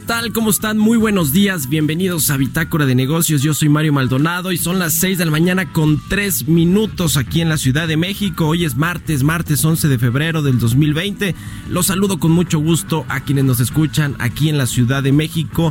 ¿Qué 0.00 0.06
tal? 0.06 0.32
¿Cómo 0.32 0.48
están? 0.48 0.78
Muy 0.78 0.96
buenos 0.96 1.30
días. 1.30 1.68
Bienvenidos 1.68 2.30
a 2.30 2.38
Bitácora 2.38 2.86
de 2.86 2.94
Negocios. 2.94 3.42
Yo 3.42 3.52
soy 3.52 3.68
Mario 3.68 3.92
Maldonado 3.92 4.50
y 4.50 4.56
son 4.56 4.78
las 4.78 4.94
6 4.94 5.18
de 5.18 5.26
la 5.26 5.30
mañana 5.30 5.72
con 5.72 6.00
3 6.08 6.48
minutos 6.48 7.18
aquí 7.18 7.42
en 7.42 7.50
la 7.50 7.58
Ciudad 7.58 7.86
de 7.86 7.98
México. 7.98 8.46
Hoy 8.46 8.64
es 8.64 8.76
martes, 8.76 9.22
martes 9.22 9.62
11 9.62 9.88
de 9.88 9.98
febrero 9.98 10.40
del 10.40 10.58
2020. 10.58 11.34
Los 11.68 11.88
saludo 11.88 12.18
con 12.18 12.32
mucho 12.32 12.58
gusto 12.60 13.04
a 13.10 13.20
quienes 13.20 13.44
nos 13.44 13.60
escuchan 13.60 14.16
aquí 14.20 14.48
en 14.48 14.56
la 14.56 14.66
Ciudad 14.66 15.02
de 15.02 15.12
México 15.12 15.70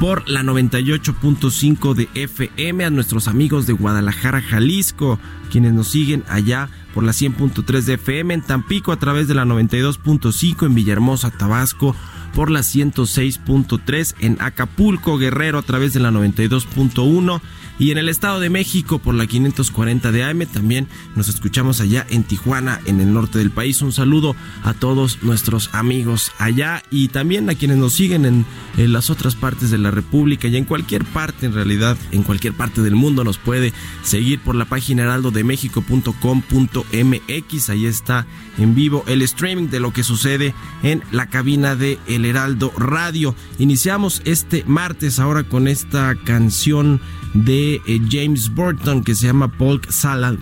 por 0.00 0.28
la 0.28 0.42
98.5 0.42 1.94
de 1.94 2.08
FM, 2.14 2.84
a 2.84 2.90
nuestros 2.90 3.28
amigos 3.28 3.68
de 3.68 3.74
Guadalajara, 3.74 4.42
Jalisco, 4.42 5.20
quienes 5.52 5.72
nos 5.72 5.86
siguen 5.86 6.24
allá 6.28 6.68
por 6.94 7.04
la 7.04 7.12
100.3 7.12 7.82
de 7.82 7.94
FM, 7.94 8.34
en 8.34 8.42
Tampico 8.42 8.90
a 8.90 8.98
través 8.98 9.28
de 9.28 9.34
la 9.34 9.44
92.5, 9.44 10.66
en 10.66 10.74
Villahermosa, 10.74 11.30
Tabasco 11.30 11.94
por 12.38 12.50
la 12.52 12.60
106.3, 12.60 14.14
en 14.20 14.36
Acapulco, 14.38 15.18
Guerrero 15.18 15.58
a 15.58 15.62
través 15.62 15.92
de 15.92 15.98
la 15.98 16.12
92.1 16.12 17.40
y 17.80 17.90
en 17.90 17.98
el 17.98 18.08
Estado 18.08 18.38
de 18.38 18.48
México 18.48 19.00
por 19.00 19.16
la 19.16 19.26
540 19.26 20.12
de 20.12 20.22
AM. 20.22 20.46
También 20.46 20.86
nos 21.16 21.28
escuchamos 21.28 21.80
allá 21.80 22.06
en 22.10 22.22
Tijuana, 22.22 22.78
en 22.86 23.00
el 23.00 23.12
norte 23.12 23.38
del 23.38 23.50
país. 23.50 23.82
Un 23.82 23.92
saludo 23.92 24.36
a 24.62 24.72
todos 24.72 25.24
nuestros 25.24 25.70
amigos 25.72 26.30
allá 26.38 26.84
y 26.92 27.08
también 27.08 27.50
a 27.50 27.56
quienes 27.56 27.78
nos 27.78 27.94
siguen 27.94 28.24
en, 28.24 28.46
en 28.76 28.92
las 28.92 29.10
otras 29.10 29.34
partes 29.34 29.72
de 29.72 29.78
la 29.78 29.90
República 29.90 30.46
y 30.46 30.56
en 30.56 30.64
cualquier 30.64 31.04
parte, 31.04 31.46
en 31.46 31.54
realidad, 31.54 31.98
en 32.12 32.22
cualquier 32.22 32.52
parte 32.52 32.82
del 32.82 32.94
mundo 32.94 33.24
nos 33.24 33.38
puede 33.38 33.72
seguir 34.04 34.38
por 34.38 34.54
la 34.54 34.66
página 34.66 35.02
heraldodemexico.com.mx. 35.02 37.70
Ahí 37.70 37.86
está 37.86 38.28
en 38.58 38.74
vivo 38.74 39.04
el 39.06 39.22
streaming 39.22 39.68
de 39.68 39.80
lo 39.80 39.92
que 39.92 40.02
sucede 40.02 40.54
en 40.82 41.02
la 41.10 41.26
cabina 41.26 41.74
de 41.74 41.98
El 42.06 42.24
Heraldo 42.24 42.72
Radio. 42.76 43.34
Iniciamos 43.58 44.22
este 44.24 44.64
martes 44.66 45.18
ahora 45.18 45.44
con 45.44 45.68
esta 45.68 46.14
canción 46.24 47.00
de 47.34 47.80
eh, 47.86 48.00
James 48.10 48.54
Burton 48.54 49.04
que 49.04 49.14
se 49.14 49.26
llama 49.26 49.48
Polk 49.48 49.90
Salad 49.90 50.36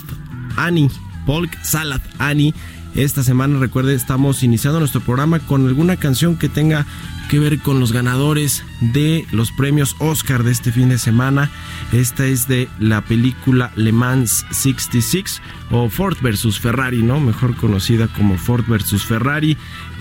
Annie. 0.56 0.90
Polk 1.26 1.52
Salad 1.62 2.00
Annie. 2.18 2.54
Esta 2.94 3.22
semana, 3.22 3.58
recuerde, 3.58 3.94
estamos 3.94 4.42
iniciando 4.42 4.78
nuestro 4.80 5.02
programa 5.02 5.38
con 5.40 5.66
alguna 5.66 5.96
canción 5.96 6.36
que 6.36 6.48
tenga 6.48 6.86
que 7.28 7.38
ver 7.38 7.58
con 7.58 7.80
los 7.80 7.92
ganadores 7.92 8.64
de 8.80 9.26
los 9.32 9.52
premios 9.52 9.96
Oscar 9.98 10.44
de 10.44 10.52
este 10.52 10.72
fin 10.72 10.88
de 10.88 10.98
semana. 10.98 11.50
Esta 11.92 12.26
es 12.26 12.48
de 12.48 12.68
la 12.78 13.00
película 13.02 13.72
Le 13.76 13.92
Mans 13.92 14.46
66 14.50 15.40
o 15.70 15.88
Ford 15.88 16.16
versus 16.20 16.60
Ferrari, 16.60 17.02
¿no? 17.02 17.20
Mejor 17.20 17.56
conocida 17.56 18.08
como 18.08 18.38
Ford 18.38 18.64
versus 18.68 19.04
Ferrari. 19.04 19.56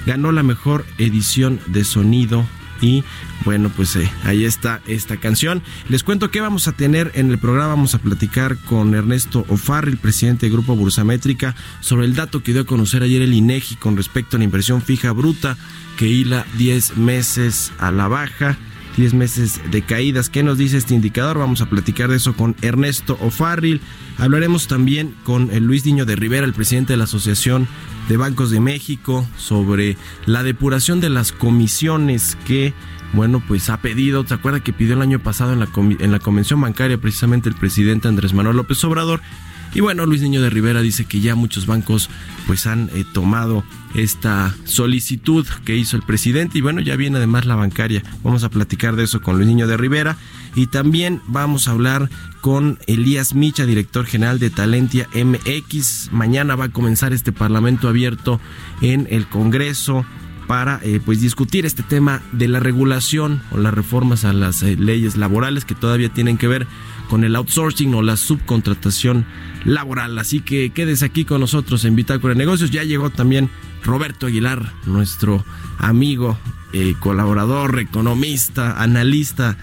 Ganó 0.06 0.32
la 0.32 0.44
mejor 0.44 0.86
edición 0.98 1.60
de 1.68 1.84
sonido 1.84 2.46
y 2.82 3.04
bueno, 3.44 3.70
pues 3.76 3.96
eh, 3.96 4.12
ahí 4.24 4.46
está 4.46 4.82
esta 4.88 5.18
canción. 5.18 5.62
Les 5.90 6.04
cuento 6.04 6.32
que 6.32 6.42
vamos 6.42 6.68
a 6.68 6.72
tener 6.72 7.12
en 7.16 7.32
el 7.32 7.38
programa, 7.38 7.70
vamos 7.70 7.96
a 7.96 8.00
platicar 8.00 8.58
con 8.58 8.94
Ernesto 8.94 9.46
Ofarri, 9.50 9.96
presidente 9.96 10.46
del 10.46 10.54
Grupo 10.54 10.76
Bursamétrica, 10.76 11.56
sobre 11.80 12.06
el 12.06 12.16
dato 12.16 12.44
que 12.44 12.54
dio 12.54 12.64
a 12.64 12.66
conocer 12.66 13.04
ayer 13.04 13.22
el 13.22 13.34
INEGI 13.34 13.76
con 13.76 13.98
respecto 13.98 14.36
a 14.36 14.40
la 14.40 14.46
inversión 14.46 14.82
fija 14.82 15.12
bruta 15.12 15.58
que 15.98 16.08
hila 16.08 16.46
10 16.58 16.98
meses 16.98 17.72
a 17.78 17.92
la 17.92 18.08
baja. 18.08 18.58
10 18.98 19.14
meses 19.14 19.62
de 19.72 19.82
caídas. 19.82 20.30
¿Qué 20.30 20.44
nos 20.44 20.58
dice 20.58 20.78
este 20.78 20.96
indicador? 20.96 21.38
Vamos 21.38 21.62
a 21.62 21.70
platicar 21.70 22.10
de 22.10 22.18
eso 22.18 22.34
con 22.34 22.56
Ernesto 22.62 23.18
O'Farrill. 23.22 23.82
Hablaremos 24.18 24.68
también 24.68 25.16
con 25.24 25.52
el 25.52 25.66
Luis 25.66 25.86
Niño 25.86 26.06
de 26.06 26.16
Rivera, 26.16 26.46
el 26.46 26.54
presidente 26.54 26.94
de 26.94 26.98
la 26.98 27.04
Asociación 27.04 27.68
de 28.08 28.18
Bancos 28.18 28.52
de 28.52 28.60
México, 28.60 29.28
sobre 29.38 29.98
la 30.26 30.44
depuración 30.44 31.02
de 31.02 31.10
las 31.10 31.32
comisiones 31.32 32.38
que, 32.46 32.74
bueno, 33.14 33.44
pues 33.46 33.70
ha 33.70 33.82
pedido. 33.82 34.26
¿Se 34.26 34.34
acuerda 34.34 34.62
que 34.62 34.74
pidió 34.74 34.94
el 34.94 35.02
año 35.02 35.20
pasado 35.20 35.54
en 35.54 35.60
la, 35.60 35.70
en 35.76 36.12
la 36.12 36.20
convención 36.20 36.62
bancaria 36.62 36.98
precisamente 36.98 37.50
el 37.50 37.56
presidente 37.56 38.08
Andrés 38.08 38.34
Manuel 38.34 38.58
López 38.58 38.84
Obrador? 38.84 39.22
Y 39.76 39.82
bueno, 39.82 40.06
Luis 40.06 40.22
Niño 40.22 40.42
de 40.42 40.50
Rivera 40.50 40.82
dice 40.82 41.04
que 41.04 41.20
ya 41.20 41.36
muchos 41.36 41.66
bancos 41.66 42.10
pues 42.48 42.66
han 42.66 42.90
eh, 42.94 43.04
tomado 43.14 43.66
esta 43.94 44.56
solicitud 44.64 45.46
que 45.66 45.76
hizo 45.76 45.98
el 45.98 46.04
presidente 46.04 46.58
y 46.58 46.62
bueno, 46.62 46.80
ya 46.80 46.96
viene 46.96 47.18
además 47.18 47.46
la 47.46 47.56
bancaria. 47.56 48.02
Vamos 48.24 48.46
a 48.46 48.50
platicar 48.50 48.96
de 48.96 49.04
eso 49.04 49.22
con 49.22 49.36
Luis 49.36 49.50
Niño 49.50 49.68
de 49.68 49.76
Rivera 49.76 50.16
y 50.56 50.68
también 50.68 51.22
vamos 51.28 51.68
a 51.68 51.72
hablar 51.72 52.10
con 52.40 52.80
Elías 52.88 53.36
Micha, 53.36 53.66
director 53.66 54.06
general 54.06 54.40
de 54.40 54.50
Talentia 54.50 55.10
MX. 55.14 56.10
Mañana 56.14 56.56
va 56.56 56.66
a 56.66 56.72
comenzar 56.72 57.12
este 57.12 57.34
Parlamento 57.34 57.90
abierto 57.90 58.40
en 58.80 59.08
el 59.12 59.28
Congreso 59.28 60.06
para 60.48 60.80
eh, 60.84 61.02
pues 61.04 61.20
discutir 61.20 61.66
este 61.66 61.84
tema 61.84 62.22
de 62.32 62.48
la 62.48 62.62
regulación 62.62 63.42
o 63.52 63.58
las 63.58 63.74
reformas 63.74 64.24
a 64.24 64.32
las 64.32 64.62
eh, 64.64 64.78
leyes 64.78 65.18
laborales 65.18 65.66
que 65.66 65.76
todavía 65.76 66.10
tienen 66.10 66.38
que 66.38 66.48
ver 66.48 66.68
con 67.10 67.24
el 67.24 67.36
outsourcing 67.36 67.94
o 67.94 68.02
la 68.02 68.18
subcontratación 68.18 69.26
laboral. 69.64 70.18
Así 70.20 70.40
que 70.40 70.72
quédese 70.72 71.06
aquí 71.06 71.26
con 71.26 71.42
nosotros 71.42 71.86
en 71.86 71.96
Bitácora 71.96 72.34
de 72.34 72.40
Negocios. 72.40 72.72
Ya 72.72 72.84
llegó 72.84 73.10
también 73.10 73.50
Roberto 73.84 74.28
Aguilar, 74.28 74.74
nuestro 74.86 75.44
amigo, 75.78 76.38
eh, 76.74 76.96
colaborador, 77.00 77.80
economista, 77.80 78.82
analista. 78.82 79.58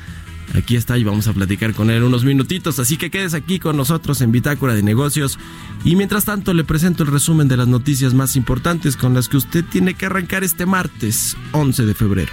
Aquí 0.55 0.77
está 0.77 0.99
y 0.99 1.05
vamos 1.05 1.29
a 1.29 1.33
platicar 1.33 1.73
con 1.73 1.91
él 1.91 2.03
unos 2.03 2.25
minutitos. 2.25 2.79
Así 2.79 2.97
que 2.97 3.11
quédese 3.11 3.37
aquí 3.37 3.59
con 3.59 3.77
nosotros 3.77 4.21
en 4.21 4.33
Bitácora 4.33 4.75
de 4.75 4.83
Negocios. 4.83 5.39
Y 5.85 5.97
mientras 5.97 6.25
tanto 6.25 6.53
le 6.55 6.65
presento 6.65 7.03
el 7.03 7.11
resumen 7.11 7.49
de 7.49 7.57
las 7.57 7.69
noticias 7.69 8.15
más 8.15 8.37
importantes 8.37 8.97
con 8.97 9.15
las 9.15 9.29
que 9.29 9.39
usted 9.39 9.65
tiene 9.65 9.95
que 9.95 10.07
arrancar 10.07 10.45
este 10.45 10.67
martes 10.67 11.37
11 11.53 11.87
de 11.87 11.95
febrero. 11.95 12.33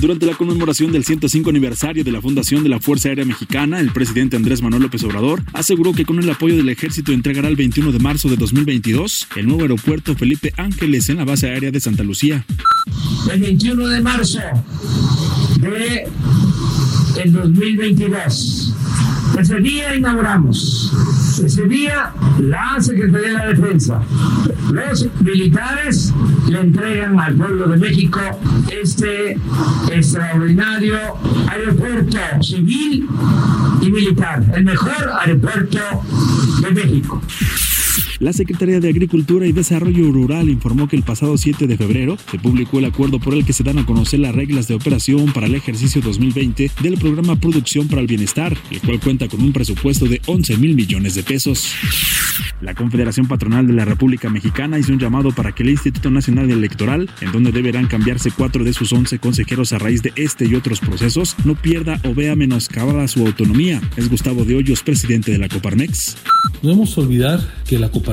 Durante 0.00 0.24
la 0.24 0.34
conmemoración 0.34 0.92
del 0.92 1.04
105 1.04 1.50
aniversario 1.50 2.02
de 2.02 2.10
la 2.10 2.22
fundación 2.22 2.62
de 2.62 2.70
la 2.70 2.80
Fuerza 2.80 3.10
Aérea 3.10 3.26
Mexicana, 3.26 3.80
el 3.80 3.92
presidente 3.92 4.34
Andrés 4.34 4.62
Manuel 4.62 4.84
López 4.84 5.04
Obrador 5.04 5.42
aseguró 5.52 5.92
que 5.92 6.06
con 6.06 6.18
el 6.18 6.30
apoyo 6.30 6.56
del 6.56 6.70
ejército 6.70 7.12
entregará 7.12 7.48
el 7.48 7.56
21 7.56 7.92
de 7.92 7.98
marzo 7.98 8.30
de 8.30 8.36
2022 8.36 9.28
el 9.36 9.46
nuevo 9.46 9.62
aeropuerto 9.62 10.14
Felipe 10.14 10.54
Ángeles 10.56 11.10
en 11.10 11.18
la 11.18 11.26
base 11.26 11.50
aérea 11.50 11.70
de 11.70 11.80
Santa 11.80 12.02
Lucía. 12.02 12.46
El 13.30 13.40
21 13.40 13.88
de 13.88 14.00
marzo 14.00 14.40
de 15.60 16.08
el 17.22 17.32
2022. 17.32 18.74
Ese 19.38 19.56
día 19.60 19.94
inauguramos. 19.94 20.92
Ese 21.44 21.64
día 21.66 22.12
la 22.40 22.76
Secretaría 22.80 23.28
de 23.28 23.34
la 23.34 23.46
Defensa, 23.46 24.02
los 24.70 25.08
militares 25.20 26.12
le 26.48 26.60
entregan 26.60 27.18
al 27.18 27.34
pueblo 27.34 27.68
de 27.68 27.76
México 27.76 28.20
este 28.70 29.38
extraordinario 29.90 30.98
aeropuerto 31.48 32.18
civil 32.42 33.08
y 33.80 33.90
militar, 33.90 34.44
el 34.54 34.64
mejor 34.64 35.10
aeropuerto 35.20 35.78
de 36.60 36.70
México. 36.72 37.22
La 38.20 38.34
Secretaría 38.34 38.80
de 38.80 38.88
Agricultura 38.90 39.46
y 39.46 39.52
Desarrollo 39.52 40.12
Rural 40.12 40.50
informó 40.50 40.86
que 40.88 40.94
el 40.94 41.02
pasado 41.02 41.38
7 41.38 41.66
de 41.66 41.78
febrero 41.78 42.18
se 42.30 42.38
publicó 42.38 42.78
el 42.78 42.84
acuerdo 42.84 43.18
por 43.18 43.32
el 43.32 43.46
que 43.46 43.54
se 43.54 43.64
dan 43.64 43.78
a 43.78 43.86
conocer 43.86 44.20
las 44.20 44.34
reglas 44.34 44.68
de 44.68 44.74
operación 44.74 45.32
para 45.32 45.46
el 45.46 45.54
ejercicio 45.54 46.02
2020 46.02 46.70
del 46.82 46.98
programa 46.98 47.36
Producción 47.36 47.88
para 47.88 48.02
el 48.02 48.06
Bienestar, 48.06 48.54
el 48.70 48.80
cual 48.82 49.00
cuenta 49.00 49.26
con 49.26 49.40
un 49.40 49.54
presupuesto 49.54 50.04
de 50.04 50.20
11 50.26 50.58
mil 50.58 50.74
millones 50.74 51.14
de 51.14 51.22
pesos. 51.22 51.72
La 52.60 52.74
Confederación 52.74 53.26
Patronal 53.26 53.66
de 53.66 53.72
la 53.72 53.86
República 53.86 54.28
Mexicana 54.28 54.78
hizo 54.78 54.92
un 54.92 54.98
llamado 54.98 55.30
para 55.30 55.52
que 55.52 55.62
el 55.62 55.70
Instituto 55.70 56.10
Nacional 56.10 56.50
Electoral, 56.50 57.08
en 57.22 57.32
donde 57.32 57.52
deberán 57.52 57.86
cambiarse 57.86 58.30
cuatro 58.30 58.64
de 58.64 58.74
sus 58.74 58.92
11 58.92 59.18
consejeros 59.18 59.72
a 59.72 59.78
raíz 59.78 60.02
de 60.02 60.12
este 60.16 60.44
y 60.44 60.54
otros 60.54 60.80
procesos, 60.80 61.36
no 61.46 61.54
pierda 61.54 61.98
o 62.04 62.14
vea 62.14 62.36
menoscabada 62.36 63.08
su 63.08 63.24
autonomía. 63.26 63.80
Es 63.96 64.10
Gustavo 64.10 64.44
de 64.44 64.56
Hoyos, 64.56 64.82
presidente 64.82 65.32
de 65.32 65.38
la 65.38 65.48
Coparmex. 65.48 66.18
No 66.62 66.68
debemos 66.68 66.98
olvidar 66.98 67.40
que 67.66 67.78
la 67.78 67.88
Coparmex, 67.88 68.09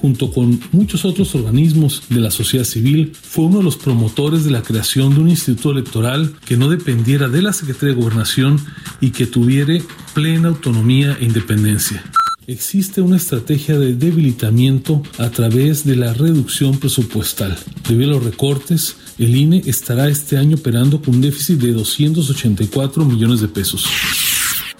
junto 0.00 0.30
con 0.32 0.60
muchos 0.72 1.04
otros 1.04 1.34
organismos 1.34 2.02
de 2.08 2.20
la 2.20 2.30
sociedad 2.30 2.64
civil, 2.64 3.12
fue 3.20 3.46
uno 3.46 3.58
de 3.58 3.64
los 3.64 3.76
promotores 3.76 4.44
de 4.44 4.50
la 4.50 4.62
creación 4.62 5.14
de 5.14 5.20
un 5.20 5.30
instituto 5.30 5.70
electoral 5.70 6.34
que 6.44 6.56
no 6.56 6.68
dependiera 6.68 7.28
de 7.28 7.42
la 7.42 7.52
Secretaría 7.52 7.94
de 7.94 8.00
Gobernación 8.00 8.60
y 9.00 9.10
que 9.10 9.26
tuviera 9.26 9.78
plena 10.14 10.48
autonomía 10.48 11.16
e 11.20 11.24
independencia. 11.24 12.02
Existe 12.48 13.00
una 13.00 13.16
estrategia 13.16 13.76
de 13.78 13.94
debilitamiento 13.94 15.02
a 15.18 15.30
través 15.30 15.84
de 15.84 15.96
la 15.96 16.12
reducción 16.12 16.78
presupuestal. 16.78 17.58
Debido 17.88 18.10
a 18.10 18.14
los 18.14 18.24
recortes, 18.24 18.96
el 19.18 19.34
INE 19.34 19.62
estará 19.66 20.08
este 20.08 20.36
año 20.36 20.56
operando 20.56 21.00
con 21.00 21.16
un 21.16 21.20
déficit 21.22 21.58
de 21.58 21.72
284 21.72 23.04
millones 23.04 23.40
de 23.40 23.48
pesos 23.48 23.84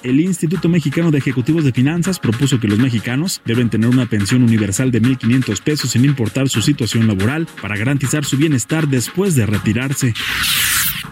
el 0.06 0.20
Instituto 0.20 0.68
Mexicano 0.68 1.10
de 1.10 1.18
Ejecutivos 1.18 1.64
de 1.64 1.72
Finanzas 1.72 2.20
propuso 2.20 2.60
que 2.60 2.68
los 2.68 2.78
mexicanos 2.78 3.40
deben 3.44 3.70
tener 3.70 3.88
una 3.88 4.06
pensión 4.06 4.44
universal 4.44 4.92
de 4.92 5.02
1.500 5.02 5.60
pesos 5.60 5.90
sin 5.90 6.04
importar 6.04 6.48
su 6.48 6.62
situación 6.62 7.08
laboral 7.08 7.48
para 7.60 7.76
garantizar 7.76 8.24
su 8.24 8.36
bienestar 8.36 8.86
después 8.86 9.34
de 9.34 9.46
retirarse. 9.46 10.14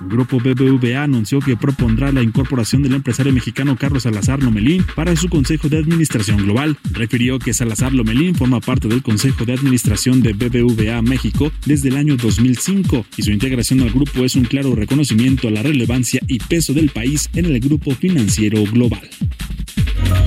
Grupo 0.03 0.39
BBVA 0.39 1.03
anunció 1.03 1.41
que 1.41 1.57
propondrá 1.57 2.13
la 2.13 2.23
incorporación 2.23 2.83
del 2.83 2.95
empresario 2.95 3.33
mexicano 3.33 3.77
Carlos 3.77 4.05
Salazar 4.05 4.43
Lomelín 4.43 4.85
para 4.95 5.15
su 5.17 5.29
Consejo 5.29 5.69
de 5.69 5.79
Administración 5.79 6.39
Global. 6.39 6.77
Refirió 6.93 7.39
que 7.39 7.55
Salazar 7.55 7.93
Lomelín 7.93 8.35
forma 8.35 8.61
parte 8.61 8.89
del 8.89 9.03
Consejo 9.03 9.45
de 9.45 9.55
Administración 9.55 10.23
de 10.23 10.33
BBVA 10.33 11.03
México 11.03 11.53
desde 11.67 11.89
el 11.89 11.97
año 11.97 12.17
2005 12.17 13.07
y 13.17 13.23
su 13.23 13.31
integración 13.31 13.81
al 13.81 13.91
grupo 13.91 14.25
es 14.25 14.35
un 14.35 14.45
claro 14.45 14.75
reconocimiento 14.75 15.49
a 15.49 15.51
la 15.51 15.63
relevancia 15.63 16.21
y 16.27 16.39
peso 16.39 16.73
del 16.73 16.91
país 16.91 17.29
en 17.35 17.47
el 17.47 17.61
grupo 17.61 17.95
financiero 17.95 18.63
global. 18.65 19.09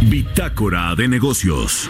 Bitácora 0.10 0.96
de 0.96 1.08
negocios. 1.08 1.90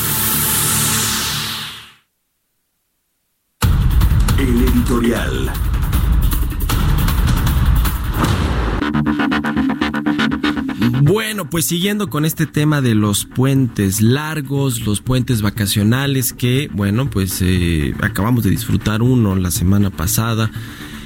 Bueno, 11.01 11.49
pues 11.49 11.65
siguiendo 11.65 12.09
con 12.09 12.25
este 12.25 12.45
tema 12.45 12.81
de 12.81 12.95
los 12.95 13.25
puentes 13.25 14.01
largos, 14.01 14.81
los 14.85 15.01
puentes 15.01 15.41
vacacionales 15.41 16.31
que, 16.31 16.69
bueno, 16.73 17.09
pues 17.09 17.41
eh, 17.41 17.93
acabamos 18.01 18.43
de 18.43 18.49
disfrutar 18.49 19.01
uno 19.01 19.35
la 19.35 19.51
semana 19.51 19.89
pasada 19.89 20.51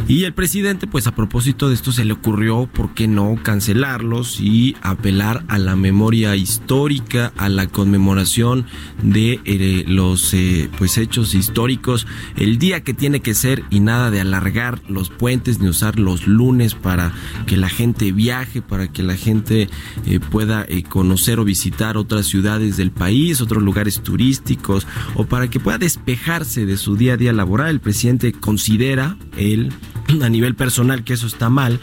y 0.07 0.23
el 0.25 0.33
presidente, 0.33 0.85
pues 0.85 1.07
a 1.07 1.15
propósito 1.15 1.67
de 1.67 1.75
esto, 1.75 1.91
se 1.91 2.05
le 2.05 2.13
ocurrió, 2.13 2.67
¿por 2.71 2.93
qué 2.93 3.07
no 3.07 3.37
cancelarlos 3.41 4.39
y 4.39 4.75
apelar 4.81 5.43
a 5.47 5.57
la 5.57 5.75
memoria 5.75 6.35
histórica, 6.35 7.33
a 7.37 7.49
la 7.49 7.67
conmemoración 7.67 8.67
de 9.01 9.39
eh, 9.45 9.83
los 9.87 10.33
eh, 10.33 10.69
pues 10.77 10.99
hechos 10.99 11.33
históricos, 11.33 12.05
el 12.35 12.59
día 12.59 12.83
que 12.83 12.93
tiene 12.93 13.21
que 13.21 13.33
ser 13.33 13.63
y 13.71 13.79
nada 13.79 14.11
de 14.11 14.21
alargar 14.21 14.79
los 14.87 15.09
puentes 15.09 15.59
ni 15.59 15.69
usar 15.69 15.97
los 15.97 16.27
lunes 16.27 16.75
para 16.75 17.11
que 17.47 17.57
la 17.57 17.69
gente 17.69 18.11
viaje, 18.11 18.61
para 18.61 18.87
que 18.87 19.01
la 19.01 19.15
gente 19.15 19.69
eh, 20.05 20.19
pueda 20.19 20.67
conocer 20.87 21.39
o 21.39 21.45
visitar 21.45 21.97
otras 21.97 22.27
ciudades 22.27 22.77
del 22.77 22.91
país, 22.91 23.41
otros 23.41 23.63
lugares 23.63 24.01
turísticos 24.01 24.85
o 25.15 25.25
para 25.25 25.49
que 25.49 25.59
pueda 25.59 25.79
despejarse 25.79 26.67
de 26.67 26.77
su 26.77 26.95
día 26.95 27.13
a 27.13 27.17
día 27.17 27.33
laboral. 27.33 27.69
El 27.69 27.79
presidente 27.79 28.33
considera 28.33 29.17
él 29.37 29.73
a 30.23 30.29
nivel 30.29 30.55
personal 30.55 31.03
que 31.03 31.13
eso 31.13 31.27
está 31.27 31.49
mal. 31.49 31.79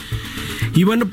Y 0.74 0.84
bueno, 0.84 1.06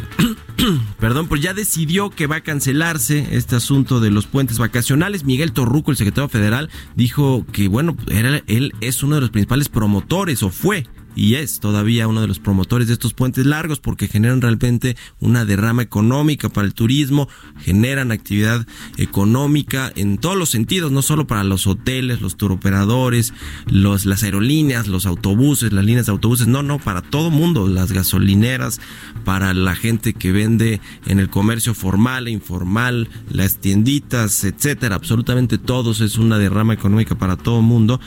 perdón, 1.00 1.28
pues 1.28 1.42
ya 1.42 1.54
decidió 1.54 2.10
que 2.10 2.28
va 2.28 2.38
a 2.38 2.42
cancelarse 2.42 3.28
este 3.32 3.56
asunto 3.56 4.00
de 4.00 4.12
los 4.12 4.26
puentes 4.28 4.58
vacacionales. 4.58 5.24
Miguel 5.24 5.52
Torruco, 5.52 5.92
el 5.92 5.98
secretario 5.98 6.30
federal, 6.30 6.70
dijo 6.96 7.46
que 7.52 7.68
bueno, 7.68 7.96
era, 8.10 8.42
él 8.48 8.74
es 8.82 9.04
uno 9.04 9.16
de 9.16 9.22
los 9.22 9.30
principales 9.32 9.70
promotores 9.70 10.44
o 10.44 10.50
fue 10.50 10.88
y 11.16 11.36
es 11.36 11.60
todavía 11.60 12.08
uno 12.08 12.22
de 12.22 12.28
los 12.28 12.40
promotores 12.40 12.88
de 12.88 12.94
estos 12.94 13.14
puentes 13.14 13.46
largos 13.46 13.80
porque 13.80 14.08
generan 14.08 14.42
realmente 14.42 14.96
una 15.20 15.46
derrama 15.46 15.82
económica 15.82 16.50
para 16.50 16.68
el 16.68 16.74
turismo, 16.74 17.28
generan 17.60 18.12
actividad 18.12 18.66
económica 18.98 19.92
en 19.96 20.18
todos 20.18 20.38
los 20.38 20.50
sentidos, 20.50 20.92
no 20.92 21.02
solo 21.02 21.28
para 21.28 21.44
los 21.44 21.68
hoteles, 21.68 22.22
los 22.22 22.38
turoperadores, 22.38 23.34
los, 23.68 24.06
las 24.06 24.24
aerolíneas, 24.24 24.88
los 24.88 25.06
autobuses, 25.06 25.74
las 25.74 25.86
líneas 25.86 26.06
de 26.06 26.12
autobuses, 26.12 26.48
no, 26.48 26.64
no, 26.64 26.80
para 26.80 27.02
todo 27.02 27.30
mundo, 27.30 27.68
las 27.68 27.92
gasolineras, 27.92 28.80
para 29.26 29.54
la 29.54 29.76
gente 29.76 30.14
que 30.14 30.32
vende 30.32 30.82
en 31.06 31.20
el 31.20 31.30
comercio 31.30 31.74
formal 31.74 32.28
e 32.28 32.32
informal, 32.32 33.10
las 33.30 33.58
tienditas, 33.58 34.44
etcétera, 34.44 34.96
absolutamente 34.96 35.58
todos 35.58 36.02
es 36.02 36.18
una 36.18 36.38
derrama 36.38 36.74
económica 36.74 37.16
para 37.16 37.38
todo 37.38 37.62
mundo. 37.62 38.00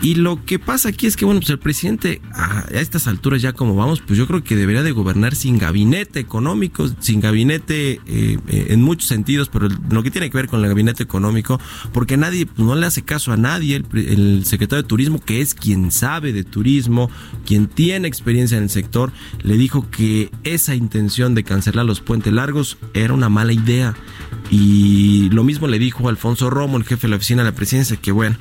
Y 0.00 0.16
lo 0.16 0.44
que 0.44 0.58
pasa 0.58 0.90
aquí 0.90 1.06
es 1.06 1.16
que, 1.16 1.24
bueno, 1.24 1.40
pues 1.40 1.50
el 1.50 1.58
presidente 1.58 2.20
a 2.34 2.64
estas 2.72 3.06
alturas 3.06 3.42
ya 3.42 3.52
como 3.52 3.74
vamos, 3.74 4.00
pues 4.00 4.18
yo 4.18 4.26
creo 4.26 4.42
que 4.42 4.56
debería 4.56 4.82
de 4.82 4.92
gobernar 4.92 5.34
sin 5.34 5.58
gabinete 5.58 6.20
económico, 6.20 6.88
sin 7.00 7.20
gabinete 7.20 8.00
eh, 8.06 8.38
eh, 8.48 8.66
en 8.70 8.82
muchos 8.82 9.08
sentidos, 9.08 9.48
pero 9.48 9.68
lo 9.90 10.02
que 10.02 10.10
tiene 10.10 10.30
que 10.30 10.36
ver 10.36 10.48
con 10.48 10.60
el 10.60 10.68
gabinete 10.68 11.02
económico, 11.02 11.60
porque 11.92 12.16
nadie, 12.16 12.46
pues 12.46 12.66
no 12.66 12.74
le 12.74 12.86
hace 12.86 13.02
caso 13.02 13.32
a 13.32 13.36
nadie, 13.36 13.76
el, 13.76 13.86
el 13.98 14.44
secretario 14.44 14.82
de 14.82 14.88
Turismo, 14.88 15.20
que 15.20 15.40
es 15.40 15.54
quien 15.54 15.90
sabe 15.90 16.32
de 16.32 16.44
turismo, 16.44 17.10
quien 17.46 17.66
tiene 17.66 18.08
experiencia 18.08 18.56
en 18.56 18.64
el 18.64 18.70
sector, 18.70 19.12
le 19.42 19.56
dijo 19.56 19.88
que 19.90 20.30
esa 20.44 20.74
intención 20.74 21.34
de 21.34 21.44
cancelar 21.44 21.84
los 21.86 22.00
puentes 22.00 22.32
largos 22.32 22.78
era 22.94 23.14
una 23.14 23.28
mala 23.28 23.52
idea. 23.52 23.94
Y 24.52 25.30
lo 25.30 25.44
mismo 25.44 25.66
le 25.66 25.78
dijo 25.78 26.10
Alfonso 26.10 26.50
Romo, 26.50 26.76
el 26.76 26.84
jefe 26.84 27.06
de 27.06 27.12
la 27.12 27.16
oficina 27.16 27.42
de 27.42 27.48
la 27.48 27.56
presidencia, 27.56 27.96
que 27.96 28.12
bueno, 28.12 28.36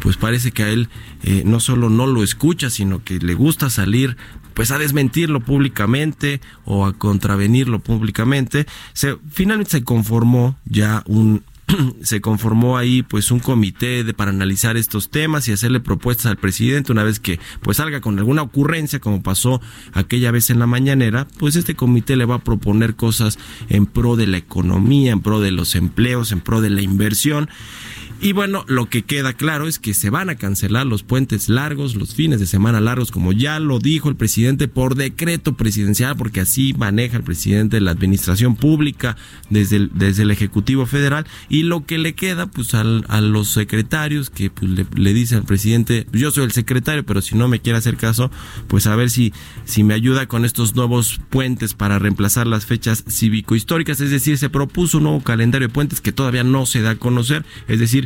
pues 0.00 0.16
parece 0.16 0.52
que 0.52 0.62
a 0.62 0.68
él 0.68 0.88
eh, 1.24 1.42
no 1.44 1.58
solo 1.58 1.90
no 1.90 2.06
lo 2.06 2.22
escucha, 2.22 2.70
sino 2.70 3.02
que 3.02 3.18
le 3.18 3.34
gusta 3.34 3.68
salir 3.68 4.16
pues 4.54 4.70
a 4.70 4.78
desmentirlo 4.78 5.40
públicamente 5.40 6.40
o 6.64 6.86
a 6.86 6.92
contravenirlo 6.92 7.80
públicamente. 7.80 8.66
Se, 8.92 9.16
finalmente 9.28 9.72
se 9.72 9.82
conformó 9.82 10.56
ya 10.66 11.02
un 11.06 11.42
se 12.02 12.20
conformó 12.20 12.78
ahí 12.78 13.02
pues 13.02 13.30
un 13.30 13.40
comité 13.40 14.04
para 14.14 14.30
analizar 14.30 14.76
estos 14.76 15.10
temas 15.10 15.48
y 15.48 15.52
hacerle 15.52 15.80
propuestas 15.80 16.26
al 16.26 16.36
presidente 16.36 16.92
una 16.92 17.02
vez 17.02 17.18
que 17.18 17.40
pues 17.62 17.78
salga 17.78 18.00
con 18.00 18.18
alguna 18.18 18.42
ocurrencia 18.42 19.00
como 19.00 19.22
pasó 19.22 19.60
aquella 19.92 20.30
vez 20.30 20.50
en 20.50 20.58
la 20.58 20.66
mañanera, 20.66 21.26
pues 21.38 21.56
este 21.56 21.74
comité 21.74 22.16
le 22.16 22.24
va 22.24 22.36
a 22.36 22.44
proponer 22.44 22.94
cosas 22.94 23.38
en 23.68 23.86
pro 23.86 24.16
de 24.16 24.26
la 24.26 24.36
economía, 24.36 25.12
en 25.12 25.20
pro 25.20 25.40
de 25.40 25.50
los 25.50 25.74
empleos, 25.74 26.32
en 26.32 26.40
pro 26.40 26.60
de 26.60 26.70
la 26.70 26.82
inversión 26.82 27.48
y 28.20 28.32
bueno, 28.32 28.64
lo 28.66 28.88
que 28.88 29.02
queda 29.02 29.34
claro 29.34 29.68
es 29.68 29.78
que 29.78 29.92
se 29.92 30.08
van 30.08 30.30
a 30.30 30.36
cancelar 30.36 30.86
los 30.86 31.02
puentes 31.02 31.48
largos, 31.48 31.94
los 31.94 32.14
fines 32.14 32.40
de 32.40 32.46
semana 32.46 32.80
largos, 32.80 33.10
como 33.10 33.32
ya 33.32 33.60
lo 33.60 33.78
dijo 33.78 34.08
el 34.08 34.16
presidente 34.16 34.68
por 34.68 34.94
decreto 34.94 35.54
presidencial, 35.54 36.16
porque 36.16 36.40
así 36.40 36.74
maneja 36.78 37.18
el 37.18 37.24
presidente 37.24 37.76
de 37.76 37.82
la 37.82 37.90
administración 37.90 38.56
pública 38.56 39.16
desde 39.50 39.76
el, 39.76 39.90
desde 39.94 40.22
el 40.22 40.30
Ejecutivo 40.30 40.86
Federal. 40.86 41.26
Y 41.50 41.64
lo 41.64 41.84
que 41.84 41.98
le 41.98 42.14
queda, 42.14 42.46
pues 42.46 42.74
al, 42.74 43.04
a 43.08 43.20
los 43.20 43.50
secretarios 43.50 44.30
que 44.30 44.50
pues, 44.50 44.70
le, 44.94 45.14
dice 45.14 45.36
al 45.36 45.44
presidente, 45.44 46.06
yo 46.12 46.30
soy 46.30 46.44
el 46.44 46.52
secretario, 46.52 47.04
pero 47.04 47.20
si 47.20 47.36
no 47.36 47.48
me 47.48 47.60
quiere 47.60 47.78
hacer 47.78 47.96
caso, 47.96 48.30
pues 48.66 48.86
a 48.86 48.96
ver 48.96 49.10
si, 49.10 49.34
si 49.64 49.84
me 49.84 49.94
ayuda 49.94 50.26
con 50.26 50.44
estos 50.44 50.74
nuevos 50.74 51.20
puentes 51.28 51.74
para 51.74 51.98
reemplazar 51.98 52.46
las 52.46 52.64
fechas 52.64 53.04
cívico-históricas. 53.08 54.00
Es 54.00 54.10
decir, 54.10 54.38
se 54.38 54.48
propuso 54.48 54.98
un 54.98 55.04
nuevo 55.04 55.22
calendario 55.22 55.68
de 55.68 55.74
puentes 55.74 56.00
que 56.00 56.12
todavía 56.12 56.44
no 56.44 56.64
se 56.64 56.80
da 56.80 56.90
a 56.90 56.96
conocer. 56.96 57.44
Es 57.68 57.78
decir, 57.78 58.05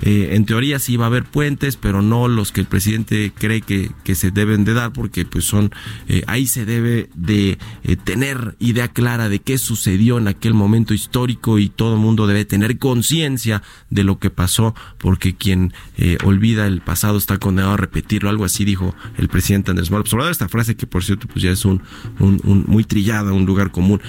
eh, 0.00 0.30
en 0.32 0.44
teoría 0.44 0.78
sí 0.78 0.96
va 0.96 1.06
a 1.06 1.08
haber 1.08 1.24
puentes, 1.24 1.76
pero 1.76 2.02
no 2.02 2.28
los 2.28 2.52
que 2.52 2.60
el 2.60 2.66
presidente 2.66 3.32
cree 3.36 3.60
que, 3.60 3.90
que 4.04 4.14
se 4.14 4.30
deben 4.30 4.64
de 4.64 4.74
dar, 4.74 4.92
porque 4.92 5.24
pues 5.24 5.44
son, 5.44 5.70
eh, 6.08 6.22
ahí 6.26 6.46
se 6.46 6.64
debe 6.64 7.08
de 7.14 7.58
eh, 7.82 7.96
tener 7.96 8.56
idea 8.58 8.88
clara 8.88 9.28
de 9.28 9.40
qué 9.40 9.58
sucedió 9.58 10.18
en 10.18 10.28
aquel 10.28 10.54
momento 10.54 10.94
histórico 10.94 11.58
y 11.58 11.68
todo 11.68 11.96
mundo 11.96 12.26
debe 12.26 12.44
tener 12.44 12.78
conciencia 12.78 13.62
de 13.90 14.04
lo 14.04 14.18
que 14.18 14.30
pasó, 14.30 14.74
porque 14.98 15.34
quien 15.34 15.72
olvida 16.24 16.66
el 16.66 16.80
pasado 16.80 17.18
está 17.18 17.38
condenado 17.38 17.74
a 17.74 17.76
repetirlo, 17.76 18.28
algo 18.28 18.44
así 18.44 18.64
dijo 18.64 18.94
el 19.16 19.28
presidente 19.28 19.70
Andrés 19.70 19.90
Manuel 19.90 20.08
Obrador, 20.12 20.30
esta 20.30 20.48
frase 20.48 20.76
que 20.76 20.86
por 20.86 21.04
cierto 21.04 21.26
pues 21.26 21.42
ya 21.42 21.50
es 21.50 21.64
un 21.64 21.82
muy 22.18 22.84
trillada, 22.84 23.32
un 23.32 23.46
lugar 23.46 23.70
común. 23.70 24.00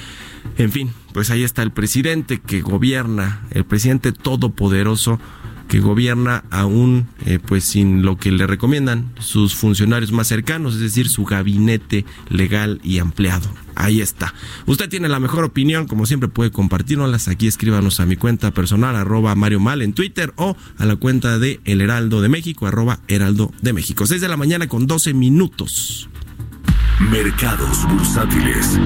En 0.58 0.72
fin, 0.72 0.91
pues 1.13 1.29
ahí 1.29 1.43
está 1.43 1.63
el 1.63 1.72
presidente 1.72 2.39
que 2.39 2.62
gobierna, 2.62 3.41
el 3.51 3.65
presidente 3.65 4.12
todopoderoso 4.12 5.19
que 5.70 5.80
gobierna 5.80 6.44
aún 6.50 7.08
eh, 7.26 7.40
pues 7.40 7.64
sin 7.64 8.02
lo 8.02 8.18
que 8.18 8.32
le 8.32 8.48
recomiendan 8.48 9.14
sus 9.20 9.56
funcionarios 9.56 10.12
más 10.12 10.28
cercanos, 10.28 10.74
es 10.74 10.82
decir, 10.82 11.08
su 11.08 11.24
gabinete 11.24 12.06
legal 12.28 12.82
y 12.84 12.98
ampliado. 12.98 13.48
Ahí 13.76 14.02
está. 14.02 14.34
Usted 14.66 14.90
tiene 14.90 15.08
la 15.08 15.20
mejor 15.20 15.46
opinión, 15.46 15.88
como 15.88 16.06
siempre 16.06 16.28
puede 16.28 16.52
compartirnoslas. 16.52 17.30
Aquí 17.30 17.48
escríbanos 17.48 18.00
a 18.00 18.06
mi 18.06 18.18
cuenta 18.18 18.52
personal, 18.52 18.96
arroba 18.96 19.36
Mario 19.36 19.60
Mal 19.62 19.82
en 19.82 19.94
Twitter 19.94 20.34
o 20.36 20.58
a 20.78 20.86
la 20.86 20.98
cuenta 20.98 21.40
de 21.40 21.62
El 21.64 21.80
Heraldo 21.80 22.20
de 22.20 22.30
México, 22.30 22.68
arroba 22.68 23.00
Heraldo 23.08 23.54
de 23.62 23.72
México. 23.72 24.06
6 24.06 24.20
de 24.20 24.28
la 24.28 24.38
mañana 24.38 24.68
con 24.68 24.88
12 24.88 25.14
minutos. 25.14 26.10
Mercados 27.12 27.88
bursátiles. 27.88 28.80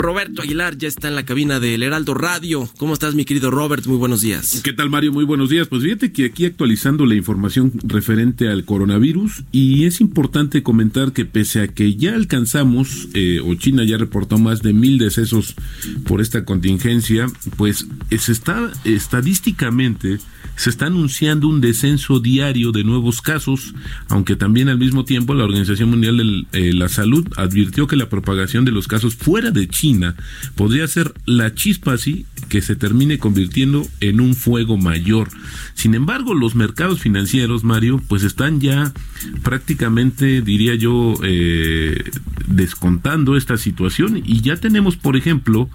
Roberto 0.00 0.42
Aguilar 0.42 0.76
ya 0.78 0.88
está 0.88 1.08
en 1.08 1.14
la 1.14 1.24
cabina 1.24 1.60
del 1.60 1.82
Heraldo 1.82 2.14
Radio. 2.14 2.68
¿Cómo 2.78 2.94
estás, 2.94 3.14
mi 3.14 3.24
querido 3.24 3.50
Robert? 3.50 3.86
Muy 3.86 3.96
buenos 3.96 4.20
días. 4.20 4.60
¿Qué 4.64 4.72
tal, 4.72 4.90
Mario? 4.90 5.12
Muy 5.12 5.24
buenos 5.24 5.50
días. 5.50 5.68
Pues 5.68 5.82
fíjate 5.82 6.12
que 6.12 6.24
aquí 6.24 6.46
actualizando 6.46 7.06
la 7.06 7.14
información 7.14 7.72
referente 7.82 8.48
al 8.48 8.64
coronavirus 8.64 9.44
y 9.52 9.84
es 9.84 10.00
importante 10.00 10.62
comentar 10.62 11.12
que 11.12 11.24
pese 11.24 11.60
a 11.60 11.68
que 11.68 11.94
ya 11.94 12.14
alcanzamos, 12.14 13.08
eh, 13.14 13.40
o 13.44 13.54
China 13.54 13.84
ya 13.84 13.98
reportó 13.98 14.38
más 14.38 14.62
de 14.62 14.72
mil 14.72 14.98
decesos 14.98 15.54
por 16.06 16.20
esta 16.20 16.44
contingencia, 16.44 17.26
pues 17.56 17.86
se 18.18 18.32
está 18.32 18.72
estadísticamente 18.84 20.18
se 20.60 20.68
está 20.68 20.88
anunciando 20.88 21.48
un 21.48 21.62
descenso 21.62 22.20
diario 22.20 22.70
de 22.70 22.84
nuevos 22.84 23.22
casos, 23.22 23.74
aunque 24.10 24.36
también 24.36 24.68
al 24.68 24.76
mismo 24.76 25.06
tiempo 25.06 25.32
la 25.32 25.44
Organización 25.44 25.88
Mundial 25.88 26.18
de 26.18 26.68
eh, 26.68 26.74
la 26.74 26.90
Salud 26.90 27.26
advirtió 27.38 27.86
que 27.86 27.96
la 27.96 28.10
propagación 28.10 28.66
de 28.66 28.70
los 28.70 28.86
casos 28.86 29.14
fuera 29.14 29.52
de 29.52 29.68
China 29.68 30.16
podría 30.56 30.86
ser 30.86 31.14
la 31.24 31.54
chispa 31.54 31.94
así 31.94 32.26
que 32.50 32.60
se 32.60 32.76
termine 32.76 33.18
convirtiendo 33.18 33.86
en 34.00 34.20
un 34.20 34.34
fuego 34.34 34.76
mayor. 34.76 35.28
Sin 35.72 35.94
embargo, 35.94 36.34
los 36.34 36.54
mercados 36.54 37.00
financieros, 37.00 37.64
Mario, 37.64 38.02
pues 38.06 38.22
están 38.22 38.60
ya 38.60 38.92
prácticamente, 39.42 40.42
diría 40.42 40.74
yo, 40.74 41.14
eh, 41.24 42.04
descontando 42.48 43.34
esta 43.34 43.56
situación 43.56 44.22
y 44.26 44.42
ya 44.42 44.56
tenemos, 44.56 44.96
por 44.96 45.16
ejemplo, 45.16 45.70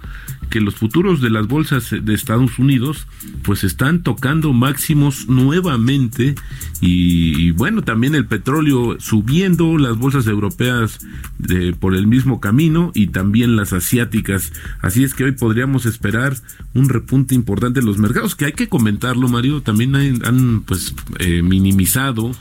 que 0.50 0.60
los 0.60 0.76
futuros 0.76 1.20
de 1.20 1.30
las 1.30 1.46
bolsas 1.46 1.90
de 1.90 2.14
Estados 2.14 2.58
Unidos 2.58 3.06
pues 3.42 3.64
están 3.64 4.02
tocando 4.02 4.52
máximos 4.52 5.28
nuevamente 5.28 6.34
y, 6.80 7.50
bueno 7.52 7.82
también 7.82 8.14
el 8.14 8.26
petróleo 8.26 8.96
subiendo 9.00 9.78
las 9.78 9.96
bolsas 9.96 10.26
europeas 10.26 10.98
de, 11.38 11.72
por 11.72 11.94
el 11.94 12.06
mismo 12.06 12.40
camino 12.40 12.92
y 12.94 13.08
también 13.08 13.56
las 13.56 13.72
asiáticas. 13.72 14.52
Así 14.80 15.04
es 15.04 15.14
que 15.14 15.24
hoy 15.24 15.32
podríamos 15.32 15.86
esperar 15.86 16.36
un 16.74 16.88
repunte 16.88 17.34
importante 17.34 17.80
en 17.80 17.86
los 17.86 17.98
mercados 17.98 18.34
que 18.34 18.46
hay 18.46 18.52
que 18.52 18.68
comentarlo 18.68 19.28
Mario. 19.28 19.62
También 19.62 19.94
han, 19.96 20.62
pues 20.62 20.94
eh, 21.18 21.42
minimizado 21.42 22.32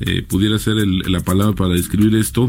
eh, 0.00 0.22
pudiera 0.26 0.58
ser 0.58 0.76
la 0.76 1.20
palabra 1.20 1.54
para 1.54 1.74
describir 1.74 2.14
esto, 2.14 2.48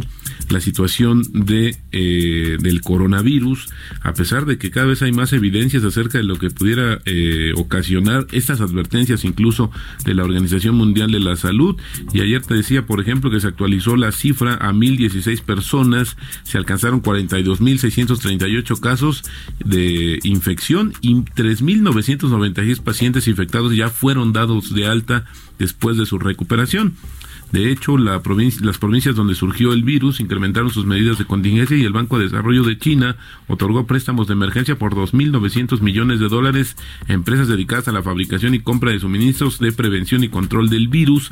la 0.50 0.62
situación 0.62 1.24
de 1.34 1.75
eh, 1.91 2.58
del 2.60 2.81
coronavirus, 2.81 3.67
a 4.01 4.13
pesar 4.13 4.46
de 4.46 4.58
que 4.58 4.72
cada 4.72 4.88
vez 4.88 5.01
hay 5.01 5.12
más 5.12 5.34
evidencias 5.34 5.84
acerca 5.84 6.17
de 6.17 6.24
lo 6.24 6.38
que 6.38 6.50
pudiera 6.50 7.01
eh, 7.05 7.53
ocasionar 7.58 8.27
estas 8.31 8.62
advertencias 8.62 9.25
incluso 9.25 9.72
de 10.05 10.13
la 10.13 10.24
Organización 10.24 10.75
Mundial 10.75 11.12
de 11.12 11.20
la 11.20 11.36
Salud. 11.36 11.75
Y 12.13 12.22
ayer 12.22 12.41
te 12.41 12.55
decía, 12.55 12.86
por 12.86 13.01
ejemplo, 13.01 13.29
que 13.29 13.39
se 13.39 13.48
actualizó 13.48 13.96
la 13.96 14.12
cifra 14.12 14.55
a 14.55 14.72
1016 14.72 15.41
personas, 15.41 16.15
se 16.43 16.58
alcanzaron 16.58 17.01
42.638 17.01 18.79
casos 18.79 19.24
de 19.63 20.20
infección 20.24 20.93
y 21.01 21.15
3.996 21.15 22.81
pacientes 22.81 23.27
infectados 23.27 23.75
ya 23.75 23.89
fueron 23.89 24.34
dados 24.34 24.74
de 24.74 24.88
alta 24.88 25.25
después 25.62 25.98
de 25.98 26.06
su 26.06 26.20
recuperación. 26.20 26.96
De 27.51 27.70
hecho, 27.70 27.98
la 27.98 28.22
las 28.62 28.77
provincias 28.77 29.15
donde 29.15 29.36
surgió 29.36 29.74
el 29.74 29.84
virus 29.84 30.22
incrementaron 30.22 30.70
sus 30.70 30.86
medidas 30.86 31.18
de 31.18 31.25
contingencia 31.25 31.75
y 31.75 31.84
el 31.84 31.91
Banco 31.91 32.18
de 32.18 32.25
Desarrollo 32.25 32.63
de 32.63 32.77
China 32.77 33.18
otorgó 33.48 33.86
préstamos 33.86 34.27
de 34.27 34.34
emergencia 34.34 34.77
por 34.77 34.96
2.900 34.96 35.82
millones 35.82 36.22
de 36.22 36.30
dólares 36.30 36.77
a 37.10 37.13
empresas 37.13 37.50
dedicadas 37.50 37.89
a 37.89 37.91
la 37.91 38.03
fabricación 38.03 38.53
y 38.56 38.60
compra 38.60 38.91
de 38.91 39.00
suministros 39.00 39.60
de 39.60 39.74
prevención 39.74 40.24
y 40.24 40.30
control 40.30 40.70
del 40.70 40.88
virus 40.88 41.32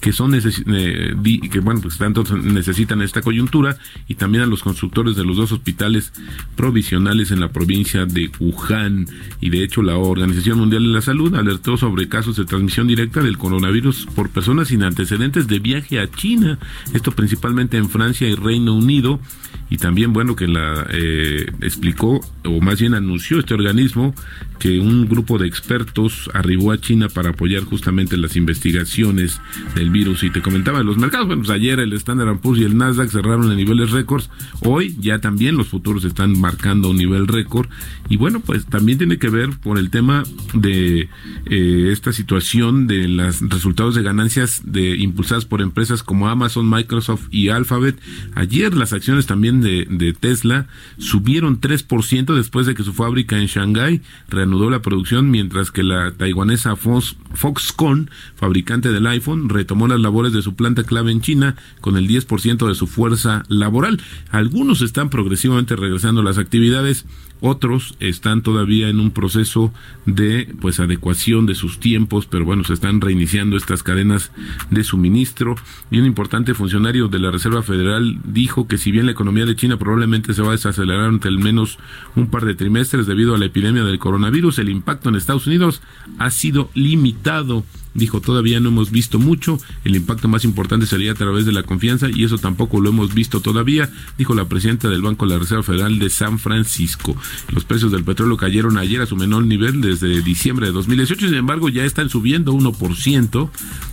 que 0.00 0.12
son 0.12 0.34
eh, 0.34 1.14
que 1.50 1.60
bueno 1.60 1.80
pues 1.80 1.98
tanto 1.98 2.24
necesitan 2.36 3.02
esta 3.02 3.22
coyuntura 3.22 3.76
y 4.06 4.14
también 4.14 4.44
a 4.44 4.46
los 4.46 4.62
constructores 4.62 5.16
de 5.16 5.24
los 5.24 5.36
dos 5.36 5.52
hospitales 5.52 6.12
provisionales 6.56 7.30
en 7.30 7.40
la 7.40 7.48
provincia 7.48 8.06
de 8.06 8.30
Wuhan. 8.38 9.06
Y 9.40 9.50
de 9.50 9.62
hecho 9.64 9.82
la 9.82 9.96
Organización 9.96 10.58
Mundial 10.58 10.84
de 10.84 10.90
la 10.90 11.02
Salud 11.02 11.34
alertó 11.34 11.76
sobre 11.76 12.08
casos 12.08 12.36
de 12.36 12.44
transmisión 12.44 12.86
directa 12.86 13.22
del 13.22 13.38
coronavirus 13.38 14.06
por 14.14 14.30
personas 14.30 14.68
sin 14.68 14.82
antecedentes 14.82 15.46
de 15.46 15.58
viaje 15.58 16.00
a 16.00 16.10
China. 16.10 16.58
Esto 16.92 17.12
principalmente 17.12 17.76
en 17.76 17.88
Francia 17.88 18.28
y 18.28 18.34
Reino 18.34 18.74
Unido 18.74 19.20
y 19.70 19.76
también 19.76 20.12
bueno 20.12 20.36
que 20.36 20.46
la 20.46 20.86
eh, 20.90 21.46
explicó 21.60 22.20
o 22.44 22.60
más 22.60 22.80
bien 22.80 22.94
anunció 22.94 23.38
este 23.38 23.54
organismo 23.54 24.14
que 24.58 24.80
un 24.80 25.08
grupo 25.08 25.38
de 25.38 25.46
expertos 25.46 26.30
arribó 26.34 26.72
a 26.72 26.80
China 26.80 27.08
para 27.08 27.30
apoyar 27.30 27.62
justamente 27.64 28.16
las 28.16 28.34
investigaciones 28.34 29.40
del 29.74 29.90
virus. 29.90 30.24
Y 30.24 30.30
te 30.30 30.42
comentaba 30.42 30.82
los 30.82 30.96
mercados 30.96 31.26
bueno 31.26 31.42
pues 31.42 31.54
ayer 31.54 31.78
el 31.80 31.92
Standard 31.92 32.38
Poor's 32.40 32.60
y 32.60 32.64
el 32.64 32.76
Nasdaq 32.76 33.10
cerraron 33.10 33.50
en 33.50 33.56
niveles 33.56 33.90
récords 33.90 34.30
hoy 34.60 34.96
ya 34.98 35.20
también 35.20 35.56
los 35.56 35.68
futuros 35.68 36.04
están 36.04 36.38
marcando 36.38 36.90
un 36.90 36.96
nivel 36.96 37.28
récord. 37.28 37.68
Y 38.08 38.16
bueno 38.16 38.40
pues 38.40 38.66
también 38.66 38.98
tiene 38.98 39.18
que 39.18 39.28
ver 39.28 39.50
por 39.62 39.78
el 39.78 39.90
tema 39.90 40.24
de 40.54 41.08
eh, 41.46 41.88
esta 41.92 42.12
situación 42.12 42.86
de 42.86 43.08
los 43.08 43.40
resultados 43.48 43.94
de 43.94 44.02
ganancias 44.02 44.62
de 44.64 44.96
impulsadas 44.96 45.44
por 45.44 45.60
empresas 45.60 46.02
como 46.02 46.28
Amazon 46.28 46.68
Microsoft 46.68 47.26
y 47.30 47.48
Alphabet. 47.48 48.00
Ayer 48.34 48.74
las 48.74 48.92
acciones 48.92 49.26
también 49.26 49.57
de, 49.60 50.16
Tesla 50.18 50.66
subieron 50.98 51.60
3% 51.60 52.34
después 52.34 52.66
de 52.66 52.74
que 52.74 52.82
su 52.82 52.92
fábrica 52.92 53.38
en 53.38 53.46
Shanghái 53.46 54.02
reanudó 54.28 54.70
la 54.70 54.82
producción, 54.82 55.30
mientras 55.30 55.70
que 55.70 55.82
la 55.82 56.12
taiwanesa 56.12 56.76
Foxconn, 56.76 58.10
fabricante 58.36 58.90
del 58.92 59.06
iPhone, 59.06 59.48
retomó 59.48 59.88
las 59.88 60.00
labores 60.00 60.32
de 60.32 60.42
su 60.42 60.54
planta 60.54 60.84
clave 60.84 61.12
en 61.12 61.20
China 61.20 61.56
con 61.80 61.96
el 61.96 62.08
10% 62.08 62.66
de 62.66 62.74
su 62.74 62.86
fuerza 62.86 63.44
laboral. 63.48 64.00
Algunos 64.30 64.82
están 64.82 65.10
progresivamente 65.10 65.76
regresando 65.76 66.20
a 66.20 66.24
las 66.24 66.38
actividades, 66.38 67.06
otros 67.40 67.94
están 68.00 68.42
todavía 68.42 68.88
en 68.88 69.00
un 69.00 69.10
proceso 69.10 69.72
de 70.06 70.52
pues 70.60 70.80
adecuación 70.80 71.46
de 71.46 71.54
sus 71.54 71.78
tiempos, 71.80 72.26
pero 72.26 72.44
bueno, 72.44 72.64
se 72.64 72.74
están 72.74 73.00
reiniciando 73.00 73.56
estas 73.56 73.82
cadenas 73.82 74.32
de 74.70 74.84
suministro. 74.84 75.56
Y 75.90 75.98
un 75.98 76.06
importante 76.06 76.54
funcionario 76.54 77.08
de 77.08 77.18
la 77.18 77.30
Reserva 77.30 77.62
Federal 77.62 78.18
dijo 78.24 78.66
que 78.66 78.78
si 78.78 78.90
bien 78.90 79.06
la 79.06 79.12
economía 79.12 79.46
de 79.46 79.56
China 79.56 79.78
probablemente 79.78 80.34
se 80.34 80.42
va 80.42 80.48
a 80.48 80.52
desacelerar 80.52 81.06
ante 81.06 81.28
al 81.28 81.38
menos 81.38 81.78
un 82.16 82.28
par 82.28 82.44
de 82.44 82.54
trimestres 82.54 83.06
debido 83.06 83.34
a 83.34 83.38
la 83.38 83.46
epidemia 83.46 83.84
del 83.84 83.98
coronavirus, 83.98 84.58
el 84.58 84.68
impacto 84.68 85.08
en 85.08 85.16
Estados 85.16 85.46
Unidos 85.46 85.82
ha 86.18 86.30
sido 86.30 86.70
limitado 86.74 87.64
dijo 87.94 88.20
todavía 88.20 88.60
no 88.60 88.68
hemos 88.68 88.90
visto 88.90 89.18
mucho, 89.18 89.58
el 89.84 89.96
impacto 89.96 90.28
más 90.28 90.44
importante 90.44 90.86
sería 90.86 91.12
a 91.12 91.14
través 91.14 91.46
de 91.46 91.52
la 91.52 91.62
confianza 91.62 92.08
y 92.08 92.24
eso 92.24 92.38
tampoco 92.38 92.80
lo 92.80 92.90
hemos 92.90 93.14
visto 93.14 93.40
todavía, 93.40 93.90
dijo 94.16 94.34
la 94.34 94.48
presidenta 94.48 94.88
del 94.88 95.02
Banco 95.02 95.26
de 95.26 95.34
la 95.34 95.38
Reserva 95.38 95.62
Federal 95.62 95.98
de 95.98 96.10
San 96.10 96.38
Francisco. 96.38 97.16
Los 97.52 97.64
precios 97.64 97.92
del 97.92 98.04
petróleo 98.04 98.36
cayeron 98.36 98.78
ayer 98.78 99.00
a 99.00 99.06
su 99.06 99.16
menor 99.16 99.44
nivel 99.44 99.80
desde 99.80 100.22
diciembre 100.22 100.66
de 100.66 100.72
2018, 100.72 101.28
sin 101.28 101.34
embargo 101.36 101.68
ya 101.68 101.84
están 101.84 102.08
subiendo 102.10 102.52
1%. 102.52 103.50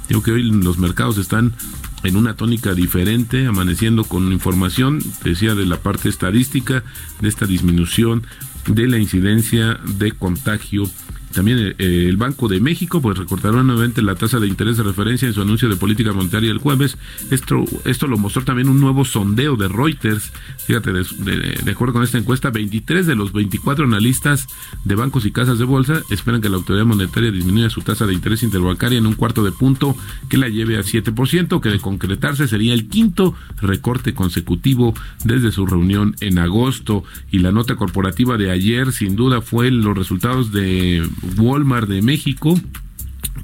Digo 0.10 0.24
que 0.24 0.32
hoy 0.32 0.44
los 0.44 0.78
mercados 0.78 1.18
están 1.18 1.54
en 2.04 2.16
una 2.16 2.36
tónica 2.36 2.74
diferente, 2.74 3.48
amaneciendo 3.48 4.04
con 4.04 4.32
información, 4.32 5.00
decía 5.24 5.56
de 5.56 5.66
la 5.66 5.78
parte 5.78 6.10
estadística, 6.10 6.84
de 7.20 7.28
esta 7.28 7.46
disminución 7.46 8.24
de 8.68 8.88
la 8.88 8.98
incidencia 8.98 9.80
de 9.84 10.12
contagio 10.12 10.90
también 11.36 11.60
eh, 11.60 11.75
eh, 11.77 12.06
el 12.10 12.18
Banco 12.18 12.48
de 12.48 12.60
México 12.60 13.01
pues 13.01 13.18
recortará 13.18 13.62
nuevamente 13.62 14.01
la 14.01 14.15
tasa 14.15 14.39
de 14.39 14.48
interés 14.48 14.77
de 14.77 14.84
referencia 14.84 15.27
en 15.27 15.34
su 15.34 15.42
anuncio 15.42 15.70
de 15.70 15.75
política 15.75 16.13
monetaria 16.13 16.50
el 16.50 16.60
jueves. 16.60 16.98
Esto, 17.30 17.63
esto 17.84 18.08
lo 18.08 18.18
mostró 18.18 18.44
también 18.44 18.70
un 18.70 18.80
nuevo 18.80 19.06
sondeo 19.06 19.58
de 19.58 19.68
Reuters. 19.68 20.32
Fíjate, 20.65 20.94
de, 20.94 21.72
acuerdo 21.72 21.94
con 21.94 22.04
esta 22.04 22.18
encuesta, 22.18 22.50
23 22.50 23.06
de 23.06 23.15
los 23.15 23.34
24 23.34 23.86
analistas 23.86 24.48
de 24.86 24.96
bancos 24.96 25.25
y 25.25 25.32
casas 25.32 25.60
de 25.60 25.65
bolsa 25.65 26.01
esperan 26.10 26.42
que 26.42 26.50
la 26.50 26.56
autoridad 26.56 26.86
monetaria 26.86 27.32
disminuya 27.32 27.70
su 27.70 27.82
tasa 27.82 28.06
de 28.06 28.13
interés 28.13 28.42
interbancaria 28.42 28.98
en 28.98 29.06
un 29.06 29.13
cuarto 29.13 29.44
de 29.44 29.51
punto 29.51 29.96
que 30.30 30.38
la 30.38 30.48
lleve 30.48 30.77
a 30.77 30.82
7%, 30.82 31.60
que 31.60 31.70
de 31.70 31.80
concretarse 31.80 32.48
sería 32.48 32.74
el 32.74 32.88
quinto 32.88 33.36
recorte 33.62 34.13
consecutivo 34.13 34.94
desde 35.25 35.51
su 35.51 35.65
reunión 35.65 36.15
en 36.22 36.39
agosto. 36.39 37.04
Y 37.30 37.39
la 37.39 37.51
nota 37.51 37.75
corporativa 37.75 38.38
de 38.38 38.51
ayer 38.51 38.94
sin 38.94 39.18
duda 39.18 39.42
fue 39.42 39.70
los 39.70 39.98
resultados 39.98 40.54
de 40.54 41.06
Walmart 41.38 41.88
de 41.88 42.01
México 42.01 42.58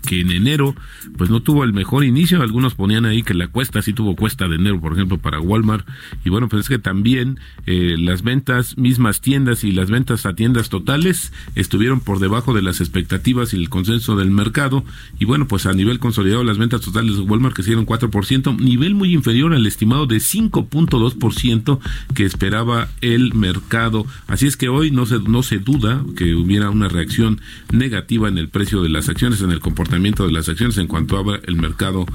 que 0.02 0.22
en 0.22 0.32
enero 0.32 0.76
pues 1.18 1.30
no 1.30 1.42
tuvo 1.42 1.64
el 1.64 1.74
mejor 1.74 2.04
inicio, 2.04 2.42
algunos 2.42 2.76
ponían 2.76 3.06
ahí 3.06 3.24
que 3.24 3.34
la 3.34 3.48
cuesta 3.48 3.82
sí 3.82 3.94
tuvo 3.94 4.16
cuesta 4.16 4.48
de 4.48 4.56
enero, 4.56 4.80
por 4.80 4.94
ejemplo, 4.94 5.18
para 5.18 5.40
Walmart, 5.40 5.88
y 6.24 6.30
bueno, 6.30 6.50
pues 6.50 6.62
es 6.62 6.70
que 6.70 6.80
también 6.80 7.40
eh, 7.66 7.96
las 7.98 8.22
ventas, 8.22 8.78
mismas 8.78 9.22
tiendas 9.22 9.64
y 9.64 9.72
las 9.72 9.90
ventas 9.90 10.26
a 10.26 10.34
tiendas 10.34 10.70
totales 10.70 11.32
estuvieron 11.56 12.00
por 12.00 12.20
debajo 12.20 12.54
de 12.54 12.62
las 12.62 12.82
expectativas 12.82 13.54
y 13.54 13.58
el 13.58 13.70
consenso 13.70 14.16
del 14.16 14.32
mercado, 14.32 14.84
y 15.20 15.26
bueno, 15.26 15.48
pues 15.48 15.66
a 15.66 15.74
nivel 15.74 16.00
consolidado 16.00 16.44
las 16.44 16.58
ventas 16.58 16.82
totales 16.82 17.18
de 17.18 17.22
Walmart 17.22 17.56
crecieron 17.56 17.86
4%, 17.86 18.58
nivel 18.58 18.96
muy 18.96 19.14
inferior 19.14 19.54
al 19.54 19.66
estimado 19.66 20.06
de 20.08 20.18
5.2% 20.18 21.80
que 22.14 22.26
esperaba 22.26 22.90
el 23.02 23.34
mercado, 23.34 24.06
así 24.28 24.48
es 24.48 24.58
que 24.58 24.70
hoy 24.70 24.92
no 24.92 25.06
se, 25.06 25.20
no 25.20 25.44
se 25.44 25.60
duda 25.60 26.04
que 26.16 26.34
hubiera 26.36 26.70
una 26.70 26.88
reacción 26.88 27.42
negativa 27.72 28.28
en 28.28 28.38
el 28.38 28.50
precio 28.50 28.82
de 28.82 28.90
las 28.90 29.10
acciones, 29.10 29.42
en 29.42 29.52
el 29.52 29.60
comportamiento 29.60 29.91
de 30.00 30.32
las 30.32 30.48
acciones 30.48 30.78
en 30.78 30.88
cuanto 30.88 31.18
a 31.18 31.40
el 31.46 31.56
mercado 31.56 32.06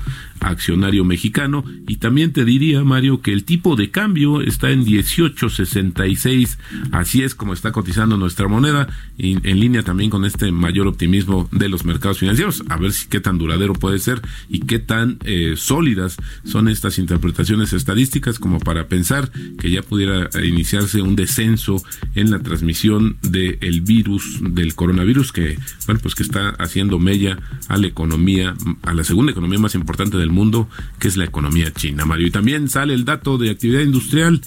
accionario 0.40 1.04
mexicano. 1.04 1.64
Y 1.87 1.97
también 1.97 2.33
te 2.33 2.45
diría, 2.45 2.83
Mario, 2.85 3.21
que 3.21 3.33
el 3.33 3.45
tipo 3.45 3.76
de 3.76 3.90
cambio 3.90 4.40
está 4.40 4.71
en 4.71 4.85
18.66. 4.85 6.59
Así 6.92 7.23
es 7.23 7.35
como 7.35 7.52
está 7.52 7.73
cotizando 7.73 8.16
nuestra 8.16 8.49
moneda, 8.49 8.88
y 9.18 9.35
en 9.49 9.61
línea 9.61 9.83
también 9.83 10.11
con 10.11 10.25
este 10.25 10.52
mayor 10.52 10.87
optimismo 10.87 11.49
de 11.52 11.68
los 11.68 11.85
mercados 11.85 12.18
financieros. 12.18 12.62
A 12.68 12.76
ver 12.76 12.92
si 12.92 13.09
qué 13.09 13.21
tan 13.21 13.38
duradero 13.38 13.73
puede 13.73 13.99
ser 13.99 14.21
y 14.49 14.61
qué 14.61 14.78
tan 14.78 15.18
eh, 15.25 15.54
sólidas 15.56 16.16
son 16.45 16.68
estas 16.68 16.99
interpretaciones 16.99 17.73
estadísticas 17.73 18.38
como 18.38 18.59
para 18.59 18.88
pensar 18.88 19.30
que 19.59 19.71
ya 19.71 19.83
pudiera 19.83 20.28
iniciarse 20.42 21.02
un 21.02 21.16
descenso 21.16 21.83
en 22.14 22.30
la 22.30 22.40
transmisión 22.40 23.16
del 23.23 23.80
virus, 23.83 24.38
del 24.40 24.75
coronavirus, 24.75 25.33
que, 25.33 25.59
bueno, 25.87 26.00
pues 26.02 26.14
que 26.14 26.23
está 26.23 26.50
haciendo 26.59 26.99
mella 26.99 27.38
a 27.68 27.76
la 27.76 27.87
economía, 27.87 28.54
a 28.82 28.94
la 28.94 29.04
segunda 29.04 29.32
economía 29.32 29.58
más 29.58 29.75
importante 29.75 30.16
del 30.16 30.30
mundo, 30.30 30.68
que 30.99 31.08
es 31.08 31.16
la 31.16 31.25
economía 31.25 31.73
china, 31.73 32.04
Mario. 32.04 32.28
Y 32.28 32.30
también 32.30 32.68
sale 32.68 32.94
el 32.94 33.04
dato 33.04 33.38
de 33.38 33.50
actividad 33.50 33.80
industrial 33.82 34.40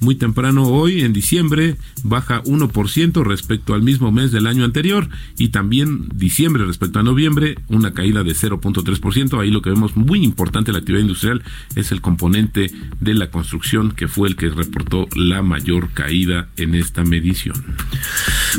muy 0.00 0.14
temprano 0.14 0.64
hoy, 0.64 1.02
en 1.02 1.12
diciembre, 1.12 1.76
baja 2.04 2.42
1% 2.42 3.24
respecto 3.24 3.74
al 3.74 3.82
mismo 3.82 4.12
mes 4.12 4.30
del 4.30 4.46
año 4.46 4.64
anterior 4.64 5.08
y 5.38 5.48
también 5.48 6.08
diciembre 6.14 6.64
respecto 6.64 6.98
a 6.98 7.02
noviembre, 7.02 7.56
una 7.68 7.92
caída 7.94 8.22
de 8.22 8.32
0.3%. 8.32 9.40
Ahí 9.40 9.50
lo 9.50 9.62
que 9.62 9.70
vemos 9.70 9.96
muy 9.96 10.22
importante 10.22 10.72
la 10.72 10.78
actividad 10.78 11.02
industrial 11.02 11.42
es 11.76 11.92
el 11.92 12.02
componente 12.02 12.70
de 13.00 13.14
la 13.14 13.30
construcción 13.30 13.92
que 13.92 14.08
fue 14.08 14.28
el 14.28 14.36
que 14.36 14.50
reportó 14.50 15.08
la 15.14 15.42
mayor 15.42 15.90
caída 15.90 16.48
en 16.56 16.74
esta 16.74 17.02
medición. 17.04 17.64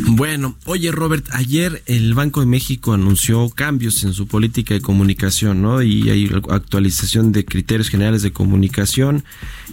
Bueno, 0.05 0.55
oye 0.65 0.91
Robert, 0.91 1.25
ayer 1.31 1.81
el 1.85 2.13
Banco 2.13 2.39
de 2.39 2.45
México 2.45 2.93
anunció 2.93 3.49
cambios 3.49 4.03
en 4.03 4.13
su 4.13 4.27
política 4.27 4.73
de 4.73 4.81
comunicación, 4.81 5.61
¿no? 5.61 5.81
Y 5.81 6.09
hay 6.09 6.31
actualización 6.49 7.31
de 7.31 7.45
criterios 7.45 7.89
generales 7.89 8.21
de 8.21 8.31
comunicación, 8.31 9.23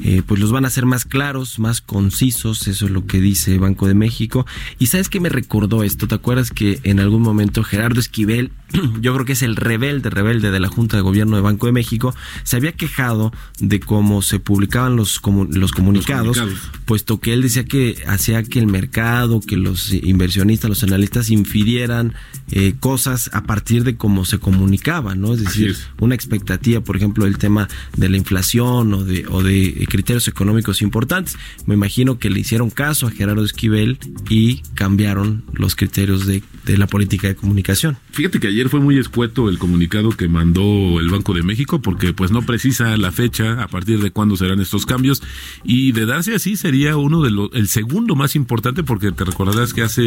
eh, 0.03 0.23
pues 0.27 0.41
los 0.41 0.51
van 0.51 0.65
a 0.65 0.69
hacer 0.69 0.87
más 0.87 1.05
claros 1.05 1.59
más 1.59 1.81
concisos, 1.81 2.67
eso 2.67 2.87
es 2.87 2.91
lo 2.91 3.07
que 3.07 3.21
dice 3.21 3.59
Banco 3.59 3.87
de 3.87 3.95
México. 3.95 4.47
Y 4.79 4.87
sabes 4.87 5.09
que 5.09 5.21
me 5.21 5.29
recordó 5.29 5.83
esto, 5.83 6.09
¿te 6.09 6.15
acuerdas 6.15 6.51
que 6.51 6.81
en 6.85 7.01
algún 7.01 7.23
momento 7.23 7.63
Gerardo 7.63 8.01
Esquivel, 8.01 8.53
yo 9.01 9.15
creo 9.15 9.27
que 9.27 9.33
es 9.33 9.43
el 9.43 9.57
rebelde, 9.57 10.11
rebelde 10.11 10.51
de 10.51 10.61
la 10.61 10.69
Junta 10.69 10.97
de 10.97 11.03
Gobierno 11.03 11.37
de 11.37 11.43
Banco 11.43 11.67
de 11.67 11.73
México, 11.73 12.15
se 12.43 12.57
había 12.57 12.73
quejado 12.73 13.33
de 13.61 13.81
cómo 13.81 14.23
se 14.23 14.39
publicaban 14.39 14.97
los, 14.97 15.21
los, 15.51 15.73
comunicados, 15.73 16.43
puesto 16.85 17.21
que 17.21 17.33
él 17.33 17.43
decía 17.43 17.65
que 17.65 17.97
hacía 18.07 18.43
que 18.43 18.59
el 18.59 18.67
mercado, 18.67 19.41
que 19.41 19.57
los 19.57 19.93
inversionistas, 20.15 20.69
los 20.69 20.83
analistas 20.83 21.31
infirieran 21.31 22.15
eh, 22.51 22.75
cosas 22.81 23.31
a 23.33 23.43
partir 23.43 23.85
de 23.85 23.97
cómo 23.97 24.25
se 24.25 24.39
comunicaba, 24.39 25.15
¿no? 25.15 25.35
Es 25.35 25.45
decir, 25.45 25.77
una 26.01 26.15
expectativa, 26.15 26.81
por 26.81 26.97
ejemplo, 26.97 27.25
del 27.25 27.39
tema 27.39 27.69
de 27.97 28.09
la 28.09 28.17
inflación 28.17 28.95
o 28.95 29.05
de, 29.05 29.27
o 29.29 29.43
de 29.43 29.87
criterios 29.89 30.29
económicos 30.29 30.83
importantes. 30.83 31.37
Me 31.67 31.75
imagino 31.75 32.19
que 32.19 32.31
le 32.31 32.41
hicieron 32.41 32.71
caso 32.71 33.07
a 33.07 33.11
Gerardo 33.11 33.45
Esquivel 33.45 33.99
y 34.29 34.63
cambiaron 34.75 35.45
los 35.53 35.77
criterios 35.77 36.27
de, 36.27 36.43
de 36.65 36.79
la 36.79 36.87
política 36.87 37.29
de 37.29 37.35
comunicación. 37.35 37.97
Fíjate 38.13 38.41
que 38.41 38.49
ayer 38.49 38.69
fue 38.69 38.81
muy 38.81 38.99
escueto 38.99 39.49
el 39.49 39.59
comunicado 39.59 40.11
que 40.11 40.29
mandó 40.29 41.01
el 41.01 41.11
Banco 41.11 41.35
de 41.35 41.43
México 41.43 41.83
porque 41.83 42.13
pues 42.13 42.31
no 42.31 42.43
precisa 42.43 42.97
la 42.97 43.13
fecha 43.13 43.63
a 43.63 43.69
partir 43.69 44.01
de 44.01 44.11
cuándo 44.11 44.37
serán 44.37 44.61
estos 44.61 44.87
cambios 44.87 45.23
y 45.65 45.93
de 45.93 46.07
darse 46.07 46.35
así 46.35 46.57
sería 46.57 46.97
uno 46.97 47.23
de 47.23 47.31
los 47.31 47.51
el 47.53 47.69
segundo 47.69 48.15
más 48.15 48.37
importante 48.37 48.83
porque 48.83 49.13
te 49.13 49.25
recordarás 49.25 49.75
que 49.75 49.83
hace 49.83 50.04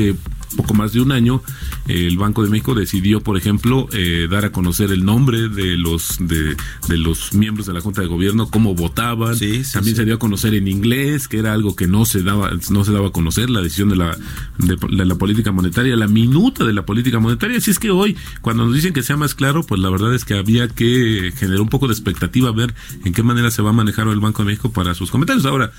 poco 0.56 0.74
más 0.74 0.94
de 0.94 1.02
un 1.02 1.12
año 1.12 1.42
el 1.88 2.18
Banco 2.18 2.44
de 2.44 2.50
México 2.50 2.74
decidió 2.74 3.22
por 3.22 3.38
ejemplo 3.38 3.88
eh, 3.92 4.28
dar 4.30 4.46
a 4.46 4.52
conocer 4.52 4.92
el 4.92 5.06
nombre 5.06 5.50
de 5.50 5.78
los 5.78 6.18
de, 6.20 6.56
los 6.90 7.34
miembros 7.34 7.66
de 7.68 7.74
la 7.74 7.82
Junta 7.82 8.02
de 8.02 8.08
Gobierno 8.08 8.50
cómo 8.50 8.76
votaban. 8.76 9.38
También 9.38 9.96
se 9.96 10.06
dio 10.06 10.16
a 10.16 10.20
conocer 10.20 10.54
en 10.54 10.68
inglés 10.68 11.28
que 11.28 11.40
era 11.40 11.54
algo 11.54 11.76
que 11.76 11.88
no 11.88 12.06
se 12.06 12.24
daba 12.24 12.52
no 12.70 12.84
se 12.84 12.92
daba 12.92 13.10
a 13.10 13.12
conocer 13.12 13.50
la 13.50 13.62
decisión 13.62 13.90
de 13.90 13.96
la 13.98 14.18
de, 14.58 15.06
la 15.06 15.16
política 15.16 15.52
monetaria 15.52 15.96
la 15.96 16.08
minuta 16.08 16.66
de 16.66 16.74
la 16.74 16.86
política 16.86 17.20
monetaria. 17.20 17.58
Así 17.58 17.72
es 17.72 17.80
que 17.80 17.92
hoy 17.92 18.16
cuando 18.42 18.66
nos 18.66 18.74
dicen 18.74 18.94
que 18.94 19.04
sea 19.04 19.18
más 19.18 19.36
claro, 19.36 19.64
pues 19.64 19.82
la 19.82 19.90
verdad 19.90 20.14
es 20.14 20.26
que 20.26 20.34
había 20.34 20.68
que 20.68 21.32
generar 21.36 21.62
un 21.62 21.70
poco 21.70 21.88
de 21.88 21.94
expectativa, 21.94 22.52
ver 22.52 22.74
en 23.06 23.14
qué 23.14 23.24
manera 23.24 23.52
se 23.52 23.62
va 23.62 23.72
a 23.72 23.74
manejar 23.74 24.08
el 24.08 24.20
Banco 24.20 24.44
de 24.44 24.48
México 24.48 24.72
para 24.72 24.94
sus 24.94 25.12
comentarios. 25.12 25.46
Ahora, 25.46 25.72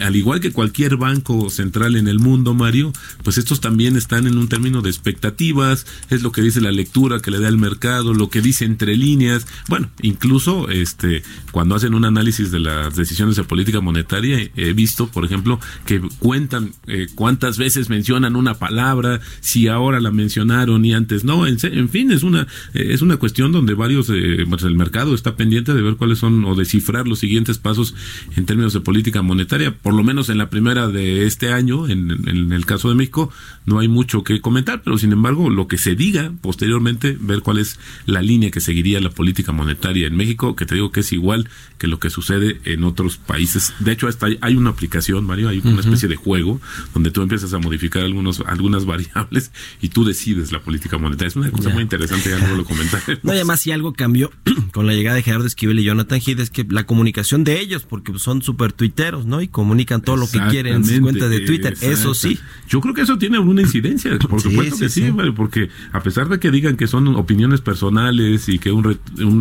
al 0.00 0.16
igual 0.16 0.40
que 0.40 0.52
cualquier 0.52 0.96
banco 0.96 1.50
central 1.50 1.96
en 1.96 2.08
el 2.08 2.18
mundo, 2.18 2.54
Mario, 2.54 2.92
pues 3.22 3.38
estos 3.50 3.60
también 3.60 3.96
están 3.96 4.28
en 4.28 4.38
un 4.38 4.46
término 4.46 4.80
de 4.80 4.90
expectativas, 4.90 5.84
es 6.08 6.22
lo 6.22 6.30
que 6.30 6.40
dice 6.40 6.60
la 6.60 6.70
lectura 6.70 7.18
que 7.18 7.32
le 7.32 7.40
da 7.40 7.48
el 7.48 7.58
mercado, 7.58 8.14
lo 8.14 8.30
que 8.30 8.40
dice 8.40 8.64
entre 8.64 8.96
líneas. 8.96 9.44
Bueno, 9.68 9.90
incluso 10.02 10.68
este 10.68 11.24
cuando 11.50 11.74
hacen 11.74 11.94
un 11.94 12.04
análisis 12.04 12.52
de 12.52 12.60
las 12.60 12.94
decisiones 12.94 13.34
de 13.34 13.42
política 13.42 13.80
monetaria, 13.80 14.38
he 14.54 14.72
visto, 14.72 15.08
por 15.08 15.24
ejemplo, 15.24 15.58
que 15.84 16.00
cuentan 16.20 16.74
eh, 16.86 17.08
cuántas 17.16 17.58
veces 17.58 17.90
mencionan 17.90 18.36
una 18.36 18.54
palabra, 18.54 19.20
si 19.40 19.66
ahora 19.66 19.98
la 19.98 20.12
mencionaron 20.12 20.84
y 20.84 20.94
antes 20.94 21.24
no, 21.24 21.44
en, 21.44 21.58
fin, 21.88 22.12
es 22.12 22.22
una, 22.22 22.42
eh, 22.72 22.90
es 22.90 23.02
una 23.02 23.16
cuestión 23.16 23.50
donde 23.50 23.74
varios, 23.74 24.10
eh, 24.10 24.44
pues 24.48 24.62
el 24.62 24.76
mercado 24.76 25.12
está 25.12 25.34
pendiente 25.34 25.74
de 25.74 25.82
ver 25.82 25.96
cuáles 25.96 26.18
son 26.18 26.44
o 26.44 26.54
descifrar 26.54 27.08
los 27.08 27.18
siguientes 27.18 27.58
pasos 27.58 27.96
en 28.36 28.46
términos 28.46 28.74
de 28.74 28.80
política 28.80 29.22
monetaria, 29.22 29.76
por 29.76 29.92
lo 29.92 30.04
menos 30.04 30.28
en 30.28 30.38
la 30.38 30.50
primera 30.50 30.86
de 30.86 31.26
este 31.26 31.52
año, 31.52 31.88
en, 31.88 32.52
el 32.52 32.64
caso 32.64 32.90
de 32.90 32.94
México, 32.94 33.32
no 33.66 33.78
hay 33.78 33.88
mucho 33.88 34.24
que 34.24 34.40
comentar, 34.40 34.82
pero 34.82 34.98
sin 34.98 35.12
embargo, 35.12 35.50
lo 35.50 35.68
que 35.68 35.78
se 35.78 35.94
diga 35.94 36.32
posteriormente, 36.40 37.16
ver 37.20 37.40
cuál 37.40 37.58
es 37.58 37.78
la 38.06 38.22
línea 38.22 38.50
que 38.50 38.60
seguiría 38.60 39.00
la 39.00 39.10
política 39.10 39.52
monetaria 39.52 40.06
en 40.06 40.16
México, 40.16 40.56
que 40.56 40.66
te 40.66 40.74
digo 40.74 40.90
que 40.92 41.00
es 41.00 41.12
igual 41.12 41.48
que 41.78 41.86
lo 41.86 41.98
que 41.98 42.10
sucede 42.10 42.60
en 42.64 42.84
otros 42.84 43.16
países. 43.16 43.72
De 43.78 43.92
hecho, 43.92 44.08
hasta 44.08 44.26
hay 44.40 44.56
una 44.56 44.70
aplicación, 44.70 45.24
Mario, 45.24 45.48
hay 45.48 45.60
una 45.64 45.80
especie 45.80 46.08
de 46.08 46.16
juego 46.16 46.60
donde 46.94 47.10
tú 47.10 47.22
empiezas 47.22 47.52
a 47.52 47.58
modificar 47.58 48.02
algunos, 48.02 48.40
algunas 48.46 48.84
variables 48.84 49.52
y 49.80 49.88
tú 49.88 50.04
decides 50.04 50.52
la 50.52 50.60
política 50.60 50.98
monetaria. 50.98 51.28
Es 51.28 51.36
una 51.36 51.50
cosa 51.50 51.70
muy 51.70 51.82
interesante, 51.82 52.30
ya 52.30 52.38
no 52.38 52.56
lo 52.56 52.64
comentaré. 52.64 53.18
No, 53.22 53.32
y 53.32 53.36
además 53.36 53.60
si 53.60 53.72
algo 53.72 53.92
cambió 53.92 54.30
con 54.72 54.86
la 54.86 54.94
llegada 54.94 55.16
de 55.16 55.22
Gerardo 55.22 55.46
Esquivel 55.46 55.78
y 55.78 55.84
Jonathan 55.84 56.20
Heath 56.20 56.40
es 56.40 56.50
que 56.50 56.66
la 56.68 56.84
comunicación 56.84 57.44
de 57.44 57.60
ellos, 57.60 57.84
porque 57.88 58.18
son 58.18 58.42
súper 58.42 58.72
tuiteros, 58.72 59.26
¿no? 59.26 59.40
Y 59.40 59.48
comunican 59.48 60.02
todo 60.02 60.16
lo 60.16 60.28
que 60.28 60.40
quieren 60.50 60.76
en 60.76 60.84
sus 60.84 61.00
cuentas 61.00 61.30
de 61.30 61.40
Twitter, 61.40 61.76
eso 61.80 62.14
sí. 62.14 62.38
Yo 62.68 62.80
creo 62.80 62.94
que 62.94 63.02
eso 63.02 63.18
tiene 63.18 63.29
una 63.38 63.62
incidencia, 63.62 64.18
por 64.18 64.40
supuesto 64.40 64.78
que 64.78 64.88
sí, 64.88 65.10
porque 65.36 65.68
a 65.92 66.02
pesar 66.02 66.28
de 66.28 66.38
que 66.38 66.50
digan 66.50 66.76
que 66.76 66.86
son 66.86 67.08
opiniones 67.16 67.60
personales 67.60 68.48
y 68.48 68.58
que 68.58 68.72
un, 68.72 68.98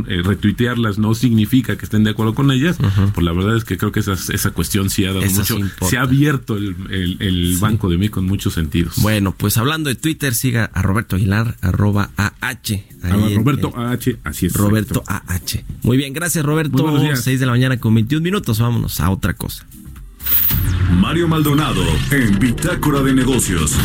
eh, 0.08 0.22
retuitearlas 0.24 1.00
no 1.00 1.16
significa 1.16 1.78
que 1.78 1.86
estén 1.86 2.04
de 2.04 2.12
acuerdo 2.12 2.36
con 2.36 2.52
ellas, 2.52 2.78
pues 3.14 3.26
la 3.26 3.32
verdad 3.34 3.56
es 3.58 3.64
que 3.64 3.78
creo 3.78 3.92
que 3.92 4.02
esa, 4.02 4.14
esa 4.14 4.52
cuestión 4.52 4.90
sí 4.90 5.06
ha 5.06 5.14
dado 5.14 5.26
mucho, 5.26 5.58
se 5.82 5.98
ha 5.98 6.02
abierto 6.02 6.58
el, 6.58 6.76
el, 7.20 7.58
Banco 7.60 7.90
de 7.90 7.98
mí 7.98 8.10
con 8.10 8.26
muchos 8.26 8.54
sentidos. 8.54 8.96
Bueno, 8.98 9.34
pues 9.36 9.58
hablando 9.58 9.90
de 9.90 9.96
Twitter, 9.96 10.34
siga 10.34 10.66
a 10.74 10.82
Roberto 10.82 11.16
Aguilar, 11.16 11.58
arroba 11.62 12.12
AH. 12.16 12.84
Roberto 13.36 13.74
AH, 13.76 14.18
así 14.24 14.46
es. 14.46 14.54
Roberto 14.54 15.04
AH. 15.08 15.64
Muy 15.84 15.98
bien, 15.98 16.14
gracias 16.14 16.46
Roberto. 16.46 17.00
6 17.16 17.40
de 17.40 17.46
la 17.46 17.52
mañana 17.52 17.80
con 17.80 17.94
21 17.96 18.24
minutos, 18.24 18.60
vámonos 18.60 19.00
a 19.00 19.10
otra 19.10 19.34
cosa. 19.34 19.66
Mario 20.92 21.28
Maldonado 21.28 21.84
en 22.12 22.40
Bitácora 22.40 23.02
de 23.02 23.14
Negocios. 23.14 23.76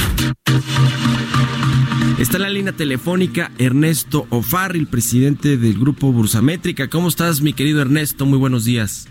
Está 2.18 2.36
en 2.36 2.42
la 2.42 2.50
línea 2.50 2.72
telefónica 2.72 3.50
Ernesto 3.58 4.26
Ofarri, 4.30 4.86
presidente 4.86 5.56
del 5.56 5.78
grupo 5.78 6.12
Bursamétrica. 6.12 6.88
¿Cómo 6.88 7.08
estás, 7.08 7.40
mi 7.40 7.52
querido 7.52 7.80
Ernesto? 7.80 8.24
Muy 8.24 8.38
buenos 8.38 8.64
días. 8.64 9.08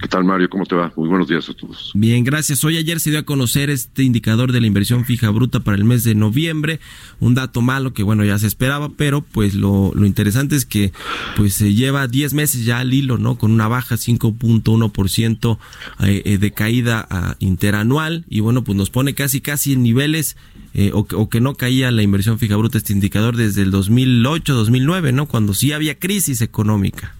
¿Qué 0.00 0.06
tal, 0.06 0.22
Mario? 0.22 0.48
¿Cómo 0.48 0.64
te 0.64 0.76
va? 0.76 0.92
Muy 0.94 1.08
buenos 1.08 1.26
días 1.26 1.48
a 1.48 1.54
todos. 1.54 1.90
Bien, 1.92 2.22
gracias. 2.22 2.62
Hoy 2.62 2.76
ayer 2.76 3.00
se 3.00 3.10
dio 3.10 3.18
a 3.18 3.24
conocer 3.24 3.68
este 3.68 4.04
indicador 4.04 4.52
de 4.52 4.60
la 4.60 4.68
inversión 4.68 5.04
fija 5.04 5.28
bruta 5.30 5.58
para 5.58 5.76
el 5.76 5.82
mes 5.84 6.04
de 6.04 6.14
noviembre, 6.14 6.78
un 7.18 7.34
dato 7.34 7.62
malo 7.62 7.92
que 7.92 8.04
bueno, 8.04 8.24
ya 8.24 8.38
se 8.38 8.46
esperaba, 8.46 8.90
pero 8.90 9.22
pues 9.22 9.54
lo, 9.54 9.90
lo 9.96 10.06
interesante 10.06 10.54
es 10.54 10.66
que 10.66 10.92
pues 11.36 11.54
se 11.54 11.74
lleva 11.74 12.06
10 12.06 12.32
meses 12.34 12.64
ya 12.64 12.78
al 12.78 12.94
hilo, 12.94 13.18
¿no? 13.18 13.38
Con 13.38 13.50
una 13.50 13.66
baja 13.66 13.96
5.1% 13.96 15.58
eh, 16.04 16.22
eh, 16.24 16.38
de 16.38 16.52
caída 16.52 17.04
ah, 17.10 17.34
interanual 17.40 18.24
y 18.28 18.38
bueno, 18.38 18.62
pues 18.62 18.78
nos 18.78 18.90
pone 18.90 19.14
casi 19.14 19.40
casi 19.40 19.72
en 19.72 19.82
niveles 19.82 20.36
eh, 20.74 20.92
o, 20.94 21.08
o, 21.12 21.28
que 21.28 21.40
no 21.40 21.56
caía 21.56 21.90
la 21.90 22.02
inversión 22.04 22.38
fija 22.38 22.54
bruta 22.54 22.78
este 22.78 22.92
indicador 22.92 23.36
desde 23.36 23.62
el 23.62 23.72
2008, 23.72 24.54
2009, 24.54 25.10
¿no? 25.10 25.26
Cuando 25.26 25.54
sí 25.54 25.72
había 25.72 25.98
crisis 25.98 26.40
económica. 26.40 27.16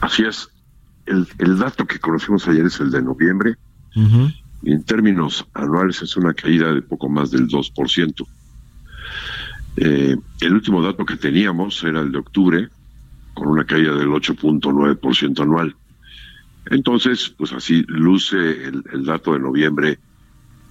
Así 0.00 0.22
es 0.22 0.48
el, 1.06 1.58
dato 1.58 1.86
que 1.86 1.98
conocimos 1.98 2.46
ayer 2.48 2.66
es 2.66 2.80
el 2.80 2.90
de 2.90 3.02
noviembre. 3.02 3.56
y 4.62 4.72
en 4.72 4.82
términos 4.84 5.46
anuales 5.54 6.02
es 6.02 6.16
una 6.16 6.32
caída 6.34 6.72
de 6.72 6.82
poco 6.82 7.08
más 7.08 7.30
del 7.30 7.48
2%. 7.48 8.26
Eh, 9.76 10.16
el 10.40 10.52
último 10.52 10.82
dato 10.82 11.04
que 11.04 11.16
teníamos 11.16 11.82
era 11.84 12.00
el 12.00 12.12
de 12.12 12.18
octubre, 12.18 12.68
con 13.34 13.48
una 13.48 13.64
caída 13.64 13.94
del 13.94 14.08
8.9% 14.08 15.40
anual. 15.40 15.74
Entonces, 16.66 17.34
pues 17.36 17.52
así 17.52 17.84
luce 17.88 18.64
el, 18.64 19.04
dato 19.04 19.34
de 19.34 19.40
noviembre 19.40 19.98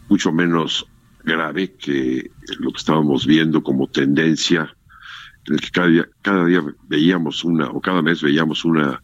mucho 0.09 0.31
menos 0.31 0.87
grave 1.23 1.73
que 1.73 2.31
lo 2.59 2.71
que 2.71 2.77
estábamos 2.77 3.25
viendo 3.27 3.61
como 3.61 3.87
tendencia, 3.87 4.75
en 5.45 5.53
el 5.53 5.61
que 5.61 5.69
cada 5.69 5.87
día, 5.87 6.07
cada 6.21 6.45
día 6.45 6.63
veíamos 6.87 7.43
una, 7.43 7.69
o 7.69 7.79
cada 7.79 8.01
mes 8.01 8.21
veíamos 8.21 8.65
una 8.65 9.01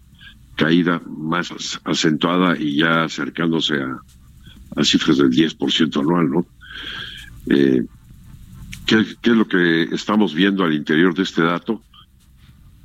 caída 0.59 1.01
más 1.07 1.79
acentuada 1.85 2.57
y 2.59 2.75
ya 2.75 3.05
acercándose 3.05 3.75
a, 3.81 4.83
cifras 4.83 5.17
del 5.17 5.29
10% 5.29 5.99
anual, 6.01 6.29
¿no? 6.29 6.45
Eh, 7.47 7.85
¿qué, 8.85 8.99
es 8.99 9.35
lo 9.35 9.47
que 9.47 9.83
estamos 9.83 10.33
viendo 10.33 10.65
al 10.65 10.73
interior 10.73 11.15
de 11.15 11.23
este 11.23 11.43
dato? 11.43 11.81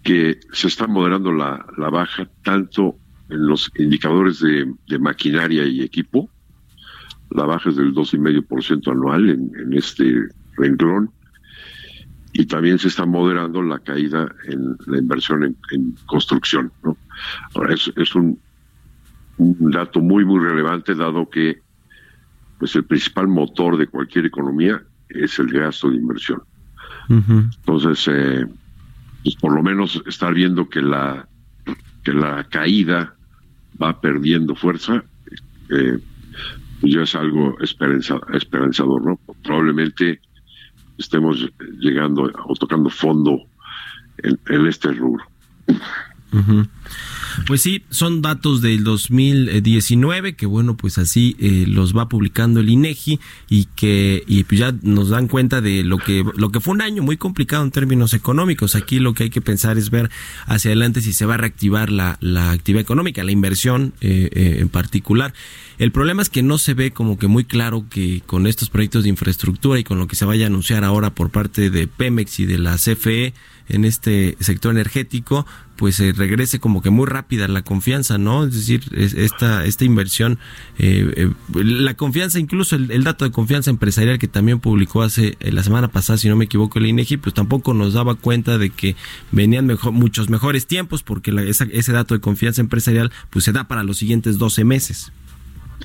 Que 0.04 0.38
se 0.52 0.68
está 0.68 0.86
moderando 0.86 1.32
la, 1.32 1.66
la 1.76 1.90
baja 1.90 2.28
tanto 2.44 2.96
en 3.28 3.46
los 3.46 3.70
indicadores 3.76 4.38
de, 4.38 4.98
maquinaria 4.98 5.64
y 5.64 5.82
equipo, 5.82 6.30
la 7.30 7.44
baja 7.44 7.70
es 7.70 7.76
del 7.76 7.92
2,5% 7.92 8.92
anual 8.92 9.30
en 9.30 9.72
este 9.72 10.28
renglón, 10.56 11.10
y 12.36 12.46
también 12.46 12.78
se 12.80 12.88
está 12.88 13.06
moderando 13.06 13.62
la 13.62 13.78
caída 13.78 14.28
en 14.48 14.76
la 14.86 14.98
inversión 14.98 15.56
en, 15.70 15.96
construcción. 16.04 16.72
¿no? 16.82 16.96
Ahora, 17.54 17.74
es, 17.74 17.92
es 17.96 18.14
un, 18.14 18.38
un, 19.38 19.70
dato 19.70 20.00
muy, 20.00 20.24
muy 20.24 20.40
relevante, 20.40 20.94
dado 20.94 21.28
que 21.28 21.60
pues 22.58 22.74
el 22.76 22.84
principal 22.84 23.28
motor 23.28 23.76
de 23.76 23.86
cualquier 23.86 24.26
economía 24.26 24.82
es 25.08 25.38
el 25.38 25.48
gasto 25.48 25.90
de 25.90 25.96
inversión. 25.96 26.42
Entonces, 27.08 28.08
eh, 28.10 28.46
pues 29.22 29.36
por 29.36 29.54
lo 29.54 29.62
menos 29.62 30.02
estar 30.06 30.32
viendo 30.32 30.68
que 30.68 30.80
la, 30.80 31.28
que 32.02 32.12
la 32.12 32.44
caída 32.44 33.14
va 33.80 34.00
perdiendo 34.00 34.54
fuerza, 34.54 35.04
eh, 35.70 35.98
pues 36.80 36.92
ya 36.92 37.02
es 37.02 37.14
algo 37.14 37.56
esperanzador, 37.60 39.04
¿no? 39.04 39.18
Probablemente 39.42 40.20
estemos 40.98 41.50
llegando 41.78 42.30
o 42.46 42.54
tocando 42.54 42.90
fondo 42.90 43.40
en, 44.18 44.66
este 44.66 44.92
rubro. 44.92 45.24
Pues 47.46 47.62
sí, 47.62 47.82
son 47.90 48.22
datos 48.22 48.62
del 48.62 48.84
2019 48.84 50.34
que 50.34 50.46
bueno, 50.46 50.76
pues 50.76 50.98
así 50.98 51.36
eh, 51.40 51.64
los 51.66 51.96
va 51.96 52.08
publicando 52.08 52.60
el 52.60 52.68
INEGI 52.68 53.18
y 53.48 53.64
que 53.76 54.22
y 54.26 54.44
pues 54.44 54.60
ya 54.60 54.74
nos 54.82 55.08
dan 55.08 55.26
cuenta 55.28 55.60
de 55.60 55.82
lo 55.82 55.98
que 55.98 56.24
lo 56.36 56.50
que 56.50 56.60
fue 56.60 56.74
un 56.74 56.82
año 56.82 57.02
muy 57.02 57.16
complicado 57.16 57.64
en 57.64 57.70
términos 57.70 58.14
económicos. 58.14 58.74
Aquí 58.76 58.98
lo 58.98 59.14
que 59.14 59.24
hay 59.24 59.30
que 59.30 59.40
pensar 59.40 59.78
es 59.78 59.90
ver 59.90 60.10
hacia 60.46 60.70
adelante 60.70 61.00
si 61.00 61.12
se 61.12 61.26
va 61.26 61.34
a 61.34 61.38
reactivar 61.38 61.90
la, 61.90 62.18
la 62.20 62.52
actividad 62.52 62.82
económica, 62.82 63.24
la 63.24 63.32
inversión 63.32 63.94
eh, 64.00 64.30
eh, 64.32 64.56
en 64.60 64.68
particular. 64.68 65.34
El 65.78 65.90
problema 65.90 66.22
es 66.22 66.30
que 66.30 66.42
no 66.42 66.58
se 66.58 66.74
ve 66.74 66.92
como 66.92 67.18
que 67.18 67.26
muy 67.26 67.44
claro 67.44 67.86
que 67.90 68.22
con 68.26 68.46
estos 68.46 68.70
proyectos 68.70 69.02
de 69.02 69.08
infraestructura 69.08 69.78
y 69.78 69.84
con 69.84 69.98
lo 69.98 70.06
que 70.06 70.14
se 70.14 70.24
vaya 70.24 70.44
a 70.44 70.48
anunciar 70.48 70.84
ahora 70.84 71.10
por 71.10 71.30
parte 71.30 71.68
de 71.70 71.88
Pemex 71.88 72.38
y 72.40 72.46
de 72.46 72.58
la 72.58 72.76
CFE 72.76 73.34
en 73.68 73.84
este 73.84 74.36
sector 74.40 74.72
energético, 74.72 75.46
pues 75.76 75.96
se 75.96 76.12
regrese 76.12 76.60
como 76.60 76.82
que 76.82 76.90
muy 76.90 77.06
rápida 77.06 77.48
la 77.48 77.62
confianza, 77.62 78.18
¿no? 78.18 78.44
Es 78.44 78.54
decir, 78.54 78.82
esta, 78.94 79.64
esta 79.64 79.84
inversión, 79.84 80.38
eh, 80.78 81.12
eh, 81.16 81.30
la 81.54 81.94
confianza, 81.94 82.38
incluso 82.38 82.76
el, 82.76 83.04
dato 83.04 83.24
de 83.24 83.30
confianza 83.30 83.70
empresarial 83.70 84.18
que 84.18 84.28
también 84.28 84.60
publicó 84.60 85.02
hace 85.02 85.36
eh, 85.40 85.52
la 85.52 85.62
semana 85.62 85.88
pasada, 85.88 86.16
si 86.16 86.28
no 86.28 86.36
me 86.36 86.44
equivoco, 86.44 86.78
el 86.78 86.86
INEGI, 86.86 87.16
pues 87.16 87.34
tampoco 87.34 87.74
nos 87.74 87.94
daba 87.94 88.14
cuenta 88.14 88.58
de 88.58 88.70
que 88.70 88.96
venían 89.32 89.66
mejor, 89.66 89.92
muchos 89.92 90.30
mejores 90.30 90.66
tiempos, 90.66 91.02
porque 91.02 91.32
ese 91.48 91.92
dato 91.92 92.14
de 92.14 92.20
confianza 92.20 92.60
empresarial, 92.60 93.10
pues 93.30 93.44
se 93.44 93.52
da 93.52 93.64
para 93.64 93.82
los 93.82 93.98
siguientes 93.98 94.38
12 94.38 94.64
meses. 94.64 95.12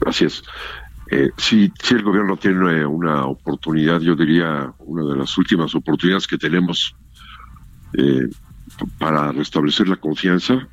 Así 0.06 0.26
es. 0.26 0.44
Eh, 1.12 1.32
si, 1.38 1.72
si 1.82 1.96
el 1.96 2.04
gobierno 2.04 2.38
tiene 2.38 2.86
una 2.86 3.26
oportunidad, 3.26 4.00
yo 4.00 4.16
diría 4.16 4.72
una 4.78 5.12
de 5.12 5.18
las 5.18 5.36
últimas 5.40 5.74
oportunidades 5.74 6.28
que 6.28 6.38
tenemos 6.38 6.96
eh, 7.94 8.30
para 8.98 9.32
restablecer 9.32 9.88
la 9.88 9.98
confianza 9.98 10.68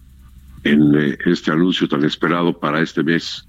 en 0.64 0.94
eh, 0.94 1.18
este 1.26 1.50
anuncio 1.50 1.88
tan 1.88 2.05
esperado 2.05 2.59
para 2.59 2.81
este 2.81 3.02
mes 3.02 3.46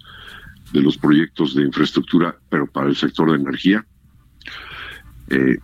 de 0.71 0.81
los 0.81 0.97
proyectos 0.97 1.55
de 1.55 1.63
infraestructura, 1.63 2.35
pero 2.49 2.67
para 2.67 2.87
el 2.87 2.95
sector 2.95 3.31
de 3.31 3.37
energía. 3.37 3.85
Eh, 5.29 5.57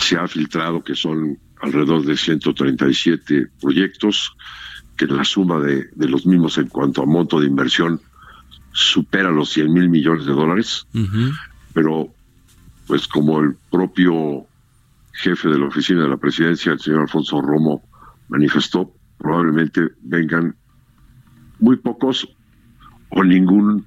se 0.00 0.16
ha 0.16 0.28
filtrado 0.28 0.82
que 0.82 0.94
son 0.94 1.38
alrededor 1.60 2.04
de 2.04 2.16
137 2.16 3.48
proyectos, 3.60 4.34
que 4.96 5.06
la 5.06 5.24
suma 5.24 5.60
de, 5.60 5.88
de 5.94 6.08
los 6.08 6.26
mismos 6.26 6.58
en 6.58 6.68
cuanto 6.68 7.02
a 7.02 7.06
monto 7.06 7.40
de 7.40 7.46
inversión 7.46 8.00
supera 8.72 9.30
los 9.30 9.50
100 9.50 9.72
mil 9.72 9.88
millones 9.88 10.26
de 10.26 10.32
dólares, 10.32 10.86
pero 11.72 12.12
pues 12.86 13.06
como 13.06 13.40
el 13.40 13.54
propio 13.70 14.46
jefe 15.12 15.48
de 15.48 15.58
la 15.58 15.66
oficina 15.66 16.02
de 16.02 16.08
la 16.08 16.16
presidencia, 16.16 16.72
el 16.72 16.80
señor 16.80 17.02
Alfonso 17.02 17.40
Romo, 17.40 17.82
manifestó, 18.28 18.92
probablemente 19.18 19.88
vengan 20.02 20.56
muy 21.58 21.76
pocos 21.76 22.28
o 23.10 23.22
ningún 23.22 23.86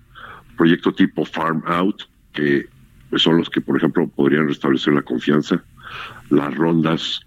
proyecto 0.57 0.93
tipo 0.93 1.25
farm 1.25 1.63
out, 1.65 2.03
que 2.31 2.67
pues, 3.09 3.21
son 3.21 3.37
los 3.37 3.49
que, 3.49 3.61
por 3.61 3.77
ejemplo, 3.77 4.07
podrían 4.07 4.47
restablecer 4.47 4.93
la 4.93 5.01
confianza, 5.01 5.63
las 6.29 6.55
rondas 6.55 7.21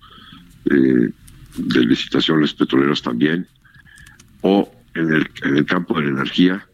eh, 0.71 1.11
de 1.57 1.81
licitaciones 1.81 2.55
petroleras 2.55 3.03
también, 3.03 3.47
o 4.43 4.71
en 4.95 5.13
el, 5.13 5.67
campo 5.67 5.95
de 5.95 6.07
la 6.07 6.11
energía, 6.11 6.67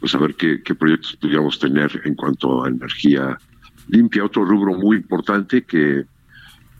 pues 0.00 0.14
a 0.14 0.18
ver 0.18 0.34
qué, 0.34 0.62
qué 0.62 0.74
proyectos 0.74 1.16
podríamos 1.16 1.58
tener 1.58 2.00
en 2.04 2.14
cuanto 2.14 2.64
a 2.64 2.68
energía 2.68 3.38
limpia. 3.88 4.24
Otro 4.24 4.44
rubro 4.44 4.74
muy 4.74 4.96
importante 4.96 5.62
que 5.62 6.04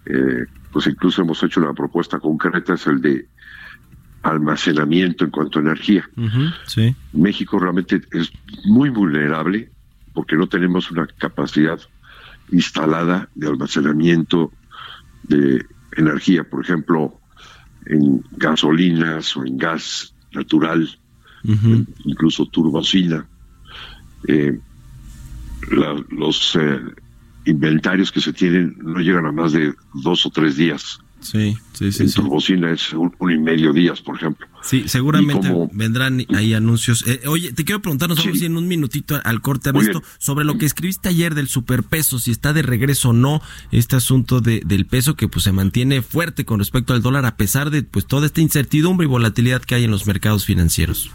eh, 0.06 0.46
pues 0.72 0.86
incluso 0.86 1.22
hemos 1.22 1.42
hecho 1.42 1.60
una 1.60 1.72
propuesta 1.72 2.18
concreta 2.18 2.74
es 2.74 2.86
el 2.86 3.00
de 3.00 3.26
almacenamiento 4.22 5.24
en 5.24 5.30
cuanto 5.30 5.58
a 5.58 5.62
energía. 5.62 6.08
sí. 6.66 6.94
México 7.12 7.58
realmente 7.58 8.00
es 8.12 8.32
muy 8.64 8.90
vulnerable 8.90 9.70
porque 10.12 10.36
no 10.36 10.48
tenemos 10.48 10.90
una 10.90 11.06
capacidad 11.06 11.78
instalada 12.50 13.28
de 13.34 13.48
almacenamiento 13.48 14.52
de 15.24 15.64
energía, 15.96 16.44
por 16.44 16.64
ejemplo, 16.64 17.20
en 17.86 18.24
gasolinas 18.32 19.36
o 19.36 19.44
en 19.44 19.56
gas 19.58 20.14
natural, 20.32 20.88
incluso 22.04 22.46
turbocina. 22.46 23.26
Eh, 24.26 24.58
los 25.70 26.56
eh, 26.56 26.80
inventarios 27.46 28.12
que 28.12 28.20
se 28.20 28.32
tienen 28.32 28.76
no 28.82 29.00
llegan 29.00 29.26
a 29.26 29.32
más 29.32 29.52
de 29.52 29.72
dos 29.94 30.26
o 30.26 30.30
tres 30.30 30.56
días. 30.56 31.00
Sí, 31.20 31.56
sí, 31.72 31.90
sí. 31.92 32.02
En 32.04 32.12
turbocina 32.12 32.70
es 32.70 32.92
un, 32.92 33.12
y 33.20 33.38
medio 33.38 33.72
días, 33.72 34.00
por 34.02 34.16
ejemplo. 34.16 34.46
Sí, 34.62 34.84
seguramente 34.86 35.50
vendrán 35.72 36.24
ahí 36.34 36.52
anuncios. 36.52 37.06
Eh, 37.06 37.22
oye, 37.26 37.52
te 37.52 37.64
quiero 37.64 37.80
preguntar, 37.80 38.08
nos 38.08 38.22
vamos 38.22 38.42
en 38.42 38.56
un 38.56 38.68
minutito 38.68 39.18
al 39.24 39.40
corte, 39.40 39.70
Ernesto, 39.70 40.02
sobre 40.18 40.44
lo 40.44 40.58
que 40.58 40.66
escribiste 40.66 41.08
ayer 41.08 41.34
del 41.34 41.48
superpeso, 41.48 42.18
si 42.18 42.30
está 42.30 42.52
de 42.52 42.62
regreso 42.62 43.10
o 43.10 43.12
no 43.12 43.40
este 43.72 43.96
asunto 43.96 44.40
de, 44.40 44.60
del 44.64 44.86
peso 44.86 45.16
que 45.16 45.26
pues 45.26 45.44
se 45.44 45.52
mantiene 45.52 46.02
fuerte 46.02 46.44
con 46.44 46.58
respecto 46.58 46.92
al 46.92 47.02
dólar 47.02 47.24
a 47.24 47.36
pesar 47.36 47.70
de 47.70 47.82
pues 47.82 48.06
toda 48.06 48.26
esta 48.26 48.40
incertidumbre 48.40 49.06
y 49.06 49.08
volatilidad 49.08 49.62
que 49.62 49.74
hay 49.74 49.84
en 49.84 49.90
los 49.90 50.06
mercados 50.06 50.44
financieros. 50.44 51.10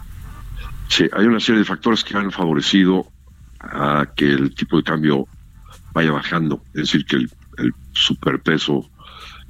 Sí, 0.88 1.04
hay 1.12 1.26
una 1.26 1.40
serie 1.40 1.60
de 1.60 1.64
factores 1.64 2.04
que 2.04 2.16
han 2.16 2.32
favorecido 2.32 3.06
a 3.60 4.06
que 4.14 4.26
el 4.26 4.54
tipo 4.54 4.76
de 4.76 4.82
cambio 4.82 5.26
vaya 5.92 6.12
bajando, 6.12 6.62
es 6.68 6.82
decir, 6.82 7.04
que 7.04 7.16
el, 7.16 7.30
el 7.58 7.74
superpeso 7.92 8.88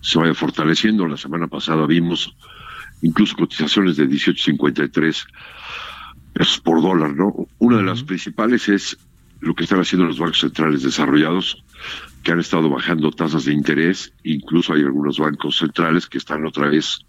se 0.00 0.18
vaya 0.18 0.34
fortaleciendo. 0.34 1.06
La 1.06 1.16
semana 1.16 1.46
pasada 1.46 1.86
vimos 1.86 2.34
incluso 3.02 3.36
cotizaciones 3.36 3.96
de 3.96 4.08
18.53 4.08 5.26
pesos 6.32 6.60
por 6.60 6.82
dólar, 6.82 7.14
¿no? 7.14 7.46
Una 7.58 7.78
de 7.78 7.82
las 7.82 8.02
principales 8.02 8.68
es 8.68 8.96
lo 9.40 9.54
que 9.54 9.64
están 9.64 9.80
haciendo 9.80 10.06
los 10.06 10.18
bancos 10.18 10.40
centrales 10.40 10.82
desarrollados, 10.82 11.62
que 12.22 12.30
han 12.30 12.38
estado 12.38 12.70
bajando 12.70 13.10
tasas 13.10 13.44
de 13.44 13.52
interés, 13.52 14.12
incluso 14.22 14.72
hay 14.72 14.82
algunos 14.82 15.18
bancos 15.18 15.58
centrales 15.58 16.06
que 16.06 16.18
están 16.18 16.46
otra 16.46 16.68
vez 16.68 17.00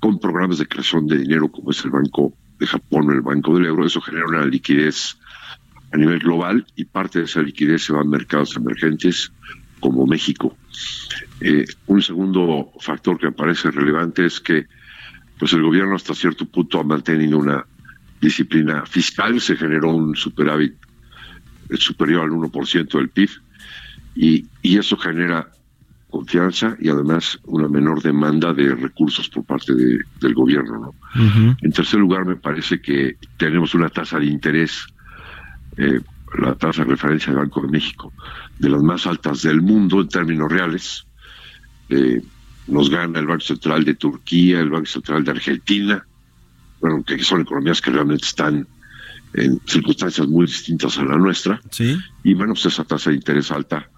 con 0.00 0.18
programas 0.18 0.58
de 0.58 0.66
creación 0.66 1.06
de 1.06 1.18
dinero, 1.18 1.48
como 1.48 1.70
es 1.70 1.84
el 1.84 1.92
Banco 1.92 2.32
de 2.58 2.66
Japón 2.66 3.08
o 3.08 3.12
el 3.12 3.20
Banco 3.20 3.54
del 3.54 3.66
Euro, 3.66 3.86
eso 3.86 4.00
genera 4.00 4.26
una 4.26 4.44
liquidez 4.44 5.16
a 5.92 5.96
nivel 5.96 6.18
global 6.18 6.66
y 6.76 6.84
parte 6.84 7.20
de 7.20 7.24
esa 7.26 7.42
liquidez 7.42 7.84
se 7.84 7.92
va 7.92 8.00
a 8.00 8.04
mercados 8.04 8.56
emergentes 8.56 9.32
como 9.80 10.06
México. 10.06 10.56
Eh, 11.40 11.64
un 11.86 12.02
segundo 12.02 12.72
factor 12.80 13.18
que 13.18 13.26
me 13.26 13.32
parece 13.32 13.70
relevante 13.70 14.26
es 14.26 14.40
que 14.40 14.66
pues 15.38 15.52
el 15.52 15.62
gobierno 15.62 15.94
hasta 15.94 16.14
cierto 16.14 16.46
punto 16.46 16.80
ha 16.80 16.84
mantenido 16.84 17.38
una 17.38 17.64
disciplina 18.20 18.86
fiscal, 18.86 19.40
se 19.40 19.56
generó 19.56 19.90
un 19.90 20.16
superávit 20.16 20.74
superior 21.78 22.24
al 22.24 22.30
1% 22.30 22.96
del 22.96 23.10
PIB 23.10 23.30
y, 24.14 24.46
y 24.62 24.78
eso 24.78 24.96
genera 24.96 25.50
confianza 26.10 26.76
y 26.80 26.88
además 26.88 27.38
una 27.44 27.68
menor 27.68 28.02
demanda 28.02 28.52
de 28.54 28.74
recursos 28.74 29.28
por 29.28 29.44
parte 29.44 29.74
del 29.74 30.34
gobierno. 30.34 30.94
En 31.60 31.72
tercer 31.72 32.00
lugar, 32.00 32.24
me 32.24 32.36
parece 32.36 32.80
que 32.80 33.16
tenemos 33.36 33.74
una 33.74 33.88
tasa 33.88 34.18
de 34.18 34.26
interés, 34.26 34.86
eh, 35.76 36.00
la 36.38 36.54
tasa 36.54 36.84
de 36.84 36.90
referencia 36.90 37.32
del 37.32 37.42
Banco 37.42 37.62
de 37.62 37.68
México, 37.68 38.12
de 38.58 38.68
las 38.68 38.82
más 38.82 39.06
altas 39.06 39.42
del 39.42 39.62
mundo 39.62 40.00
en 40.00 40.08
términos 40.08 40.50
reales. 40.50 41.06
Eh, 41.88 42.22
nos 42.66 42.90
gana 42.90 43.20
el 43.20 43.26
Banco 43.26 43.42
Central 43.42 43.84
de 43.84 43.94
Turquía, 43.94 44.60
el 44.60 44.70
Banco 44.70 44.86
Central 44.86 45.24
de 45.24 45.30
Argentina, 45.30 46.04
bueno, 46.80 47.02
que 47.04 47.18
son 47.22 47.42
economías 47.42 47.80
que 47.80 47.90
realmente 47.90 48.26
están 48.26 48.66
en 49.34 49.60
circunstancias 49.66 50.26
muy 50.26 50.46
distintas 50.46 50.98
a 50.98 51.04
la 51.04 51.16
nuestra. 51.16 51.60
Sí. 51.70 51.96
Y 52.24 52.34
bueno, 52.34 52.54
pues 52.54 52.66
esa 52.66 52.84
tasa 52.84 53.10
de 53.10 53.16
interés 53.16 53.50
alta, 53.50 53.88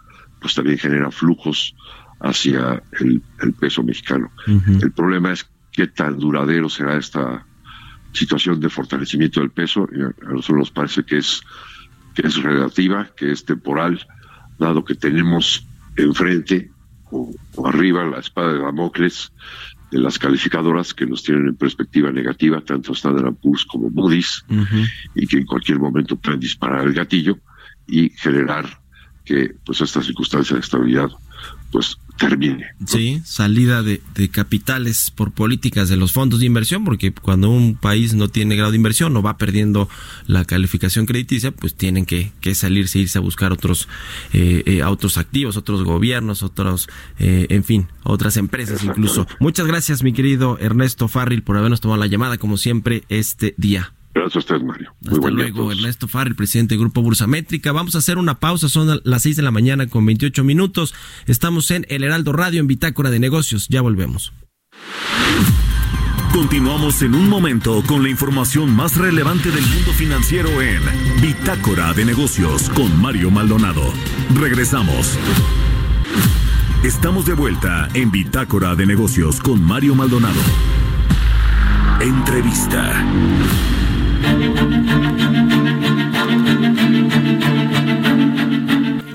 pues 0.40 0.54
también 0.54 0.78
genera 0.78 1.10
flujos 1.10 1.74
hacia 2.20 2.82
el, 3.00 3.22
peso 3.58 3.82
mexicano. 3.82 4.30
El 4.46 4.92
problema 4.92 5.32
es 5.32 5.48
qué 5.72 5.86
tan 5.86 6.18
duradero 6.18 6.68
será 6.68 6.96
esta 6.96 7.46
situación 8.12 8.60
de 8.60 8.68
fortalecimiento 8.68 9.40
del 9.40 9.50
peso. 9.50 9.88
A 10.26 10.32
nosotros 10.32 10.58
nos 10.58 10.70
parece 10.70 11.04
que 11.04 11.18
es, 11.18 11.42
que 12.14 12.26
es 12.26 12.42
relativa, 12.42 13.10
que 13.16 13.32
es 13.32 13.44
temporal, 13.44 14.06
dado 14.58 14.84
que 14.84 14.94
tenemos 14.94 15.66
enfrente 15.96 16.70
o, 17.10 17.32
arriba 17.64 18.04
la 18.04 18.20
espada 18.20 18.52
de 18.52 18.60
Damocles 18.60 19.32
de 19.90 19.98
las 19.98 20.18
calificadoras 20.18 20.92
que 20.92 21.06
nos 21.06 21.22
tienen 21.22 21.46
en 21.48 21.56
perspectiva 21.56 22.12
negativa, 22.12 22.60
tanto 22.60 22.92
Standard 22.92 23.34
Poor's 23.36 23.64
como 23.64 23.88
Moody's, 23.88 24.44
y 25.14 25.26
que 25.26 25.38
en 25.38 25.46
cualquier 25.46 25.78
momento 25.78 26.16
pueden 26.16 26.40
disparar 26.40 26.86
el 26.86 26.92
gatillo 26.92 27.38
y 27.86 28.10
generar 28.10 28.66
que 29.24 29.54
pues 29.64 29.80
esta 29.80 30.02
circunstancia 30.02 30.54
de 30.54 30.60
estabilidad 30.60 31.10
pues 31.70 31.96
termine. 32.18 32.66
Sí, 32.84 33.22
salida 33.24 33.82
de, 33.82 34.00
capitales 34.30 35.10
por 35.10 35.32
políticas 35.32 35.88
de 35.88 35.96
los 35.96 36.12
fondos 36.12 36.40
de 36.40 36.46
inversión, 36.46 36.84
porque 36.84 37.12
cuando 37.12 37.48
un 37.48 37.76
país 37.76 38.14
no 38.14 38.28
tiene 38.28 38.56
grado 38.56 38.72
de 38.72 38.76
inversión 38.76 39.16
o 39.16 39.22
va 39.22 39.38
perdiendo 39.38 39.88
la 40.26 40.44
calificación 40.44 41.06
crediticia, 41.06 41.52
pues 41.52 41.74
tienen 41.74 42.04
que, 42.04 42.32
que 42.40 42.54
salirse, 42.54 42.98
irse 42.98 43.18
a 43.18 43.22
buscar 43.22 43.52
otros, 43.52 43.88
eh, 44.32 44.62
eh 44.66 44.84
otros 44.84 45.16
activos, 45.16 45.56
otros 45.56 45.84
gobiernos, 45.84 46.42
otros, 46.42 46.88
eh, 47.18 47.46
en 47.50 47.64
fin, 47.64 47.88
otras 48.02 48.36
empresas 48.36 48.82
incluso. 48.84 49.26
Muchas 49.40 49.66
gracias, 49.66 50.02
mi 50.02 50.12
querido 50.12 50.58
Ernesto 50.60 51.08
Farril, 51.08 51.42
por 51.42 51.56
habernos 51.56 51.80
tomado 51.80 52.00
la 52.00 52.06
llamada, 52.06 52.36
como 52.38 52.56
siempre, 52.56 53.04
este 53.08 53.54
día. 53.56 53.92
Gracias 54.18 54.34
a 54.34 54.38
usted, 54.40 54.66
Mario. 54.66 54.92
Hasta 55.08 55.30
luego, 55.30 55.70
Ernesto 55.70 56.08
Farrell, 56.08 56.34
presidente 56.34 56.74
del 56.74 56.80
Grupo 56.80 57.02
Bursamétrica. 57.02 57.70
Vamos 57.70 57.94
a 57.94 57.98
hacer 57.98 58.18
una 58.18 58.40
pausa, 58.40 58.68
son 58.68 59.00
las 59.04 59.22
6 59.22 59.36
de 59.36 59.42
la 59.42 59.52
mañana 59.52 59.86
con 59.86 60.04
28 60.04 60.42
minutos. 60.42 60.92
Estamos 61.26 61.70
en 61.70 61.86
El 61.88 62.02
Heraldo 62.02 62.32
Radio, 62.32 62.60
en 62.60 62.66
Bitácora 62.66 63.10
de 63.10 63.20
Negocios. 63.20 63.68
Ya 63.68 63.80
volvemos. 63.80 64.32
Continuamos 66.32 67.00
en 67.02 67.14
un 67.14 67.28
momento 67.28 67.82
con 67.86 68.02
la 68.02 68.08
información 68.08 68.74
más 68.74 68.96
relevante 68.96 69.52
del 69.52 69.64
mundo 69.64 69.92
financiero 69.92 70.50
en 70.62 70.82
Bitácora 71.22 71.92
de 71.92 72.04
Negocios 72.04 72.68
con 72.70 73.00
Mario 73.00 73.30
Maldonado. 73.30 73.92
Regresamos. 74.34 75.16
Estamos 76.82 77.24
de 77.24 77.34
vuelta 77.34 77.88
en 77.94 78.10
Bitácora 78.10 78.74
de 78.74 78.84
Negocios 78.84 79.38
con 79.40 79.62
Mario 79.62 79.94
Maldonado. 79.94 80.40
Entrevista. 82.00 83.04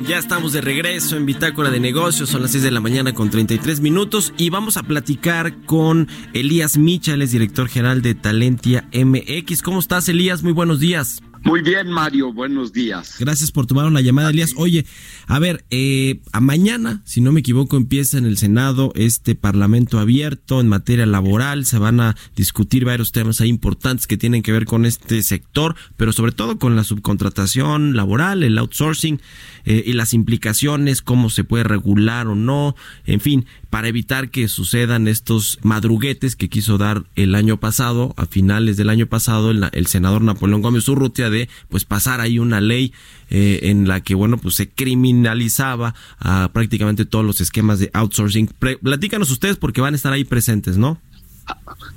Ya 0.08 0.18
estamos 0.20 0.54
de 0.54 0.62
regreso 0.62 1.18
en 1.18 1.26
Bitácora 1.26 1.72
de 1.72 1.80
Negocios, 1.80 2.30
son 2.30 2.44
las 2.44 2.52
6 2.52 2.64
de 2.64 2.72
la 2.72 2.80
mañana 2.80 3.14
con 3.14 3.30
33 3.30 3.80
minutos 3.80 4.34
y 4.38 4.50
vamos 4.50 4.78
a 4.78 4.84
platicar 4.84 5.66
con 5.66 6.08
Elías 6.34 6.78
Michal, 6.78 7.22
es 7.22 7.32
director 7.32 7.68
general 7.68 8.02
de 8.02 8.14
Talentia 8.14 8.88
MX. 8.94 9.62
¿Cómo 9.64 9.80
estás, 9.80 10.08
Elías? 10.10 10.44
Muy 10.44 10.54
buenos 10.54 10.80
días. 10.80 11.24
Muy 11.46 11.62
bien, 11.62 11.92
Mario, 11.92 12.32
buenos 12.32 12.72
días. 12.72 13.18
Gracias 13.20 13.52
por 13.52 13.66
tomar 13.66 13.86
una 13.86 14.00
llamada, 14.00 14.30
Elías. 14.30 14.54
Oye, 14.56 14.86
a 15.28 15.40
ver, 15.40 15.66
eh, 15.72 16.22
a 16.32 16.40
mañana, 16.40 17.02
si 17.04 17.20
no 17.20 17.34
me 17.34 17.42
equivoco, 17.42 17.76
empieza 17.76 18.18
en 18.18 18.26
el 18.26 18.38
Senado 18.38 18.94
este 18.96 19.36
Parlamento 19.36 20.00
abierto 20.00 20.62
en 20.62 20.70
materia 20.70 21.06
laboral. 21.06 21.66
Se 21.66 21.78
van 21.80 22.00
a 22.00 22.16
discutir 22.38 22.86
varios 22.86 23.12
temas 23.12 23.42
ahí 23.42 23.50
importantes 23.50 24.08
que 24.08 24.16
tienen 24.16 24.42
que 24.42 24.54
ver 24.54 24.66
con 24.66 24.86
este 24.86 25.22
sector, 25.22 25.76
pero 25.98 26.14
sobre 26.14 26.32
todo 26.32 26.58
con 26.58 26.78
la 26.78 26.86
subcontratación 26.86 27.94
laboral, 27.94 28.42
el 28.44 28.58
outsourcing 28.58 29.20
eh, 29.66 29.84
y 29.86 29.94
las 29.94 30.14
implicaciones, 30.14 31.02
cómo 31.02 31.30
se 31.30 31.44
puede 31.44 31.66
regular 31.66 32.28
o 32.28 32.36
no, 32.36 32.76
en 33.06 33.20
fin, 33.20 33.46
para 33.70 33.90
evitar 33.90 34.30
que 34.30 34.48
sucedan 34.48 35.10
estos 35.10 35.60
madruguetes 35.62 36.38
que 36.38 36.48
quiso 36.48 36.78
dar 36.78 37.04
el 37.16 37.36
año 37.36 37.60
pasado, 37.60 38.14
a 38.16 38.28
finales 38.28 38.78
del 38.78 38.90
año 38.90 39.08
pasado, 39.08 39.52
el, 39.52 39.68
el 39.74 39.88
senador 39.88 40.22
Napoleón 40.22 40.62
Gómez 40.62 40.88
Urrutia 40.88 41.33
de 41.34 41.50
pues 41.68 41.84
pasar 41.84 42.22
ahí 42.22 42.40
una 42.40 42.62
ley 42.62 42.94
eh, 43.30 43.60
en 43.64 43.88
la 43.88 44.00
que 44.02 44.16
bueno 44.16 44.38
pues 44.38 44.56
se 44.56 44.70
criminalizaba 44.70 45.96
a 46.20 46.50
prácticamente 46.54 47.04
todos 47.04 47.26
los 47.26 47.42
esquemas 47.42 47.80
de 47.80 47.90
outsourcing. 47.94 48.48
platícanos 48.82 49.30
ustedes 49.32 49.58
porque 49.58 49.82
van 49.82 49.94
a 49.94 49.98
estar 49.98 50.14
ahí 50.14 50.24
presentes, 50.24 50.78
¿no? 50.78 51.02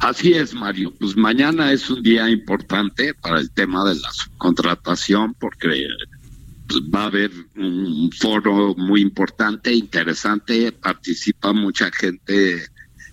Así 0.01 0.33
es, 0.33 0.55
Mario. 0.55 0.93
Pues 0.99 1.17
mañana 1.17 1.73
es 1.73 1.89
un 1.89 2.03
día 2.03 2.29
importante 2.29 3.15
para 3.15 3.39
el 3.39 3.51
tema 3.51 3.89
de 3.89 3.95
la 3.95 4.13
subcontratación 4.13 5.35
porque 5.35 5.87
pues, 6.67 6.83
va 6.83 7.03
a 7.03 7.07
haber 7.07 7.31
un 7.57 8.11
foro 8.13 8.75
muy 8.77 9.01
importante, 9.01 9.73
interesante, 9.73 10.73
participa 10.73 11.53
mucha 11.53 11.91
gente 11.93 12.65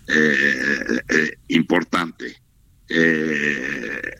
eh, 0.07 1.01
eh, 1.09 1.38
importante. 1.49 2.42
Eh, 2.89 4.17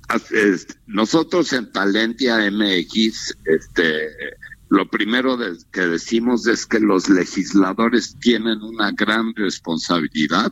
nosotros 0.88 1.52
en 1.54 1.72
Talentia 1.72 2.38
MX 2.50 3.38
este, 3.46 4.10
lo 4.70 4.90
primero 4.90 5.38
que 5.72 5.82
decimos 5.82 6.48
es 6.48 6.66
que 6.66 6.80
los 6.80 7.10
legisladores 7.10 8.18
tienen 8.20 8.62
una 8.62 8.92
gran 8.92 9.36
responsabilidad 9.36 10.52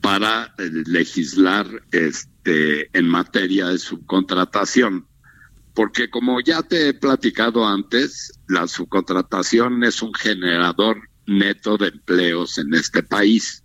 para 0.00 0.54
eh, 0.58 0.70
legislar 0.86 1.66
este 1.90 2.96
en 2.96 3.06
materia 3.08 3.68
de 3.68 3.78
subcontratación. 3.78 5.06
Porque 5.74 6.08
como 6.08 6.40
ya 6.40 6.62
te 6.62 6.88
he 6.88 6.94
platicado 6.94 7.66
antes, 7.66 8.32
la 8.48 8.66
subcontratación 8.66 9.84
es 9.84 10.02
un 10.02 10.14
generador 10.14 11.08
neto 11.26 11.76
de 11.76 11.88
empleos 11.88 12.58
en 12.58 12.72
este 12.74 13.02
país. 13.02 13.62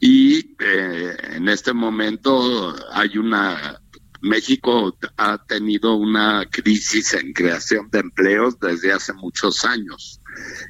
Y 0.00 0.54
eh, 0.58 1.16
en 1.34 1.48
este 1.48 1.72
momento 1.72 2.74
hay 2.92 3.16
una 3.16 3.80
México 4.24 4.96
ha 5.18 5.36
tenido 5.36 5.96
una 5.96 6.46
crisis 6.50 7.12
en 7.12 7.34
creación 7.34 7.90
de 7.90 7.98
empleos 7.98 8.58
desde 8.58 8.90
hace 8.90 9.12
muchos 9.12 9.66
años. 9.66 10.20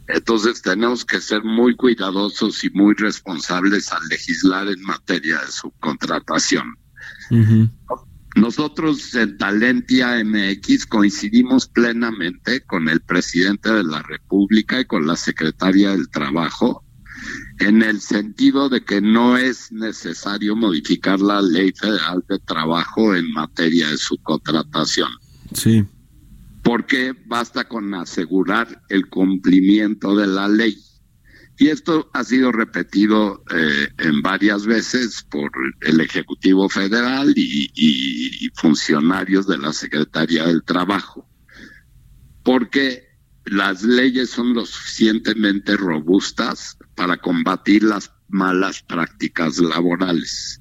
Entonces 0.08 0.60
tenemos 0.60 1.04
que 1.04 1.20
ser 1.20 1.44
muy 1.44 1.76
cuidadosos 1.76 2.64
y 2.64 2.70
muy 2.70 2.94
responsables 2.94 3.92
al 3.92 4.02
legislar 4.08 4.66
en 4.66 4.82
materia 4.82 5.38
de 5.38 5.52
subcontratación. 5.52 6.76
Nosotros 8.34 9.14
en 9.14 9.38
Talentia 9.38 10.22
MX 10.24 10.86
coincidimos 10.86 11.68
plenamente 11.68 12.62
con 12.62 12.88
el 12.88 13.00
presidente 13.02 13.72
de 13.72 13.84
la 13.84 14.02
República 14.02 14.80
y 14.80 14.84
con 14.84 15.06
la 15.06 15.14
secretaria 15.14 15.90
del 15.90 16.10
Trabajo 16.10 16.83
en 17.60 17.82
el 17.82 18.00
sentido 18.00 18.68
de 18.68 18.84
que 18.84 19.00
no 19.00 19.36
es 19.36 19.70
necesario 19.70 20.56
modificar 20.56 21.20
la 21.20 21.40
ley 21.40 21.72
federal 21.72 22.24
de 22.28 22.38
trabajo 22.40 23.14
en 23.14 23.30
materia 23.32 23.88
de 23.90 23.96
subcontratación. 23.96 25.10
Sí. 25.52 25.84
Porque 26.62 27.14
basta 27.26 27.64
con 27.64 27.94
asegurar 27.94 28.82
el 28.88 29.08
cumplimiento 29.08 30.16
de 30.16 30.26
la 30.26 30.48
ley. 30.48 30.76
Y 31.56 31.68
esto 31.68 32.10
ha 32.12 32.24
sido 32.24 32.50
repetido 32.50 33.44
eh, 33.54 33.88
en 33.98 34.22
varias 34.22 34.66
veces 34.66 35.24
por 35.30 35.52
el 35.82 36.00
Ejecutivo 36.00 36.68
Federal 36.68 37.32
y, 37.36 37.70
y 37.74 38.50
funcionarios 38.56 39.46
de 39.46 39.58
la 39.58 39.72
Secretaría 39.72 40.46
del 40.46 40.64
Trabajo. 40.64 41.28
Porque 42.42 43.04
las 43.44 43.82
leyes 43.82 44.30
son 44.30 44.54
lo 44.54 44.66
suficientemente 44.66 45.76
robustas 45.76 46.76
para 46.94 47.16
combatir 47.16 47.82
las 47.82 48.12
malas 48.28 48.82
prácticas 48.82 49.58
laborales. 49.58 50.60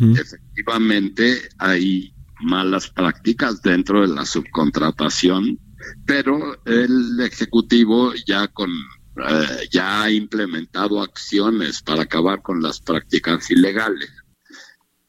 Efectivamente, 0.00 1.48
hay 1.58 2.12
malas 2.40 2.88
prácticas 2.90 3.62
dentro 3.62 4.02
de 4.02 4.14
la 4.14 4.24
subcontratación, 4.24 5.58
pero 6.04 6.60
el 6.64 7.20
Ejecutivo 7.20 8.12
ya 8.26 8.48
con 8.48 8.70
eh, 8.70 9.68
ya 9.70 10.02
ha 10.02 10.10
implementado 10.10 11.02
acciones 11.02 11.82
para 11.82 12.02
acabar 12.02 12.40
con 12.42 12.62
las 12.62 12.80
prácticas 12.80 13.50
ilegales. 13.50 14.10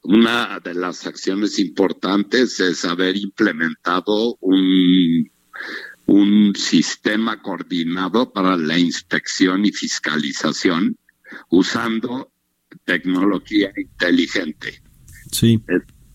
Una 0.01 0.59
de 0.63 0.73
las 0.73 1.05
acciones 1.05 1.59
importantes 1.59 2.59
es 2.59 2.85
haber 2.85 3.17
implementado 3.17 4.37
un 4.39 5.29
un 6.09 6.55
sistema 6.55 7.39
coordinado 7.39 8.31
para 8.33 8.57
la 8.57 8.77
inspección 8.77 9.63
y 9.65 9.71
fiscalización 9.71 10.97
usando 11.49 12.31
tecnología 12.83 13.71
inteligente. 13.77 14.81
Sí. 15.31 15.61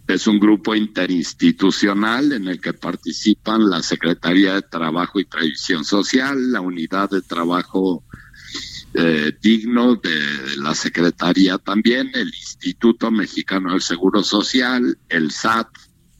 Es, 0.08 0.26
un 0.26 0.40
grupo 0.40 0.74
interinstitucional 0.74 2.32
en 2.32 2.48
el 2.48 2.60
que 2.60 2.72
participan 2.72 3.70
la 3.70 3.82
Secretaría 3.82 4.54
de 4.54 4.62
Trabajo 4.62 5.20
y 5.20 5.24
Previsión 5.24 5.84
Social, 5.84 6.50
la 6.50 6.60
Unidad 6.60 7.10
de 7.10 7.22
Trabajo 7.22 8.04
eh, 8.94 9.32
Digno 9.40 9.94
de 9.94 10.56
la 10.58 10.74
Secretaría 10.74 11.58
también, 11.58 12.10
el 12.14 12.28
Instituto 12.28 13.12
Mexicano 13.12 13.72
del 13.72 13.80
Seguro 13.80 14.24
Social, 14.24 14.98
el 15.08 15.30
SAT, 15.30 15.68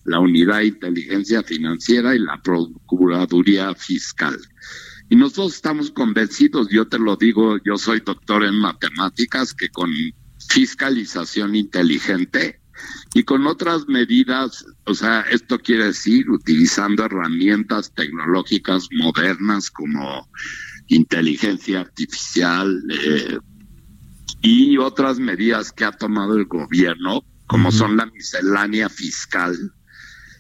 la 0.05 0.21
Unidad 0.21 0.59
de 0.59 0.67
Inteligencia 0.67 1.43
Financiera 1.43 2.15
y 2.15 2.19
la 2.19 2.41
Procuraduría 2.43 3.75
Fiscal. 3.75 4.39
Y 5.09 5.17
nosotros 5.17 5.55
estamos 5.55 5.91
convencidos, 5.91 6.69
yo 6.71 6.87
te 6.87 6.99
lo 6.99 7.17
digo, 7.17 7.59
yo 7.65 7.77
soy 7.77 8.01
doctor 8.01 8.45
en 8.45 8.59
matemáticas, 8.59 9.55
que 9.55 9.69
con 9.69 9.91
fiscalización 10.49 11.55
inteligente 11.55 12.61
y 13.15 13.23
con 13.23 13.47
otras 13.47 13.87
medidas, 13.87 14.65
o 14.85 14.95
sea, 14.95 15.21
esto 15.31 15.59
quiere 15.59 15.87
decir 15.87 16.29
utilizando 16.31 17.05
herramientas 17.05 17.93
tecnológicas 17.95 18.89
modernas 18.93 19.71
como 19.71 20.29
inteligencia 20.89 21.81
artificial 21.81 22.83
eh, 22.91 23.39
y 24.43 24.77
otras 24.79 25.19
medidas 25.19 25.73
que 25.73 25.85
ha 25.85 25.93
tomado 25.93 26.37
el 26.37 26.47
gobierno, 26.47 27.25
como 27.47 27.71
son 27.71 27.97
la 27.97 28.07
miscelánea 28.07 28.89
fiscal, 28.89 29.57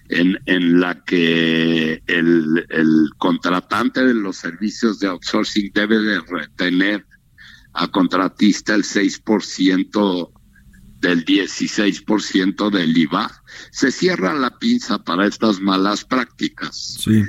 en, 0.08 0.38
en 0.46 0.80
la 0.80 1.02
que 1.04 2.02
el, 2.06 3.10
contratante 3.18 4.04
de 4.04 4.14
los 4.14 4.36
servicios 4.36 4.98
de 4.98 5.08
outsourcing 5.08 5.72
debe 5.72 5.98
de 5.98 6.20
retener 6.20 7.06
a 7.72 7.88
contratista 7.88 8.74
el 8.74 8.84
6% 8.84 10.30
del 11.00 11.24
16% 11.24 12.70
del 12.70 12.96
IVA, 12.96 13.30
se 13.70 13.90
cierra 13.90 14.32
la 14.34 14.58
pinza 14.58 15.02
para 15.02 15.26
estas 15.26 15.60
malas 15.60 16.04
prácticas. 16.04 16.96
Sí. 17.00 17.22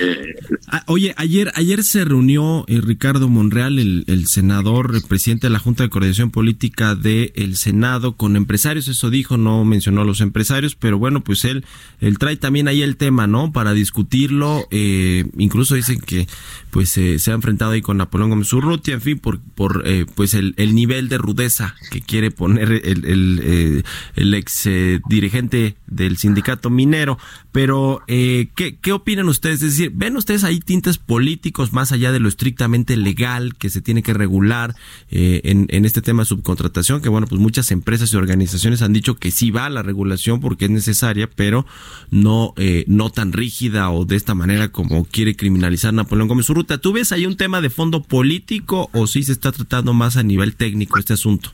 Eh, 0.00 0.34
ah, 0.68 0.84
oye, 0.86 1.14
ayer, 1.16 1.52
ayer 1.54 1.84
se 1.84 2.04
reunió 2.04 2.64
eh, 2.68 2.80
Ricardo 2.80 3.28
Monreal, 3.28 3.78
el, 3.78 4.26
senador, 4.26 4.92
el 4.94 5.02
presidente 5.02 5.46
de 5.46 5.52
la 5.52 5.58
Junta 5.58 5.82
de 5.82 5.90
Coordinación 5.90 6.30
Política 6.30 6.94
del 6.94 7.56
Senado, 7.56 8.16
con 8.16 8.36
empresarios, 8.36 8.88
eso 8.88 9.10
dijo, 9.10 9.36
no 9.36 9.64
mencionó 9.64 10.02
a 10.02 10.04
los 10.04 10.20
empresarios, 10.20 10.74
pero 10.74 10.98
bueno, 10.98 11.22
pues 11.22 11.44
él, 11.44 11.64
él 12.00 12.18
trae 12.18 12.36
también 12.36 12.68
ahí 12.68 12.82
el 12.82 12.96
tema, 12.96 13.26
¿no? 13.26 13.52
Para 13.52 13.72
discutirlo, 13.74 14.66
eh, 14.70 15.24
incluso 15.36 15.74
dicen 15.74 16.00
que 16.00 16.26
pues 16.70 16.88
se 16.88 17.30
ha 17.30 17.34
enfrentado 17.34 17.72
ahí 17.72 17.82
con 17.82 17.98
Napoleón 17.98 18.30
Gómez 18.30 18.50
Urrutia, 18.54 18.94
en 18.94 19.02
fin, 19.02 19.18
por, 19.18 19.40
por 19.40 19.84
pues 20.14 20.32
el, 20.32 20.54
el, 20.56 20.74
nivel 20.74 21.10
de 21.10 21.18
rudeza 21.18 21.74
que 21.90 22.00
quiere 22.00 22.30
poner 22.30 22.72
el, 22.72 23.04
el, 23.04 23.84
el 24.16 24.34
ex 24.34 24.70
dirigente 25.06 25.76
del 25.86 26.16
sindicato 26.16 26.70
minero. 26.70 27.18
Pero, 27.52 28.02
¿qué, 28.06 28.78
¿qué 28.80 28.92
opinan 28.92 29.28
ustedes? 29.28 29.60
Decir, 29.72 29.92
¿ven 29.94 30.16
ustedes 30.16 30.44
ahí 30.44 30.60
tintes 30.60 30.98
políticos 30.98 31.72
más 31.72 31.92
allá 31.92 32.12
de 32.12 32.20
lo 32.20 32.28
estrictamente 32.28 32.96
legal 32.96 33.56
que 33.56 33.70
se 33.70 33.80
tiene 33.80 34.02
que 34.02 34.12
regular 34.12 34.76
eh, 35.10 35.40
en, 35.44 35.84
este 35.84 36.02
tema 36.02 36.22
de 36.22 36.26
subcontratación? 36.26 37.00
Que 37.00 37.08
bueno, 37.08 37.26
pues 37.26 37.40
muchas 37.40 37.70
empresas 37.70 38.12
y 38.12 38.16
organizaciones 38.16 38.82
han 38.82 38.92
dicho 38.92 39.16
que 39.16 39.30
sí 39.30 39.50
va 39.50 39.70
la 39.70 39.82
regulación 39.82 40.40
porque 40.40 40.66
es 40.66 40.70
necesaria, 40.70 41.30
pero 41.34 41.64
no, 42.10 42.52
eh, 42.56 42.84
no 42.86 43.10
tan 43.10 43.32
rígida 43.32 43.90
o 43.90 44.04
de 44.04 44.16
esta 44.16 44.34
manera 44.34 44.68
como 44.68 45.06
quiere 45.06 45.36
criminalizar 45.36 45.94
Napoleón 45.94 46.28
Gómez 46.28 46.50
Urruta. 46.50 46.78
¿Tú 46.78 46.92
ves 46.92 47.12
ahí 47.12 47.24
un 47.24 47.38
tema 47.38 47.62
de 47.62 47.70
fondo 47.70 48.02
político 48.02 48.90
o 48.92 49.06
sí 49.06 49.22
se 49.22 49.32
está 49.32 49.52
tratando 49.52 49.94
más 49.94 50.18
a 50.18 50.22
nivel 50.22 50.54
técnico 50.54 50.98
este 50.98 51.14
asunto? 51.14 51.50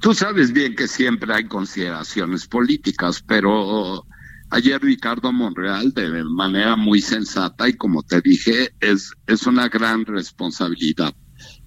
Tú 0.00 0.12
sabes 0.14 0.52
bien 0.52 0.74
que 0.74 0.88
siempre 0.88 1.32
hay 1.32 1.44
consideraciones 1.44 2.46
políticas, 2.46 3.22
pero 3.24 4.04
Ayer 4.50 4.80
Ricardo 4.82 5.32
Monreal, 5.32 5.92
de 5.92 6.24
manera 6.24 6.76
muy 6.76 7.00
sensata 7.00 7.68
y 7.68 7.74
como 7.74 8.02
te 8.02 8.20
dije, 8.20 8.70
es, 8.80 9.12
es 9.26 9.46
una 9.46 9.68
gran 9.68 10.04
responsabilidad. 10.04 11.14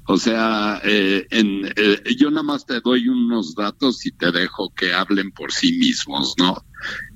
O 0.05 0.17
sea, 0.17 0.81
eh, 0.83 1.25
en, 1.31 1.71
eh, 1.77 2.15
yo 2.17 2.29
nada 2.29 2.43
más 2.43 2.65
te 2.65 2.81
doy 2.81 3.07
unos 3.07 3.55
datos 3.55 4.05
y 4.05 4.11
te 4.11 4.31
dejo 4.31 4.73
que 4.75 4.93
hablen 4.93 5.31
por 5.31 5.53
sí 5.53 5.77
mismos, 5.77 6.35
¿no? 6.37 6.65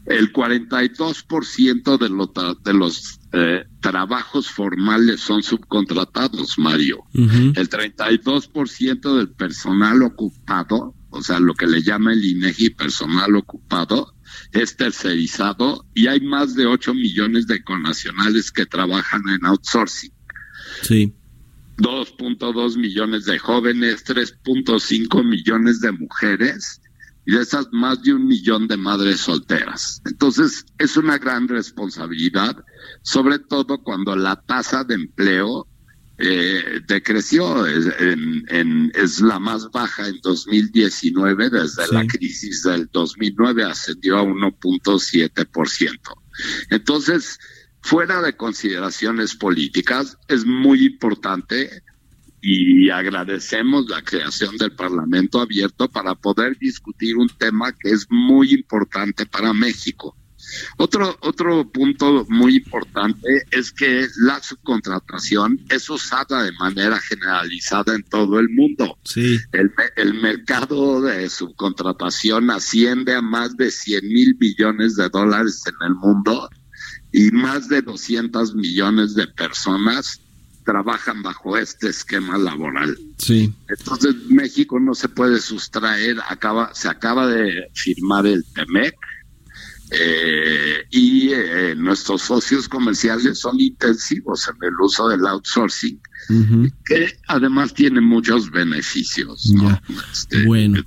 El 0.06 0.32
42% 0.32 1.97
de, 1.97 2.10
lo, 2.10 2.32
de 2.63 2.73
los 2.73 3.19
eh, 3.34 3.65
trabajos 3.82 4.49
formales 4.49 5.19
son 5.19 5.43
subcontratados, 5.43 6.58
Mario. 6.58 7.03
El 7.13 7.69
32% 7.69 9.17
del 9.17 9.30
personal 9.32 10.01
ocupado, 10.03 10.95
o 11.10 11.21
sea, 11.21 11.41
lo 11.41 11.53
que 11.56 11.67
le 11.67 11.84
llama 11.84 12.13
el 12.13 12.23
INEGI 12.23 12.69
personal 12.69 13.36
ocupado, 13.36 14.13
es 14.52 14.76
tercerizado 14.76 15.86
y 15.93 16.08
hay 16.08 16.21
más 16.21 16.56
de 16.56 16.65
8 16.65 16.93
millones 16.93 17.47
de 17.47 17.63
connacionales 17.63 18.52
que 18.52 18.65
trabajan 18.65 19.21
en 19.30 19.45
outsourcing. 19.45 20.12
Sí. 20.82 21.13
2.2 21.78 22.78
millones 22.78 23.26
de 23.26 23.38
jóvenes, 23.38 24.04
3.5 24.06 25.23
millones 25.23 25.80
de 25.80 25.91
mujeres 25.91 26.82
y 27.26 27.34
de 27.34 27.41
esas 27.41 27.67
más 27.71 28.02
de 28.02 28.13
un 28.13 28.26
millón 28.26 28.67
de 28.67 28.78
madres 28.78 29.19
solteras. 29.19 30.02
Entonces, 30.06 30.65
es 30.80 30.97
una 30.97 31.17
gran 31.17 31.47
responsabilidad, 31.47 32.56
sobre 33.04 33.38
todo 33.38 33.84
cuando 33.84 34.15
la 34.15 34.41
tasa 34.41 34.84
de 34.84 34.95
empleo 34.95 35.67
eh, 36.19 36.82
decreció, 36.88 37.67
en, 37.67 38.91
es 38.95 39.21
la 39.21 39.38
más 39.39 39.69
baja 39.69 40.08
en 40.08 40.19
2019, 40.21 41.51
desde 41.51 41.88
la 41.91 42.08
crisis 42.08 42.63
del 42.63 42.89
2009 42.91 43.63
ascendió 43.63 44.17
a 44.17 44.23
1.7%. 44.23 46.00
Entonces, 46.71 47.37
fuera 47.81 48.21
de 48.23 48.35
consideraciones 48.35 49.35
políticas, 49.35 50.17
es 50.27 50.44
muy 50.44 50.87
importante 50.87 51.83
y 52.42 52.89
agradecemos 52.89 53.87
la 53.87 54.02
creación 54.02 54.58
del 54.58 54.71
Parlamento 54.71 55.39
abierto 55.39 55.87
para 55.87 56.15
poder 56.15 56.58
discutir 56.58 57.15
un 57.15 57.29
tema 57.29 57.73
que 57.73 57.92
es 57.92 58.08
muy 58.10 58.54
importante 58.54 59.27
para 59.27 59.54
México. 59.54 60.17
Otro, 60.77 61.17
otro 61.21 61.69
punto 61.69 62.25
muy 62.29 62.58
importante 62.58 63.43
es 63.52 63.71
que 63.71 64.08
la 64.17 64.41
subcontratación 64.41 65.60
es 65.69 65.89
usada 65.89 66.43
de 66.43 66.52
manera 66.54 67.00
generalizada 67.00 67.95
en 67.95 68.04
todo 68.04 68.39
el 68.39 68.50
mundo. 68.50 68.98
Sí. 69.04 69.37
El, 69.52 69.71
el 69.95 70.13
mercado 70.15 71.02
de 71.02 71.29
subcontratación 71.29 72.50
asciende 72.52 73.15
a 73.15 73.21
más 73.21 73.56
de 73.58 73.71
100 73.71 74.08
mil 74.08 74.33
billones 74.35 74.95
de 74.95 75.10
dólares 75.10 75.63
en 75.67 75.87
el 75.87 75.95
mundo 75.95 76.50
y 77.12 77.31
más 77.31 77.67
de 77.67 77.81
200 77.81 78.56
millones 78.56 79.15
de 79.15 79.27
personas 79.27 80.21
trabajan 80.67 81.23
bajo 81.23 81.58
este 81.58 81.89
esquema 81.89 82.37
laboral. 82.37 82.98
Sí. 83.17 83.54
Entonces 83.69 84.15
México 84.27 84.79
no 84.79 84.93
se 84.93 85.08
puede 85.08 85.39
sustraer, 85.39 86.17
acaba, 86.27 86.73
se 86.75 86.89
acaba 86.89 87.25
de 87.25 87.69
firmar 87.73 88.27
el 88.27 88.43
TEMEC 88.54 88.93
eh, 89.92 90.85
y 90.90 91.29
eh, 91.29 91.75
nuestros 91.77 92.23
socios 92.23 92.67
comerciales 92.67 93.40
son 93.40 93.60
intensivos 93.60 94.48
en 94.48 94.67
el 94.67 94.73
uso 94.81 95.08
del 95.08 95.25
outsourcing, 95.25 96.00
que 96.85 97.17
además 97.27 97.73
tiene 97.73 98.02
muchos 98.02 98.52
beneficios. 98.52 99.54
Este, 100.12 100.46
bueno. 100.46 100.83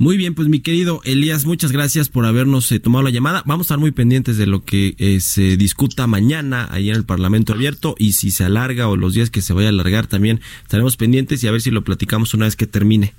Muy 0.00 0.16
bien, 0.16 0.34
pues 0.34 0.48
mi 0.48 0.60
querido 0.60 1.02
Elías, 1.04 1.44
muchas 1.44 1.72
gracias 1.72 2.08
por 2.08 2.24
habernos 2.24 2.72
eh, 2.72 2.80
tomado 2.80 3.04
la 3.04 3.10
llamada. 3.10 3.42
Vamos 3.44 3.64
a 3.64 3.66
estar 3.66 3.78
muy 3.78 3.90
pendientes 3.90 4.38
de 4.38 4.46
lo 4.46 4.64
que 4.64 4.94
eh, 4.96 5.20
se 5.20 5.58
discuta 5.58 6.06
mañana 6.06 6.66
ahí 6.70 6.88
en 6.88 6.96
el 6.96 7.04
Parlamento 7.04 7.52
Abierto 7.52 7.96
y 7.98 8.12
si 8.12 8.30
se 8.30 8.44
alarga 8.44 8.88
o 8.88 8.96
los 8.96 9.12
días 9.12 9.28
que 9.28 9.42
se 9.42 9.52
vaya 9.52 9.68
a 9.68 9.72
alargar 9.72 10.06
también 10.06 10.40
estaremos 10.62 10.96
pendientes 10.96 11.44
y 11.44 11.48
a 11.48 11.50
ver 11.50 11.60
si 11.60 11.70
lo 11.70 11.84
platicamos 11.84 12.32
una 12.32 12.46
vez 12.46 12.56
que 12.56 12.66
termine. 12.66 13.12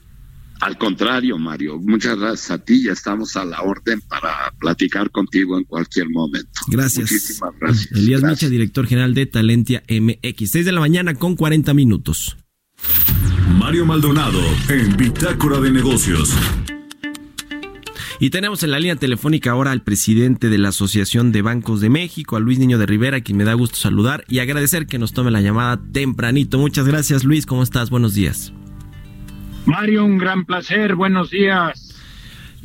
Al 0.62 0.78
contrario, 0.78 1.40
Mario, 1.40 1.80
muchas 1.80 2.20
gracias 2.20 2.52
a 2.52 2.60
ti. 2.60 2.84
Ya 2.84 2.92
estamos 2.92 3.36
a 3.36 3.44
la 3.44 3.62
orden 3.62 4.00
para 4.02 4.54
platicar 4.60 5.10
contigo 5.10 5.58
en 5.58 5.64
cualquier 5.64 6.08
momento. 6.10 6.52
Gracias. 6.68 7.12
Muchísimas 7.12 7.52
gracias. 7.60 7.92
Elías 7.92 8.22
Micha, 8.22 8.48
director 8.48 8.86
general 8.86 9.16
de 9.16 9.26
Talentia 9.26 9.84
MX. 9.90 10.52
6 10.52 10.66
de 10.66 10.72
la 10.72 10.80
mañana 10.80 11.16
con 11.16 11.36
40 11.36 11.74
minutos. 11.74 12.38
Mario 13.58 13.88
Maldonado 13.88 14.40
en 14.70 14.96
Bitácora 14.96 15.60
de 15.60 15.72
Negocios. 15.72 16.32
Y 18.20 18.30
tenemos 18.30 18.62
en 18.62 18.70
la 18.70 18.80
línea 18.80 18.96
telefónica 18.98 19.50
ahora 19.50 19.72
al 19.72 19.82
presidente 19.82 20.50
de 20.50 20.60
la 20.60 20.70
Asociación 20.70 21.32
de 21.32 21.42
Bancos 21.42 21.82
de 21.82 21.90
México, 21.90 22.36
a 22.36 22.40
Luis 22.40 22.60
Niño 22.60 22.78
de 22.78 22.86
Rivera, 22.86 23.22
quien 23.22 23.36
me 23.36 23.46
da 23.46 23.56
gusto 23.56 23.78
saludar 23.78 24.26
y 24.28 24.38
agradecer 24.38 24.86
que 24.86 25.00
nos 25.00 25.12
tome 25.12 25.32
la 25.32 25.42
llamada 25.42 25.82
tempranito. 25.92 26.60
Muchas 26.60 26.86
gracias, 26.86 27.24
Luis. 27.24 27.48
¿Cómo 27.48 27.64
estás? 27.64 27.90
Buenos 27.90 28.14
días. 28.14 28.54
Mario, 29.66 30.06
un 30.06 30.18
gran 30.18 30.46
placer. 30.46 30.96
Buenos 30.96 31.30
días. 31.30 31.92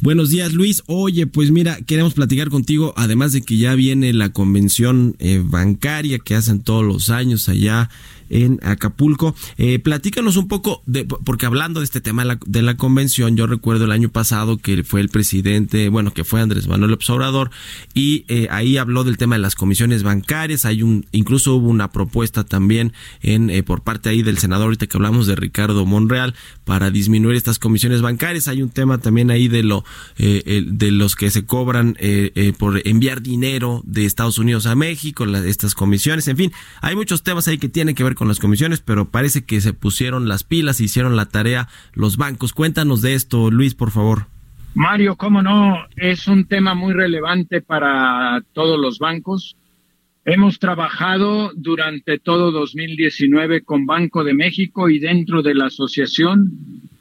Buenos 0.01 0.31
días, 0.31 0.53
Luis. 0.53 0.83
Oye, 0.87 1.27
pues 1.27 1.51
mira, 1.51 1.79
queremos 1.87 2.15
platicar 2.15 2.51
contigo, 2.51 2.93
además 2.97 3.33
de 3.33 3.43
que 3.43 3.57
ya 3.57 3.75
viene 3.75 4.13
la 4.13 4.31
convención 4.31 5.17
eh, 5.19 5.43
bancaria 5.43 6.19
que 6.19 6.35
hacen 6.35 6.61
todos 6.61 6.85
los 6.85 7.09
años 7.09 7.49
allá 7.49 7.89
en 8.31 8.59
Acapulco. 8.62 9.35
Eh, 9.59 9.79
platícanos 9.79 10.37
un 10.37 10.49
poco, 10.49 10.83
de, 10.87 11.05
porque 11.05 11.47
hablando 11.47 11.81
de 11.81 11.85
este 11.85 12.01
tema 12.01 12.24
de 12.47 12.62
la, 12.62 12.77
convención, 12.77 13.37
yo 13.37 13.47
recuerdo 13.47 13.85
el 13.85 13.93
año 13.93 14.11
pasado 14.11 14.59
que 14.59 14.85
fue 14.85 15.01
el 15.01 15.09
presidente, 15.09 15.89
bueno, 15.89 16.12
que 16.12 16.24
fue 16.24 16.41
Andrés 16.41 16.68
Manuel 16.68 16.91
López 16.91 17.09
Obrador, 17.11 17.51
y 17.95 18.24
eh, 18.29 18.49
ahí 18.51 18.77
habló 18.77 19.05
del 19.05 19.16
tema 19.16 19.37
de 19.37 19.41
las 19.41 19.55
comisiones 19.55 20.03
bancarias. 20.03 20.64
Hay 20.64 20.83
un, 20.83 21.07
incluso 21.12 21.55
hubo 21.55 21.68
una 21.68 21.93
propuesta 21.93 22.45
también 22.45 22.93
en 23.22 23.51
eh, 23.51 23.62
por 23.62 23.83
parte 23.83 24.09
ahí 24.09 24.22
del 24.22 24.39
senador, 24.39 24.66
ahorita 24.66 24.87
que 24.87 24.97
hablamos 24.97 25.27
de 25.27 25.37
Ricardo 25.37 25.87
Monreal, 25.87 26.35
para 26.64 26.91
disminuir 26.91 27.37
estas 27.37 27.59
comisiones 27.59 28.03
bancarias. 28.03 28.49
Hay 28.49 28.62
un 28.62 28.70
tema 28.70 28.99
también 28.99 29.31
ahí 29.31 29.49
de 29.49 29.62
lo 29.62 29.85
eh, 30.18 30.64
de 30.66 30.91
los 30.91 31.16
que 31.16 31.31
se 31.31 31.45
cobran 31.45 31.97
eh, 31.99 32.53
por 32.59 32.81
enviar 32.87 33.22
dinero 33.22 33.83
de 33.85 34.05
Estados 34.05 34.39
Unidos 34.39 34.66
a 34.66 34.74
México, 34.74 35.27
la, 35.27 35.45
estas 35.47 35.74
comisiones, 35.74 36.29
en 36.29 36.37
fin, 36.37 36.53
hay 36.81 36.97
muchos 36.97 37.22
temas 37.22 37.49
ahí 37.49 37.59
que 37.59 37.68
tienen 37.68 37.95
que 37.95 38.05
ver 38.05 38.14
con 38.17 38.27
las 38.27 38.41
comisiones, 38.41 38.81
pero 38.81 39.11
parece 39.11 39.45
que 39.45 39.61
se 39.61 39.73
pusieron 39.73 40.27
las 40.27 40.43
pilas, 40.43 40.81
hicieron 40.81 41.14
la 41.14 41.27
tarea 41.27 41.69
los 41.95 42.17
bancos. 42.17 42.53
Cuéntanos 42.53 43.03
de 43.03 43.14
esto, 43.14 43.53
Luis, 43.53 43.77
por 43.77 43.93
favor. 43.93 44.27
Mario, 44.75 45.17
cómo 45.17 45.41
no, 45.41 45.87
es 45.97 46.27
un 46.27 46.47
tema 46.47 46.75
muy 46.75 46.93
relevante 46.93 47.62
para 47.62 48.43
todos 48.53 48.79
los 48.79 48.99
bancos. 48.99 49.57
Hemos 50.25 50.59
trabajado 50.59 51.53
durante 51.55 52.19
todo 52.19 52.51
2019 52.51 53.62
con 53.62 53.87
Banco 53.87 54.25
de 54.25 54.35
México 54.35 54.91
y 54.91 54.99
dentro 54.99 55.43
de 55.43 55.55
la 55.55 55.67
asociación 55.67 56.51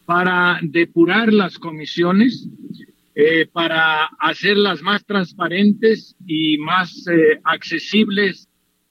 para 0.06 0.60
depurar 0.62 1.34
las 1.34 1.58
comisiones, 1.58 2.48
eh, 3.16 3.48
para 3.52 4.06
hacerlas 4.20 4.82
más 4.82 5.04
transparentes 5.04 6.16
y 6.26 6.58
más 6.60 7.08
eh, 7.08 7.40
accesibles 7.44 8.48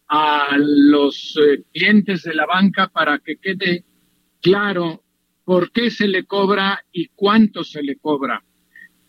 a 0.08 0.56
los 0.58 1.36
eh, 1.36 1.62
clientes 1.72 2.22
de 2.22 2.34
la 2.34 2.46
banca 2.46 2.88
para 2.88 3.18
que 3.18 3.36
quede 3.36 3.84
claro 4.40 5.02
por 5.44 5.70
qué 5.72 5.90
se 5.90 6.08
le 6.08 6.24
cobra 6.24 6.84
y 6.92 7.08
cuánto 7.14 7.64
se 7.64 7.82
le 7.82 7.96
cobra. 7.96 8.42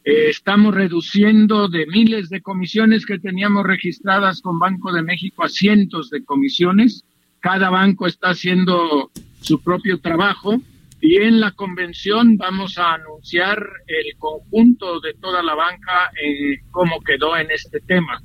Eh, 0.04 0.30
estamos 0.30 0.74
reduciendo 0.74 1.68
de 1.68 1.88
miles 1.88 2.30
de 2.30 2.42
comisiones 2.42 3.06
que 3.06 3.20
teníamos 3.20 3.66
registradas 3.66 4.42
con 4.42 4.60
Banco 4.60 4.94
de 4.94 5.02
México 5.02 5.44
a 5.44 5.50
cientos 5.50 6.10
de 6.10 6.24
comisiones. 6.24 7.04
Cada 7.40 7.70
banco 7.70 8.06
está 8.06 8.30
haciendo 8.30 9.12
su 9.42 9.62
propio 9.62 10.00
trabajo 10.00 10.62
y 11.02 11.18
en 11.18 11.40
la 11.40 11.52
convención 11.52 12.38
vamos 12.38 12.78
a 12.78 12.94
anunciar 12.94 13.64
el 13.88 14.18
conjunto 14.18 15.00
de 15.00 15.14
toda 15.16 15.44
la 15.44 15.54
banca 15.56 16.12
eh, 16.24 16.60
cómo 16.72 17.00
quedó 17.02 17.38
en 17.38 17.52
este 17.52 17.80
tema. 17.82 18.22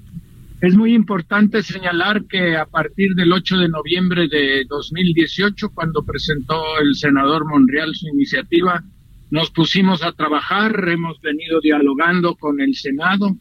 Es 0.60 0.76
muy 0.76 0.94
importante 0.94 1.62
señalar 1.62 2.26
que 2.26 2.54
a 2.54 2.66
partir 2.66 3.14
del 3.14 3.32
8 3.32 3.56
de 3.56 3.68
noviembre 3.70 4.28
de 4.28 4.66
2018, 4.68 5.70
cuando 5.70 6.04
presentó 6.04 6.62
el 6.82 6.94
senador 6.96 7.46
Monreal 7.48 7.94
su 7.94 8.08
iniciativa, 8.08 8.84
nos 9.30 9.50
pusimos 9.50 10.02
a 10.02 10.12
trabajar, 10.12 10.86
hemos 10.86 11.18
venido 11.22 11.62
dialogando 11.62 12.34
con 12.34 12.60
el 12.60 12.74
Senado 12.74 13.34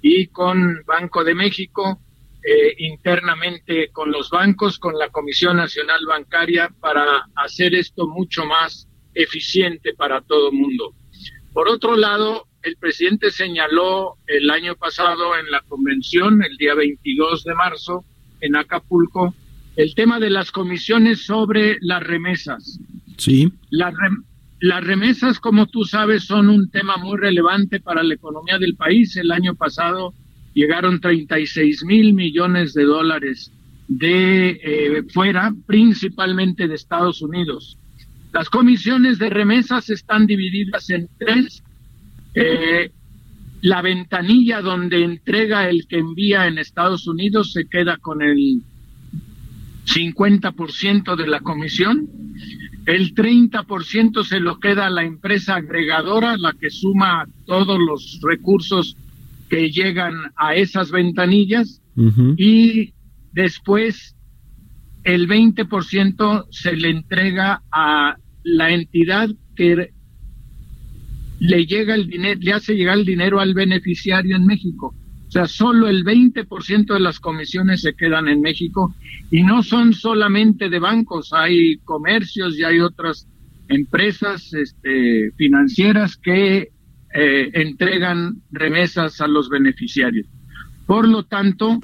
y 0.00 0.28
con 0.28 0.84
Banco 0.86 1.24
de 1.24 1.34
México, 1.34 2.00
eh, 2.44 2.74
internamente 2.78 3.88
con 3.90 4.12
los 4.12 4.30
bancos, 4.30 4.78
con 4.78 4.96
la 4.96 5.08
Comisión 5.08 5.56
Nacional 5.56 6.06
Bancaria, 6.06 6.72
para 6.78 7.26
hacer 7.34 7.74
esto 7.74 8.06
mucho 8.06 8.44
más 8.44 8.88
eficiente 9.14 9.94
para 9.94 10.20
todo 10.20 10.50
el 10.50 10.58
mundo. 10.58 10.94
Por 11.52 11.68
otro 11.68 11.96
lado, 11.96 12.46
el 12.62 12.76
presidente 12.76 13.30
señaló 13.30 14.16
el 14.26 14.50
año 14.50 14.76
pasado 14.76 15.36
en 15.36 15.50
la 15.50 15.60
convención, 15.62 16.42
el 16.42 16.56
día 16.56 16.74
22 16.74 17.44
de 17.44 17.54
marzo, 17.54 18.04
en 18.40 18.56
Acapulco, 18.56 19.34
el 19.76 19.94
tema 19.94 20.20
de 20.20 20.30
las 20.30 20.50
comisiones 20.50 21.24
sobre 21.24 21.78
las 21.80 22.02
remesas. 22.02 22.78
Sí. 23.16 23.52
Las, 23.70 23.94
las 24.60 24.84
remesas, 24.84 25.40
como 25.40 25.66
tú 25.66 25.84
sabes, 25.84 26.24
son 26.24 26.48
un 26.48 26.70
tema 26.70 26.96
muy 26.96 27.18
relevante 27.18 27.80
para 27.80 28.02
la 28.02 28.14
economía 28.14 28.58
del 28.58 28.76
país. 28.76 29.16
El 29.16 29.32
año 29.32 29.54
pasado 29.54 30.14
llegaron 30.54 31.00
36 31.00 31.84
mil 31.84 32.14
millones 32.14 32.74
de 32.74 32.84
dólares 32.84 33.50
de 33.88 34.50
eh, 34.62 35.02
fuera, 35.12 35.52
principalmente 35.66 36.68
de 36.68 36.74
Estados 36.74 37.22
Unidos. 37.22 37.78
Las 38.32 38.48
comisiones 38.48 39.18
de 39.18 39.30
remesas 39.30 39.90
están 39.90 40.26
divididas 40.26 40.88
en 40.90 41.08
tres 41.18 41.62
eh, 42.34 42.90
la 43.62 43.82
ventanilla 43.82 44.60
donde 44.60 45.04
entrega 45.04 45.68
el 45.68 45.86
que 45.86 45.98
envía 45.98 46.46
en 46.46 46.58
Estados 46.58 47.06
Unidos 47.06 47.52
se 47.52 47.66
queda 47.66 47.96
con 47.98 48.22
el 48.22 48.62
50% 49.86 51.16
de 51.16 51.26
la 51.26 51.40
comisión, 51.40 52.08
el 52.86 53.14
30% 53.14 54.24
se 54.24 54.40
lo 54.40 54.58
queda 54.58 54.86
a 54.86 54.90
la 54.90 55.04
empresa 55.04 55.56
agregadora, 55.56 56.36
la 56.36 56.52
que 56.52 56.70
suma 56.70 57.26
todos 57.46 57.78
los 57.78 58.20
recursos 58.22 58.96
que 59.48 59.70
llegan 59.70 60.14
a 60.36 60.54
esas 60.54 60.90
ventanillas, 60.90 61.80
y 62.36 62.94
después 63.32 64.16
el 65.04 65.28
20% 65.28 66.46
se 66.50 66.76
le 66.76 66.90
entrega 66.90 67.62
a 67.70 68.16
la 68.44 68.70
entidad 68.70 69.28
que 69.54 69.92
le 71.42 71.66
llega 71.66 71.96
el 71.96 72.06
dinero, 72.06 72.38
le 72.40 72.52
hace 72.52 72.76
llegar 72.76 72.98
el 72.98 73.04
dinero 73.04 73.40
al 73.40 73.52
beneficiario 73.52 74.36
en 74.36 74.46
México. 74.46 74.94
O 75.26 75.30
sea, 75.30 75.46
solo 75.46 75.88
el 75.88 76.04
20% 76.04 76.94
de 76.94 77.00
las 77.00 77.18
comisiones 77.18 77.80
se 77.80 77.94
quedan 77.94 78.28
en 78.28 78.40
México 78.40 78.94
y 79.28 79.42
no 79.42 79.64
son 79.64 79.92
solamente 79.92 80.68
de 80.68 80.78
bancos, 80.78 81.32
hay 81.32 81.78
comercios 81.78 82.56
y 82.56 82.62
hay 82.62 82.78
otras 82.78 83.26
empresas 83.68 84.54
este, 84.54 85.32
financieras 85.36 86.16
que 86.16 86.68
eh, 87.12 87.50
entregan 87.54 88.42
remesas 88.52 89.20
a 89.20 89.26
los 89.26 89.48
beneficiarios. 89.48 90.28
Por 90.86 91.08
lo 91.08 91.24
tanto, 91.24 91.80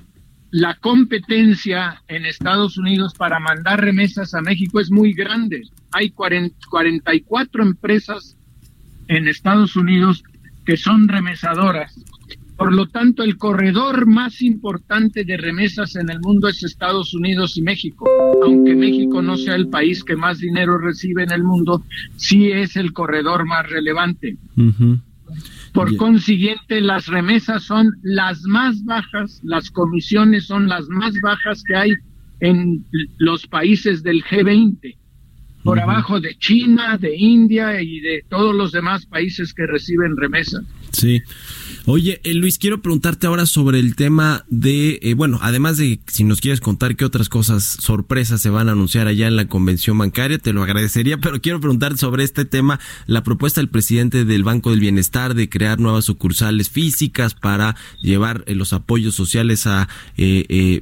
la 0.52 0.76
competencia 0.76 2.04
en 2.06 2.26
Estados 2.26 2.78
Unidos 2.78 3.12
para 3.14 3.40
mandar 3.40 3.80
remesas 3.80 4.34
a 4.34 4.40
México 4.40 4.78
es 4.78 4.92
muy 4.92 5.14
grande. 5.14 5.62
Hay 5.90 6.11
44 6.11 7.62
empresas 7.64 8.38
en 9.09 9.28
Estados 9.28 9.76
Unidos 9.76 10.22
que 10.64 10.76
son 10.76 11.09
remesadoras. 11.09 11.98
Por 12.59 12.74
lo 12.74 12.88
tanto, 12.88 13.22
el 13.22 13.38
corredor 13.38 14.06
más 14.06 14.42
importante 14.42 15.24
de 15.24 15.36
remesas 15.36 15.94
en 15.94 16.11
el 16.11 16.18
mundo 16.20 16.48
es 16.48 16.64
Estados 16.64 17.14
Unidos 17.14 17.56
y 17.56 17.62
México. 17.62 18.04
Aunque 18.42 18.74
México 18.74 19.22
no 19.22 19.36
sea 19.36 19.54
el 19.54 19.68
país 19.68 20.02
que 20.02 20.16
más 20.16 20.40
dinero 20.40 20.76
recibe 20.76 21.22
en 21.22 21.30
el 21.30 21.44
mundo, 21.44 21.84
sí 22.16 22.50
es 22.50 22.76
el 22.76 22.92
corredor 22.92 23.46
más 23.46 23.68
relevante. 23.70 24.36
Por 25.72 25.96
consiguiente, 25.96 26.80
las 26.80 27.06
remesas 27.06 27.62
son 27.62 27.92
las 28.02 28.42
más 28.42 28.84
bajas, 28.84 29.40
las 29.44 29.70
comisiones 29.70 30.46
son 30.46 30.68
las 30.68 30.88
más 30.88 31.14
bajas 31.22 31.62
que 31.62 31.76
hay 31.76 31.92
en 32.40 32.84
los 33.18 33.46
países 33.46 34.02
del 34.02 34.24
G20, 34.24 34.96
por 35.62 35.80
abajo 35.80 36.20
de 36.20 36.36
China, 36.38 36.96
de 36.98 37.16
India 37.16 37.80
y 37.82 38.00
de 38.00 38.24
todos 38.28 38.54
los 38.54 38.72
demás 38.72 39.06
países 39.06 39.52
que 39.52 39.66
reciben 39.66 40.16
remesas. 40.16 40.64
Sí. 40.92 41.22
Oye, 41.91 42.20
eh, 42.22 42.34
Luis, 42.34 42.59
quiero 42.59 42.82
preguntarte 42.82 43.26
ahora 43.26 43.47
sobre 43.47 43.78
el 43.80 43.97
tema 43.97 44.45
de, 44.51 44.99
eh, 45.01 45.14
bueno, 45.14 45.39
además 45.41 45.78
de 45.78 46.01
si 46.07 46.22
nos 46.22 46.43
quieres 46.43 46.61
contar 46.61 46.97
qué 46.97 47.07
otras 47.07 47.30
cosas 47.30 47.64
sorpresas 47.64 48.43
se 48.43 48.51
van 48.51 48.68
a 48.68 48.72
anunciar 48.72 49.07
allá 49.07 49.26
en 49.26 49.36
la 49.36 49.49
convención 49.49 49.97
bancaria, 49.97 50.39
te 50.39 50.53
lo 50.53 50.62
agradecería, 50.62 51.16
pero 51.22 51.41
quiero 51.41 51.61
preguntar 51.61 51.97
sobre 51.97 52.24
este 52.24 52.45
tema, 52.45 52.78
la 53.07 53.22
propuesta 53.22 53.62
del 53.62 53.70
presidente 53.70 54.26
del 54.26 54.45
Banco 54.45 54.68
del 54.68 54.80
Bienestar 54.80 55.32
de 55.32 55.49
crear 55.49 55.80
nuevas 55.80 56.05
sucursales 56.05 56.68
físicas 56.68 57.32
para 57.32 57.74
llevar 58.03 58.45
eh, 58.47 58.55
los 58.55 58.74
apoyos 58.74 59.14
sociales 59.14 59.66
a, 59.66 59.89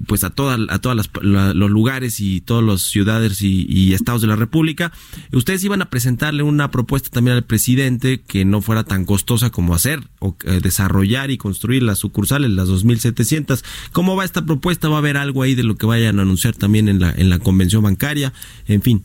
pues 0.08 0.24
a 0.24 0.30
todas 0.30 0.58
a 0.70 0.80
todas 0.80 1.08
los 1.22 1.70
lugares 1.70 2.18
y 2.18 2.40
todas 2.40 2.64
las 2.64 2.82
ciudades 2.82 3.42
y 3.42 3.94
estados 3.94 4.22
de 4.22 4.26
la 4.26 4.34
República. 4.34 4.90
Ustedes 5.32 5.62
iban 5.62 5.82
a 5.82 5.88
presentarle 5.88 6.42
una 6.42 6.72
propuesta 6.72 7.10
también 7.10 7.36
al 7.36 7.44
presidente 7.44 8.22
que 8.22 8.44
no 8.44 8.60
fuera 8.60 8.82
tan 8.82 9.04
costosa 9.04 9.50
como 9.50 9.72
hacer 9.72 10.02
o 10.18 10.36
desarrollar 10.60 10.95
y 11.04 11.36
construir 11.36 11.82
las 11.82 11.98
sucursales, 11.98 12.50
las 12.50 12.68
2.700. 12.68 13.64
¿Cómo 13.92 14.16
va 14.16 14.24
esta 14.24 14.44
propuesta? 14.44 14.88
¿Va 14.88 14.96
a 14.96 14.98
haber 14.98 15.16
algo 15.16 15.42
ahí 15.42 15.54
de 15.54 15.62
lo 15.62 15.76
que 15.76 15.86
vayan 15.86 16.18
a 16.18 16.22
anunciar 16.22 16.54
también 16.54 16.88
en 16.88 17.00
la, 17.00 17.12
en 17.12 17.30
la 17.30 17.38
convención 17.38 17.82
bancaria? 17.82 18.32
En 18.66 18.82
fin. 18.82 19.02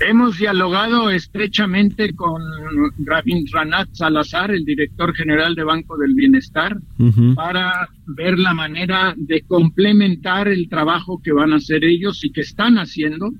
Hemos 0.00 0.38
dialogado 0.38 1.10
estrechamente 1.10 2.14
con 2.14 2.40
Ranat 3.52 3.88
Salazar, 3.92 4.52
el 4.52 4.64
director 4.64 5.12
general 5.12 5.56
de 5.56 5.64
Banco 5.64 5.96
del 5.96 6.14
Bienestar, 6.14 6.76
para 7.34 7.88
ver 8.06 8.38
la 8.38 8.54
manera 8.54 9.14
de 9.16 9.42
complementar 9.42 10.46
el 10.46 10.68
trabajo 10.68 11.20
que 11.20 11.32
van 11.32 11.52
a 11.52 11.56
hacer 11.56 11.84
ellos 11.84 12.24
y 12.24 12.30
que 12.30 12.42
están 12.42 12.78
haciendo 12.78 13.32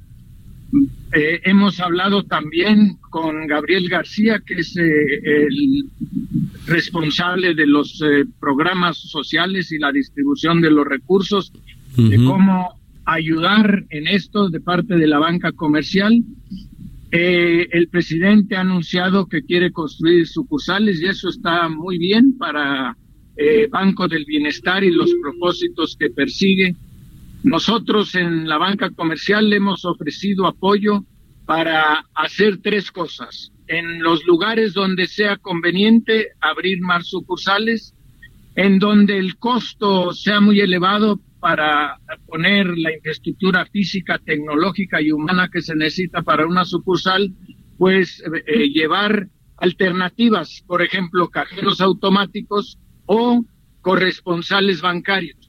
eh, 1.12 1.40
hemos 1.44 1.80
hablado 1.80 2.22
también 2.24 2.98
con 3.08 3.46
Gabriel 3.46 3.88
García, 3.88 4.42
que 4.44 4.54
es 4.54 4.76
eh, 4.76 5.20
el 5.24 5.88
responsable 6.66 7.54
de 7.54 7.66
los 7.66 8.02
eh, 8.02 8.24
programas 8.38 8.98
sociales 8.98 9.72
y 9.72 9.78
la 9.78 9.90
distribución 9.90 10.60
de 10.60 10.70
los 10.70 10.86
recursos, 10.86 11.52
de 11.96 12.16
cómo 12.16 12.78
ayudar 13.06 13.84
en 13.88 14.06
esto 14.06 14.50
de 14.50 14.60
parte 14.60 14.96
de 14.96 15.06
la 15.06 15.18
banca 15.18 15.50
comercial. 15.50 16.22
el 17.10 17.88
presidente 17.88 18.54
ha 18.54 18.60
anunciado 18.60 19.26
que 19.26 19.42
quiere 19.42 19.72
construir 19.72 20.28
sucursales 20.28 21.00
y 21.00 21.06
eso 21.06 21.28
está 21.28 21.68
muy 21.68 21.98
bien 21.98 22.36
para 22.38 22.96
Banco 23.70 24.06
del 24.06 24.24
Bienestar 24.26 24.84
y 24.84 24.92
los 24.92 25.10
propósitos 25.22 25.96
que 25.98 26.10
persigue 26.10 26.76
nosotros 27.48 28.14
en 28.14 28.46
la 28.46 28.58
banca 28.58 28.90
comercial 28.90 29.48
le 29.48 29.56
hemos 29.56 29.84
ofrecido 29.84 30.46
apoyo 30.46 31.04
para 31.46 32.04
hacer 32.14 32.58
tres 32.62 32.92
cosas. 32.92 33.52
En 33.66 34.02
los 34.02 34.24
lugares 34.26 34.74
donde 34.74 35.06
sea 35.06 35.36
conveniente 35.38 36.28
abrir 36.40 36.80
más 36.82 37.06
sucursales, 37.08 37.94
en 38.54 38.78
donde 38.78 39.18
el 39.18 39.38
costo 39.38 40.12
sea 40.12 40.40
muy 40.40 40.60
elevado 40.60 41.20
para 41.40 41.98
poner 42.26 42.66
la 42.76 42.92
infraestructura 42.92 43.64
física, 43.66 44.18
tecnológica 44.18 45.00
y 45.00 45.10
humana 45.10 45.48
que 45.50 45.62
se 45.62 45.74
necesita 45.74 46.22
para 46.22 46.46
una 46.46 46.66
sucursal, 46.66 47.32
pues 47.78 48.22
eh, 48.46 48.68
llevar 48.68 49.28
alternativas, 49.56 50.62
por 50.66 50.82
ejemplo, 50.82 51.28
cajeros 51.28 51.80
automáticos 51.80 52.78
o 53.06 53.42
corresponsales 53.80 54.82
bancarios. 54.82 55.47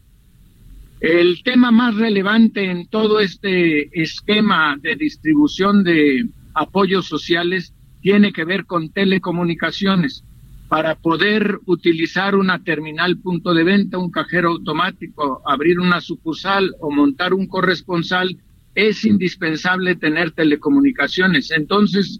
El 0.99 1.43
tema 1.43 1.71
más 1.71 1.95
relevante 1.95 2.69
en 2.69 2.87
todo 2.87 3.21
este 3.21 4.01
esquema 4.01 4.77
de 4.81 4.95
distribución 4.95 5.83
de 5.83 6.25
apoyos 6.53 7.07
sociales 7.07 7.73
tiene 8.01 8.33
que 8.33 8.43
ver 8.43 8.65
con 8.65 8.89
telecomunicaciones. 8.89 10.25
Para 10.67 10.95
poder 10.95 11.59
utilizar 11.65 12.35
una 12.35 12.63
terminal 12.63 13.17
punto 13.17 13.53
de 13.53 13.63
venta, 13.63 13.97
un 13.97 14.11
cajero 14.11 14.49
automático, 14.49 15.41
abrir 15.45 15.79
una 15.79 16.01
sucursal 16.01 16.75
o 16.81 16.91
montar 16.91 17.33
un 17.33 17.47
corresponsal, 17.47 18.37
es 18.75 19.03
indispensable 19.05 19.95
tener 19.95 20.31
telecomunicaciones. 20.31 21.49
Entonces, 21.51 22.19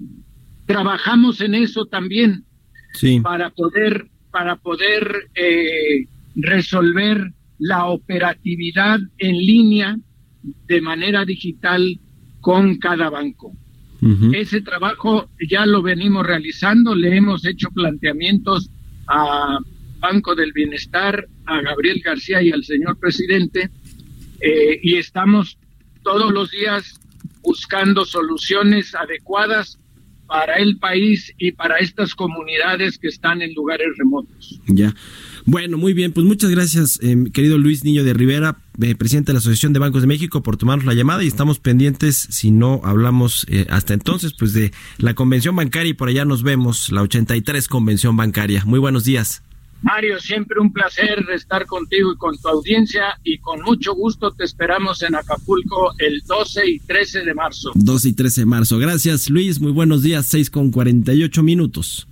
trabajamos 0.66 1.42
en 1.42 1.54
eso 1.54 1.86
también 1.86 2.46
para 3.24 3.50
poder, 3.52 4.08
para 4.32 4.56
poder 4.56 5.30
eh, 5.36 6.06
resolver 6.36 7.34
la 7.60 7.86
operatividad 7.88 9.00
en 9.18 9.38
línea 9.38 9.98
de 10.68 10.82
manera 10.82 11.26
digital 11.26 12.00
con 12.42 12.78
cada 12.78 13.10
banco. 13.10 13.54
Ese 14.32 14.62
trabajo 14.62 15.30
ya 15.46 15.66
lo 15.66 15.82
venimos 15.82 16.26
realizando, 16.26 16.96
le 16.96 17.18
hemos 17.18 17.46
hecho 17.46 17.70
planteamientos 17.70 18.70
a 19.08 19.60
Banco 20.00 20.36
del 20.36 20.54
Bienestar, 20.54 21.28
a 21.46 21.62
Gabriel 21.62 22.02
García 22.02 22.42
y 22.42 22.52
al 22.52 22.64
señor 22.64 22.98
presidente, 22.98 23.70
eh, 24.40 24.80
y 24.82 24.96
estamos 24.96 25.58
todos 26.02 26.32
los 26.32 26.50
días 26.52 26.98
buscando 27.42 28.06
soluciones 28.06 28.96
adecuadas 28.96 29.78
para 30.28 30.56
el 30.56 30.78
país 30.78 31.34
y 31.38 31.52
para 31.52 31.78
estas 31.78 32.16
comunidades 32.16 32.98
que 32.98 33.08
están 33.08 33.42
en 33.42 33.54
lugares 33.54 33.88
remotos. 33.98 34.62
Ya. 34.68 34.94
Bueno, 35.52 35.80
muy 35.80 35.94
bien, 35.94 36.14
pues 36.14 36.28
muchas 36.28 36.52
gracias, 36.52 37.00
eh, 37.02 37.16
querido 37.34 37.58
Luis 37.58 37.84
Niño 37.84 38.04
de 38.04 38.14
Rivera, 38.14 38.60
eh, 38.84 38.94
presidente 38.94 39.32
de 39.32 39.34
la 39.34 39.40
Asociación 39.40 39.74
de 39.74 39.80
Bancos 39.80 40.02
de 40.02 40.08
México, 40.08 40.44
por 40.44 40.58
tomarnos 40.58 40.86
la 40.86 40.94
llamada 40.94 41.24
y 41.24 41.28
estamos 41.28 41.58
pendientes, 41.58 42.18
si 42.30 42.52
no 42.52 42.82
hablamos 42.84 43.48
eh, 43.50 43.66
hasta 43.72 43.96
entonces, 43.96 44.34
pues 44.38 44.54
de 44.54 44.72
la 45.00 45.16
convención 45.16 45.56
bancaria 45.56 45.90
y 45.90 45.94
por 45.96 46.08
allá 46.08 46.24
nos 46.24 46.44
vemos, 46.44 46.92
la 46.92 47.02
83 47.02 47.68
convención 47.68 48.16
bancaria. 48.16 48.64
Muy 48.64 48.78
buenos 48.78 49.06
días. 49.06 49.42
Mario, 49.82 50.20
siempre 50.20 50.60
un 50.60 50.72
placer 50.72 51.26
estar 51.34 51.66
contigo 51.66 52.12
y 52.14 52.18
con 52.18 52.38
tu 52.38 52.48
audiencia 52.48 53.18
y 53.24 53.40
con 53.40 53.62
mucho 53.64 53.96
gusto 53.96 54.30
te 54.30 54.44
esperamos 54.44 55.02
en 55.02 55.16
Acapulco 55.16 55.94
el 55.98 56.22
12 56.28 56.70
y 56.70 56.80
13 56.80 57.24
de 57.24 57.34
marzo. 57.34 57.72
12 57.74 58.10
y 58.10 58.14
13 58.14 58.42
de 58.42 58.46
marzo. 58.46 58.78
Gracias 58.78 59.32
Luis, 59.32 59.60
muy 59.60 59.72
buenos 59.72 60.04
días, 60.04 60.28
6 60.28 60.52
con 60.52 60.70
48 60.70 61.42
minutos. 61.42 62.09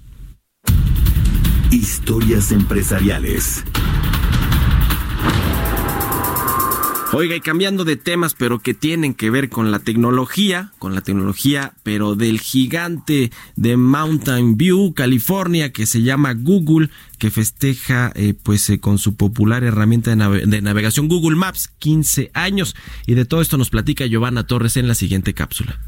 Historias 1.72 2.54
empresariales. 2.54 3.64
Oiga, 7.12 7.36
y 7.36 7.42
cambiando 7.42 7.84
de 7.84 7.98
temas, 7.98 8.36
pero 8.36 8.60
que 8.60 8.74
tienen 8.74 9.14
que 9.14 9.30
ver 9.30 9.50
con 9.50 9.72
la 9.72 9.80
tecnología, 9.80 10.72
con 10.80 10.96
la 10.96 11.02
tecnología, 11.02 11.74
pero 11.84 12.16
del 12.16 12.40
gigante 12.40 13.32
de 13.56 13.76
Mountain 13.76 14.56
View, 14.56 14.94
California, 14.94 15.74
que 15.74 15.86
se 15.86 16.04
llama 16.04 16.34
Google, 16.34 16.90
que 17.18 17.32
festeja 17.32 18.14
eh, 18.16 18.34
pues 18.42 18.70
eh, 18.70 18.80
con 18.80 18.98
su 18.98 19.16
popular 19.16 19.64
herramienta 19.64 20.16
de, 20.16 20.46
de, 20.46 20.62
navegación 20.62 21.08
Google 21.10 21.36
Maps 21.36 21.70
15 21.80 22.32
años. 22.34 22.76
Y 23.06 23.16
de 23.16 23.26
todo 23.26 23.42
esto 23.42 23.58
nos 23.58 23.70
platica 23.70 24.06
Giovanna 24.06 24.46
Torres 24.46 24.78
en 24.78 24.88
la 24.88 24.96
siguiente 24.96 25.34
cápsula. 25.34 25.80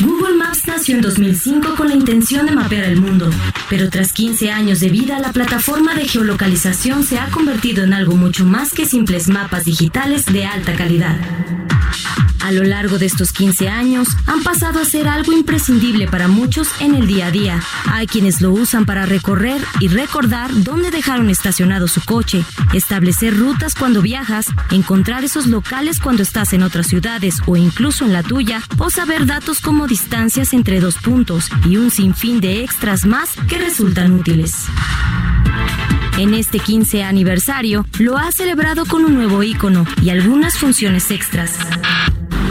Google 0.00 0.34
Maps 0.34 0.66
nació 0.66 0.96
en 0.96 1.02
2005 1.02 1.74
con 1.76 1.88
la 1.88 1.94
intención 1.94 2.46
de 2.46 2.52
mapear 2.52 2.84
el 2.84 3.00
mundo, 3.00 3.30
pero 3.68 3.90
tras 3.90 4.12
15 4.12 4.50
años 4.50 4.80
de 4.80 4.90
vida, 4.90 5.18
la 5.18 5.32
plataforma 5.32 5.94
de 5.94 6.06
geolocalización 6.06 7.04
se 7.04 7.18
ha 7.18 7.28
convertido 7.30 7.84
en 7.84 7.92
algo 7.92 8.14
mucho 8.14 8.44
más 8.44 8.72
que 8.72 8.86
simples 8.86 9.28
mapas 9.28 9.64
digitales 9.64 10.26
de 10.26 10.46
alta 10.46 10.74
calidad. 10.74 11.18
A 12.40 12.52
lo 12.52 12.62
largo 12.62 12.98
de 12.98 13.04
estos 13.04 13.32
15 13.32 13.68
años, 13.68 14.08
han 14.26 14.42
pasado 14.42 14.80
a 14.80 14.84
ser 14.84 15.08
algo 15.08 15.32
imprescindible 15.32 16.06
para 16.06 16.28
muchos 16.28 16.68
en 16.80 16.94
el 16.94 17.06
día 17.06 17.26
a 17.26 17.30
día. 17.30 17.60
Hay 17.92 18.06
quienes 18.06 18.40
lo 18.40 18.52
usan 18.52 18.86
para 18.86 19.04
recorrer 19.04 19.60
y 19.80 19.88
recordar 19.88 20.50
dónde 20.62 20.90
dejaron 20.90 21.28
estacionado 21.30 21.88
su 21.88 22.00
coche, 22.00 22.44
establecer 22.72 23.36
rutas 23.36 23.74
cuando 23.74 24.02
viajas, 24.02 24.46
encontrar 24.70 25.24
esos 25.24 25.46
locales 25.46 26.00
cuando 26.00 26.22
estás 26.22 26.52
en 26.52 26.62
otras 26.62 26.86
ciudades 26.86 27.36
o 27.46 27.56
incluso 27.56 28.06
en 28.06 28.12
la 28.12 28.22
tuya, 28.22 28.62
o 28.78 28.88
saber 28.88 29.26
datos 29.26 29.57
como 29.60 29.86
distancias 29.86 30.52
entre 30.52 30.80
dos 30.80 30.96
puntos 30.96 31.50
y 31.66 31.76
un 31.76 31.90
sinfín 31.90 32.40
de 32.40 32.62
extras 32.62 33.06
más 33.06 33.36
que 33.48 33.58
resultan 33.58 34.12
útiles. 34.12 34.66
En 36.18 36.34
este 36.34 36.58
15 36.58 37.04
aniversario, 37.04 37.86
lo 37.98 38.18
ha 38.18 38.32
celebrado 38.32 38.86
con 38.86 39.04
un 39.04 39.14
nuevo 39.14 39.42
icono 39.42 39.86
y 40.02 40.10
algunas 40.10 40.58
funciones 40.58 41.10
extras. 41.10 41.58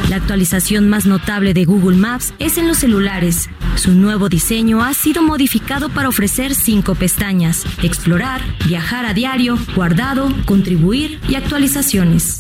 La 0.10 0.16
actualización 0.16 0.88
más 0.88 1.06
notable 1.06 1.54
de 1.54 1.66
Google 1.66 1.98
Maps 1.98 2.34
es 2.40 2.58
en 2.58 2.68
los 2.68 2.78
celulares. 2.78 3.50
Su 3.76 3.92
nuevo 3.92 4.30
diseño 4.30 4.82
ha 4.82 4.94
sido 4.94 5.22
modificado 5.22 5.90
para 5.90 6.08
ofrecer 6.08 6.56
cinco 6.56 6.96
pestañas, 6.96 7.66
explorar, 7.84 8.42
viajar 8.66 9.06
a 9.06 9.14
diario, 9.14 9.58
guardado, 9.76 10.34
contribuir 10.46 11.20
y 11.28 11.36
actualizaciones. 11.36 12.40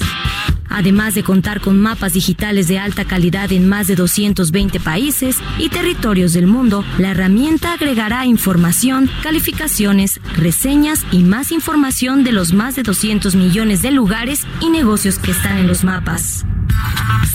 Además 0.69 1.15
de 1.15 1.23
contar 1.23 1.61
con 1.61 1.79
mapas 1.79 2.13
digitales 2.13 2.67
de 2.67 2.79
alta 2.79 3.05
calidad 3.05 3.51
en 3.51 3.67
más 3.67 3.87
de 3.87 3.95
220 3.95 4.79
países 4.79 5.37
y 5.57 5.69
territorios 5.69 6.33
del 6.33 6.47
mundo, 6.47 6.83
la 6.97 7.11
herramienta 7.11 7.73
agregará 7.73 8.25
información, 8.25 9.09
calificaciones, 9.23 10.19
reseñas 10.35 11.05
y 11.11 11.23
más 11.23 11.51
información 11.51 12.23
de 12.23 12.31
los 12.31 12.53
más 12.53 12.75
de 12.75 12.83
200 12.83 13.35
millones 13.35 13.81
de 13.81 13.91
lugares 13.91 14.45
y 14.61 14.69
negocios 14.69 15.19
que 15.19 15.31
están 15.31 15.57
en 15.57 15.67
los 15.67 15.83
mapas. 15.83 16.45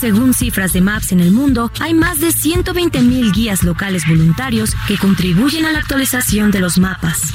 Según 0.00 0.34
cifras 0.34 0.72
de 0.72 0.80
Maps 0.80 1.12
en 1.12 1.20
el 1.20 1.30
mundo, 1.30 1.70
hay 1.80 1.94
más 1.94 2.20
de 2.20 2.28
120.000 2.28 3.32
guías 3.32 3.62
locales 3.62 4.06
voluntarios 4.06 4.74
que 4.88 4.98
contribuyen 4.98 5.64
a 5.64 5.72
la 5.72 5.78
actualización 5.78 6.50
de 6.50 6.60
los 6.60 6.78
mapas. 6.78 7.32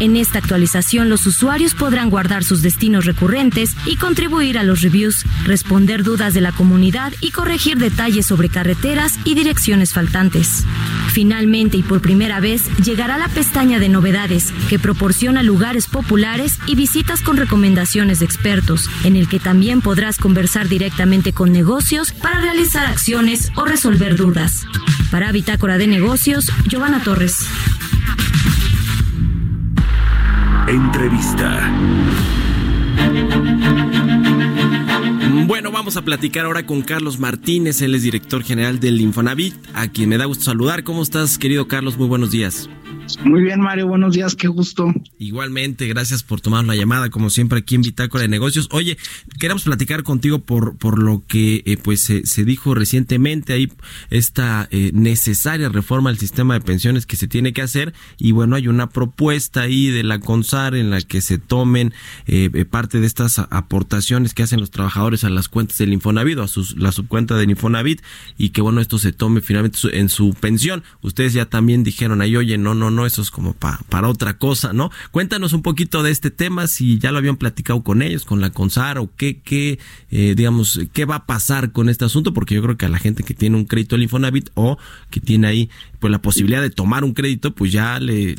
En 0.00 0.16
esta 0.16 0.38
actualización 0.40 1.08
los 1.08 1.24
usuarios 1.26 1.74
podrán 1.74 2.10
guardar 2.10 2.42
sus 2.42 2.62
destinos 2.62 3.04
recurrentes 3.04 3.76
y 3.86 3.96
contribuir 3.96 4.58
a 4.58 4.64
los 4.64 4.82
reviews, 4.82 5.24
responder 5.44 6.02
dudas 6.02 6.34
de 6.34 6.40
la 6.40 6.52
comunidad 6.52 7.12
y 7.20 7.30
corregir 7.30 7.78
detalles 7.78 8.26
sobre 8.26 8.48
carreteras 8.48 9.18
y 9.24 9.34
direcciones 9.34 9.92
faltantes. 9.92 10.64
Finalmente 11.12 11.76
y 11.76 11.82
por 11.82 12.00
primera 12.00 12.40
vez 12.40 12.64
llegará 12.78 13.18
la 13.18 13.28
pestaña 13.28 13.78
de 13.78 13.88
novedades 13.88 14.52
que 14.68 14.80
proporciona 14.80 15.44
lugares 15.44 15.86
populares 15.86 16.58
y 16.66 16.74
visitas 16.74 17.20
con 17.20 17.36
recomendaciones 17.36 18.18
de 18.18 18.24
expertos, 18.24 18.90
en 19.04 19.14
el 19.14 19.28
que 19.28 19.38
también 19.38 19.80
podrás 19.80 20.18
conversar 20.18 20.68
directamente 20.68 21.32
con 21.32 21.52
negocios 21.52 22.12
para 22.12 22.40
realizar 22.40 22.86
acciones 22.86 23.52
o 23.54 23.64
resolver 23.64 24.16
dudas. 24.16 24.66
Para 25.12 25.30
Bitácora 25.30 25.78
de 25.78 25.86
Negocios, 25.86 26.50
Giovanna 26.66 27.00
Torres. 27.00 27.46
Entrevista. 30.66 31.70
Bueno, 35.46 35.70
vamos 35.70 35.98
a 35.98 36.02
platicar 36.02 36.46
ahora 36.46 36.64
con 36.64 36.80
Carlos 36.80 37.18
Martínez, 37.18 37.82
él 37.82 37.94
es 37.94 38.02
director 38.02 38.42
general 38.42 38.80
del 38.80 38.98
Infonavit, 39.00 39.54
a 39.74 39.88
quien 39.88 40.08
me 40.08 40.16
da 40.16 40.24
gusto 40.24 40.44
saludar. 40.44 40.82
¿Cómo 40.82 41.02
estás, 41.02 41.36
querido 41.36 41.68
Carlos? 41.68 41.98
Muy 41.98 42.08
buenos 42.08 42.30
días. 42.30 42.70
Muy 43.24 43.42
bien, 43.42 43.60
Mario, 43.60 43.86
buenos 43.86 44.14
días, 44.14 44.34
qué 44.34 44.48
gusto. 44.48 44.92
Igualmente, 45.18 45.86
gracias 45.86 46.22
por 46.22 46.40
tomar 46.40 46.64
la 46.64 46.74
llamada, 46.74 47.10
como 47.10 47.30
siempre, 47.30 47.58
aquí 47.58 47.74
en 47.74 47.82
Bitácora 47.82 48.22
de 48.22 48.28
Negocios. 48.28 48.68
Oye, 48.70 48.96
queremos 49.38 49.64
platicar 49.64 50.02
contigo 50.02 50.40
por, 50.40 50.76
por 50.76 51.02
lo 51.02 51.22
que 51.26 51.62
eh, 51.66 51.76
pues 51.76 52.00
se, 52.00 52.44
dijo 52.44 52.74
recientemente 52.74 53.52
ahí, 53.52 53.72
esta 54.10 54.68
eh, 54.70 54.90
necesaria 54.94 55.68
reforma 55.68 56.10
al 56.10 56.18
sistema 56.18 56.54
de 56.54 56.60
pensiones 56.60 57.06
que 57.06 57.16
se 57.16 57.28
tiene 57.28 57.52
que 57.52 57.62
hacer. 57.62 57.94
Y 58.18 58.32
bueno, 58.32 58.56
hay 58.56 58.68
una 58.68 58.88
propuesta 58.88 59.62
ahí 59.62 59.88
de 59.88 60.02
la 60.02 60.18
CONSAR 60.18 60.74
en 60.74 60.90
la 60.90 61.00
que 61.00 61.20
se 61.20 61.38
tomen 61.38 61.92
eh, 62.26 62.64
parte 62.64 63.00
de 63.00 63.06
estas 63.06 63.38
aportaciones 63.38 64.34
que 64.34 64.42
hacen 64.42 64.60
los 64.60 64.70
trabajadores 64.70 65.24
a 65.24 65.30
las 65.30 65.48
cuentas 65.48 65.78
del 65.78 65.92
Infonavit, 65.92 66.38
a 66.38 66.48
sus, 66.48 66.76
la 66.76 66.92
subcuenta 66.92 67.36
del 67.36 67.50
Infonavit, 67.50 68.02
y 68.38 68.50
que 68.50 68.60
bueno, 68.60 68.80
esto 68.80 68.98
se 68.98 69.12
tome 69.12 69.40
finalmente 69.40 69.78
en 69.92 70.08
su 70.08 70.34
pensión. 70.34 70.82
Ustedes 71.02 71.32
ya 71.32 71.46
también 71.46 71.84
dijeron 71.84 72.20
ahí, 72.20 72.36
oye, 72.36 72.58
no, 72.58 72.74
no, 72.74 72.90
no, 72.94 73.06
eso 73.06 73.20
es 73.20 73.30
como 73.30 73.54
para 73.54 74.08
otra 74.08 74.38
cosa, 74.38 74.72
¿no? 74.72 74.90
Cuéntanos 75.10 75.52
un 75.52 75.62
poquito 75.62 76.02
de 76.02 76.10
este 76.10 76.30
tema, 76.30 76.66
si 76.66 76.98
ya 76.98 77.12
lo 77.12 77.18
habían 77.18 77.36
platicado 77.36 77.82
con 77.82 78.02
ellos, 78.02 78.24
con 78.24 78.40
la 78.40 78.50
CONSAR, 78.50 78.98
o 78.98 79.10
qué, 79.16 79.40
qué 79.40 79.78
eh, 80.10 80.34
digamos, 80.36 80.80
qué 80.92 81.04
va 81.04 81.16
a 81.16 81.26
pasar 81.26 81.72
con 81.72 81.88
este 81.88 82.04
asunto, 82.04 82.32
porque 82.32 82.54
yo 82.54 82.62
creo 82.62 82.76
que 82.76 82.86
a 82.86 82.88
la 82.88 82.98
gente 82.98 83.22
que 83.22 83.34
tiene 83.34 83.56
un 83.56 83.64
crédito 83.64 83.96
al 83.96 84.02
Infonavit 84.02 84.50
o 84.54 84.78
que 85.10 85.20
tiene 85.20 85.46
ahí 85.46 85.70
pues 85.98 86.10
la 86.10 86.20
posibilidad 86.20 86.62
de 86.62 86.70
tomar 86.70 87.04
un 87.04 87.14
crédito, 87.14 87.54
pues 87.54 87.72
ya 87.72 87.98
le, 88.00 88.34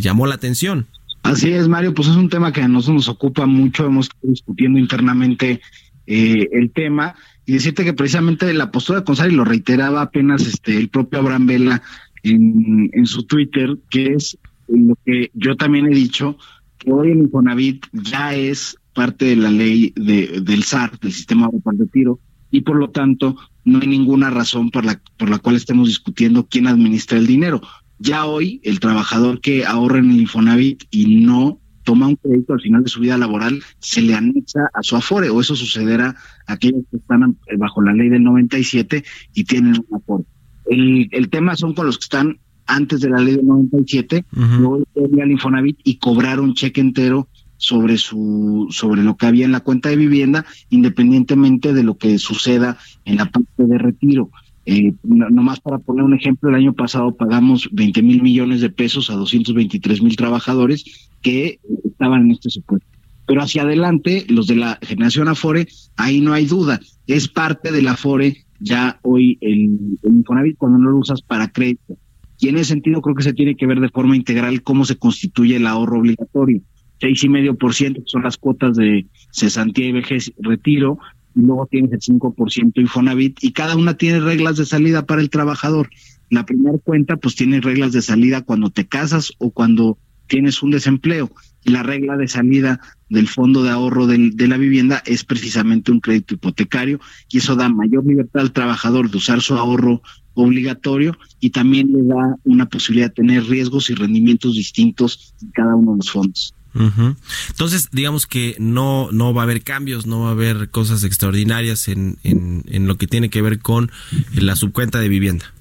llamó 0.00 0.26
la 0.26 0.34
atención. 0.34 0.86
Así 1.22 1.52
es, 1.52 1.68
Mario, 1.68 1.94
pues 1.94 2.08
es 2.08 2.16
un 2.16 2.28
tema 2.28 2.52
que 2.52 2.62
a 2.62 2.68
nosotros 2.68 3.06
nos 3.06 3.08
ocupa 3.08 3.46
mucho, 3.46 3.86
hemos 3.86 4.06
estado 4.06 4.32
discutiendo 4.32 4.78
internamente 4.78 5.60
eh, 6.06 6.48
el 6.52 6.70
tema 6.72 7.14
y 7.46 7.54
decirte 7.54 7.84
que 7.84 7.92
precisamente 7.92 8.52
la 8.54 8.70
postura 8.70 9.00
de 9.00 9.04
CONSAR, 9.04 9.30
y 9.30 9.34
lo 9.34 9.44
reiteraba 9.44 10.02
apenas 10.02 10.46
este 10.46 10.76
el 10.76 10.88
propio 10.88 11.20
Abraham 11.20 11.46
Vela 11.46 11.82
en, 12.22 13.06
su 13.06 13.24
Twitter, 13.24 13.76
que 13.90 14.14
es 14.14 14.38
lo 14.68 14.96
que 15.04 15.30
yo 15.34 15.56
también 15.56 15.86
he 15.86 15.94
dicho, 15.94 16.36
que 16.78 16.92
hoy 16.92 17.10
el 17.10 17.18
Infonavit 17.18 17.86
ya 17.92 18.34
es 18.34 18.76
parte 18.94 19.26
de 19.26 19.36
la 19.36 19.50
ley 19.50 19.92
de, 19.96 20.40
del 20.42 20.62
SAR, 20.62 20.98
del 21.00 21.12
Sistema 21.12 21.48
de 21.52 21.86
Tiro, 21.86 22.20
y 22.50 22.60
por 22.60 22.76
lo 22.76 22.90
tanto 22.90 23.36
no 23.64 23.80
hay 23.80 23.88
ninguna 23.88 24.30
razón 24.30 24.70
por 24.70 24.84
la, 24.84 25.00
por 25.16 25.30
la 25.30 25.38
cual 25.38 25.56
estemos 25.56 25.88
discutiendo 25.88 26.46
quién 26.46 26.66
administra 26.66 27.18
el 27.18 27.26
dinero. 27.26 27.60
Ya 27.98 28.26
hoy 28.26 28.60
el 28.64 28.80
trabajador 28.80 29.40
que 29.40 29.64
ahorra 29.64 29.98
en 29.98 30.10
el 30.10 30.20
Infonavit 30.20 30.84
y 30.90 31.24
no 31.24 31.60
toma 31.84 32.08
un 32.08 32.16
crédito 32.16 32.52
al 32.52 32.60
final 32.60 32.84
de 32.84 32.90
su 32.90 33.00
vida 33.00 33.18
laboral, 33.18 33.62
se 33.78 34.02
le 34.02 34.14
anexa 34.14 34.70
a 34.72 34.82
su 34.82 34.96
afore, 34.96 35.30
o 35.30 35.40
eso 35.40 35.56
sucederá 35.56 36.14
a 36.46 36.52
aquellos 36.52 36.84
que 36.90 36.98
están 36.98 37.36
bajo 37.58 37.82
la 37.82 37.92
ley 37.92 38.08
del 38.08 38.22
97 38.22 39.04
y 39.34 39.44
tienen 39.44 39.76
un 39.88 39.96
aporte. 39.96 40.28
El, 40.72 41.08
el 41.12 41.28
tema 41.28 41.56
son 41.56 41.74
con 41.74 41.86
los 41.86 41.98
que 41.98 42.04
están 42.04 42.38
antes 42.66 43.00
de 43.00 43.10
la 43.10 43.20
ley 43.20 43.36
del 43.36 43.46
97, 43.46 44.24
luego 44.58 44.82
al 44.94 45.30
Infonavit 45.30 45.78
y 45.84 45.96
cobrar 45.96 46.40
un 46.40 46.54
cheque 46.54 46.80
entero 46.80 47.28
sobre 47.56 47.96
su 47.96 48.66
sobre 48.70 49.02
lo 49.02 49.16
que 49.16 49.26
había 49.26 49.44
en 49.44 49.52
la 49.52 49.60
cuenta 49.60 49.88
de 49.88 49.96
vivienda, 49.96 50.44
independientemente 50.70 51.72
de 51.72 51.82
lo 51.84 51.96
que 51.96 52.18
suceda 52.18 52.78
en 53.04 53.16
la 53.16 53.26
parte 53.26 53.64
de 53.64 53.78
retiro. 53.78 54.30
Eh, 54.64 54.94
nomás 55.02 55.60
para 55.60 55.78
poner 55.78 56.04
un 56.04 56.14
ejemplo, 56.14 56.48
el 56.48 56.54
año 56.54 56.72
pasado 56.72 57.14
pagamos 57.14 57.68
20 57.72 58.02
mil 58.02 58.22
millones 58.22 58.60
de 58.60 58.70
pesos 58.70 59.10
a 59.10 59.14
223 59.14 60.02
mil 60.02 60.16
trabajadores 60.16 61.10
que 61.20 61.58
estaban 61.84 62.22
en 62.22 62.30
este 62.32 62.50
supuesto. 62.50 62.86
Pero 63.26 63.42
hacia 63.42 63.62
adelante, 63.62 64.24
los 64.28 64.46
de 64.46 64.56
la 64.56 64.78
generación 64.82 65.28
Afore, 65.28 65.68
ahí 65.96 66.20
no 66.20 66.32
hay 66.32 66.46
duda, 66.46 66.80
es 67.06 67.28
parte 67.28 67.70
del 67.72 67.88
Afore 67.88 68.44
ya 68.62 68.98
hoy 69.02 69.38
el, 69.40 69.98
Infonavit 70.02 70.56
cuando 70.56 70.78
no 70.78 70.90
lo 70.90 70.98
usas 70.98 71.22
para 71.22 71.48
crédito. 71.48 71.96
Y 72.38 72.48
en 72.48 72.56
ese 72.56 72.70
sentido 72.70 73.02
creo 73.02 73.14
que 73.14 73.22
se 73.22 73.34
tiene 73.34 73.56
que 73.56 73.66
ver 73.66 73.80
de 73.80 73.88
forma 73.88 74.16
integral 74.16 74.62
cómo 74.62 74.84
se 74.84 74.96
constituye 74.96 75.56
el 75.56 75.66
ahorro 75.66 76.00
obligatorio. 76.00 76.60
Seis 77.00 77.22
y 77.24 77.28
medio 77.28 77.56
por 77.56 77.74
ciento 77.74 78.02
son 78.06 78.22
las 78.22 78.36
cuotas 78.36 78.76
de 78.76 79.06
cesantía 79.32 79.86
y 79.86 79.92
vejez 79.92 80.32
retiro, 80.38 80.98
y 81.34 81.40
luego 81.40 81.66
tienes 81.66 81.92
el 81.92 82.00
cinco 82.00 82.32
por 82.32 82.50
ciento 82.52 82.80
Infonavit, 82.80 83.42
y 83.42 83.52
cada 83.52 83.76
una 83.76 83.94
tiene 83.94 84.20
reglas 84.20 84.56
de 84.56 84.66
salida 84.66 85.04
para 85.04 85.20
el 85.20 85.30
trabajador. 85.30 85.90
La 86.30 86.46
primera 86.46 86.78
cuenta, 86.78 87.16
pues 87.16 87.34
tiene 87.34 87.60
reglas 87.60 87.92
de 87.92 88.02
salida 88.02 88.42
cuando 88.42 88.70
te 88.70 88.86
casas 88.86 89.32
o 89.38 89.50
cuando 89.50 89.98
tienes 90.28 90.62
un 90.62 90.70
desempleo. 90.70 91.30
Y 91.64 91.70
la 91.70 91.82
regla 91.82 92.16
de 92.16 92.28
salida 92.28 92.80
del 93.08 93.28
fondo 93.28 93.62
de 93.62 93.70
ahorro 93.70 94.06
de 94.06 94.48
la 94.48 94.56
vivienda 94.56 95.02
es 95.06 95.24
precisamente 95.24 95.92
un 95.92 96.00
crédito 96.00 96.34
hipotecario 96.34 96.98
y 97.30 97.38
eso 97.38 97.56
da 97.56 97.68
mayor 97.68 98.04
libertad 98.06 98.42
al 98.42 98.52
trabajador 98.52 99.10
de 99.10 99.18
usar 99.18 99.42
su 99.42 99.54
ahorro 99.54 100.02
obligatorio 100.34 101.16
y 101.40 101.50
también 101.50 101.92
le 101.92 102.04
da 102.04 102.36
una 102.44 102.66
posibilidad 102.66 103.08
de 103.08 103.14
tener 103.14 103.44
riesgos 103.44 103.90
y 103.90 103.94
rendimientos 103.94 104.54
distintos 104.54 105.34
en 105.42 105.50
cada 105.50 105.74
uno 105.76 105.92
de 105.92 105.96
los 105.98 106.10
fondos. 106.10 106.54
Entonces, 106.74 107.90
digamos 107.92 108.26
que 108.26 108.56
no, 108.58 109.10
no 109.12 109.34
va 109.34 109.42
a 109.42 109.44
haber 109.44 109.62
cambios, 109.62 110.06
no 110.06 110.22
va 110.22 110.28
a 110.28 110.32
haber 110.32 110.70
cosas 110.70 111.04
extraordinarias 111.04 111.88
en, 111.88 112.16
en, 112.22 112.64
en 112.66 112.86
lo 112.86 112.96
que 112.96 113.06
tiene 113.06 113.28
que 113.28 113.42
ver 113.42 113.58
con 113.58 113.90
la 114.34 114.56
subcuenta 114.56 114.98
de 114.98 115.08
vivienda. 115.08 115.52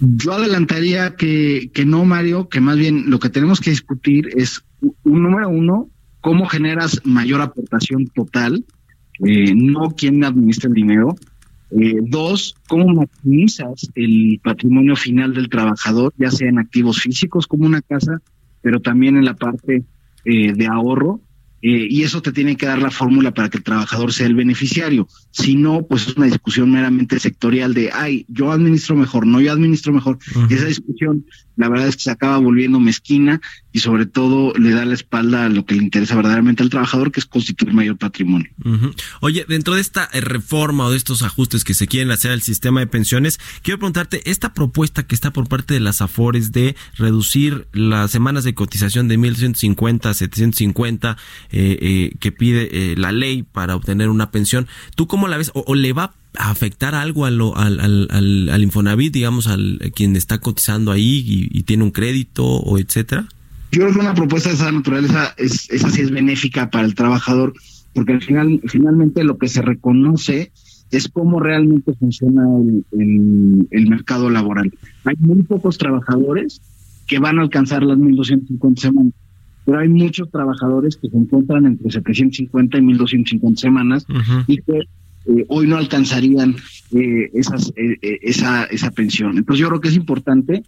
Yo 0.00 0.32
adelantaría 0.32 1.16
que, 1.16 1.70
que 1.72 1.84
no, 1.84 2.04
Mario, 2.04 2.48
que 2.48 2.60
más 2.60 2.76
bien 2.76 3.10
lo 3.10 3.18
que 3.18 3.28
tenemos 3.28 3.60
que 3.60 3.70
discutir 3.70 4.30
es, 4.36 4.62
un 5.04 5.22
número 5.22 5.48
uno, 5.48 5.88
cómo 6.20 6.46
generas 6.46 7.00
mayor 7.04 7.40
aportación 7.40 8.06
total, 8.06 8.64
eh, 9.24 9.54
no 9.54 9.90
quién 9.96 10.24
administra 10.24 10.68
el 10.68 10.74
dinero. 10.74 11.14
Eh, 11.80 12.00
dos, 12.02 12.54
cómo 12.68 12.86
maximizas 12.92 13.90
el 13.94 14.40
patrimonio 14.42 14.94
final 14.94 15.32
del 15.32 15.48
trabajador, 15.48 16.12
ya 16.18 16.30
sea 16.30 16.48
en 16.48 16.58
activos 16.58 17.00
físicos 17.00 17.46
como 17.46 17.64
una 17.64 17.80
casa, 17.80 18.20
pero 18.60 18.80
también 18.80 19.16
en 19.16 19.24
la 19.24 19.34
parte 19.34 19.84
eh, 20.24 20.52
de 20.52 20.66
ahorro. 20.66 21.20
Eh, 21.64 21.86
y 21.88 22.02
eso 22.02 22.20
te 22.20 22.32
tiene 22.32 22.56
que 22.56 22.66
dar 22.66 22.82
la 22.82 22.90
fórmula 22.90 23.32
para 23.32 23.48
que 23.48 23.58
el 23.58 23.62
trabajador 23.62 24.12
sea 24.12 24.26
el 24.26 24.34
beneficiario. 24.34 25.06
Si 25.30 25.54
no, 25.54 25.86
pues 25.86 26.08
es 26.08 26.16
una 26.16 26.26
discusión 26.26 26.72
meramente 26.72 27.20
sectorial 27.20 27.72
de, 27.72 27.90
ay, 27.92 28.26
yo 28.28 28.50
administro 28.50 28.96
mejor, 28.96 29.28
no, 29.28 29.40
yo 29.40 29.52
administro 29.52 29.92
mejor. 29.92 30.18
Esa 30.50 30.66
discusión, 30.66 31.24
la 31.56 31.68
verdad 31.68 31.88
es 31.88 31.96
que 31.96 32.02
se 32.02 32.10
acaba 32.10 32.38
volviendo 32.38 32.80
mezquina 32.80 33.40
y 33.72 33.80
sobre 33.80 34.06
todo 34.06 34.52
le 34.54 34.70
da 34.70 34.84
la 34.84 34.94
espalda 34.94 35.46
a 35.46 35.48
lo 35.48 35.64
que 35.64 35.74
le 35.74 35.82
interesa 35.82 36.14
verdaderamente 36.14 36.62
al 36.62 36.70
trabajador, 36.70 37.10
que 37.10 37.20
es 37.20 37.26
constituir 37.26 37.72
mayor 37.72 37.96
patrimonio. 37.96 38.50
Oye, 39.20 39.44
dentro 39.48 39.74
de 39.74 39.80
esta 39.80 40.08
eh, 40.12 40.20
reforma 40.20 40.86
o 40.86 40.90
de 40.90 40.96
estos 40.96 41.22
ajustes 41.22 41.64
que 41.64 41.74
se 41.74 41.86
quieren 41.86 42.10
hacer 42.10 42.30
al 42.32 42.42
sistema 42.42 42.80
de 42.80 42.86
pensiones, 42.86 43.40
quiero 43.62 43.78
preguntarte, 43.78 44.30
esta 44.30 44.52
propuesta 44.52 45.04
que 45.04 45.14
está 45.14 45.32
por 45.32 45.48
parte 45.48 45.74
de 45.74 45.80
las 45.80 46.02
AFORES 46.02 46.52
de 46.52 46.76
reducir 46.96 47.66
las 47.72 48.10
semanas 48.10 48.44
de 48.44 48.54
cotización 48.54 49.08
de 49.08 49.18
1.150 49.18 50.06
a 50.06 50.14
750 50.14 51.16
eh, 51.50 51.78
eh, 51.80 52.16
que 52.20 52.32
pide 52.32 52.94
la 52.96 53.12
ley 53.12 53.42
para 53.42 53.76
obtener 53.76 54.08
una 54.08 54.30
pensión, 54.30 54.68
¿tú 54.96 55.06
cómo 55.06 55.28
la 55.28 55.38
ves? 55.38 55.50
¿O, 55.54 55.74
le 55.74 55.92
va 55.92 56.14
afectar 56.38 56.94
algo 56.94 57.26
al, 57.26 57.40
al, 57.40 58.08
al, 58.10 58.48
al, 58.50 58.62
Infonavit, 58.62 59.12
digamos, 59.12 59.46
al 59.46 59.92
quien 59.94 60.16
está 60.16 60.38
cotizando 60.38 60.90
ahí 60.90 61.24
y, 61.26 61.58
y 61.58 61.62
tiene 61.64 61.84
un 61.84 61.90
crédito 61.90 62.44
o 62.44 62.78
etcétera? 62.78 63.26
Yo 63.72 63.80
creo 63.80 63.92
que 63.94 64.00
una 64.00 64.14
propuesta 64.14 64.50
de 64.50 64.56
esa 64.56 64.70
naturaleza 64.70 65.34
es, 65.38 65.70
esa 65.70 65.88
sí 65.90 66.02
es 66.02 66.10
benéfica 66.10 66.70
para 66.70 66.84
el 66.84 66.94
trabajador, 66.94 67.54
porque 67.94 68.12
al 68.12 68.22
final, 68.22 68.60
finalmente 68.66 69.24
lo 69.24 69.38
que 69.38 69.48
se 69.48 69.62
reconoce 69.62 70.52
es 70.90 71.08
cómo 71.08 71.40
realmente 71.40 71.94
funciona 71.94 72.42
el, 72.92 73.66
el, 73.70 73.88
mercado 73.88 74.28
laboral. 74.28 74.72
Hay 75.04 75.16
muy 75.18 75.42
pocos 75.42 75.78
trabajadores 75.78 76.60
que 77.06 77.18
van 77.18 77.38
a 77.38 77.42
alcanzar 77.42 77.82
las 77.82 77.96
1.250 77.96 78.78
semanas, 78.78 79.14
pero 79.64 79.78
hay 79.78 79.88
muchos 79.88 80.30
trabajadores 80.30 80.96
que 80.96 81.08
se 81.08 81.16
encuentran 81.16 81.64
entre 81.64 81.90
750 81.90 82.76
y 82.76 82.80
1.250 82.82 83.56
semanas 83.56 84.06
y 84.46 84.58
que 84.58 84.82
eh, 85.26 85.44
hoy 85.48 85.66
no 85.66 85.76
alcanzarían 85.76 86.56
eh, 86.92 87.30
esas, 87.34 87.72
eh, 87.76 87.98
esa, 88.22 88.64
esa 88.64 88.90
pensión. 88.90 89.38
Entonces 89.38 89.60
yo 89.60 89.68
creo 89.68 89.80
que 89.80 89.88
es 89.88 89.96
importante 89.96 90.62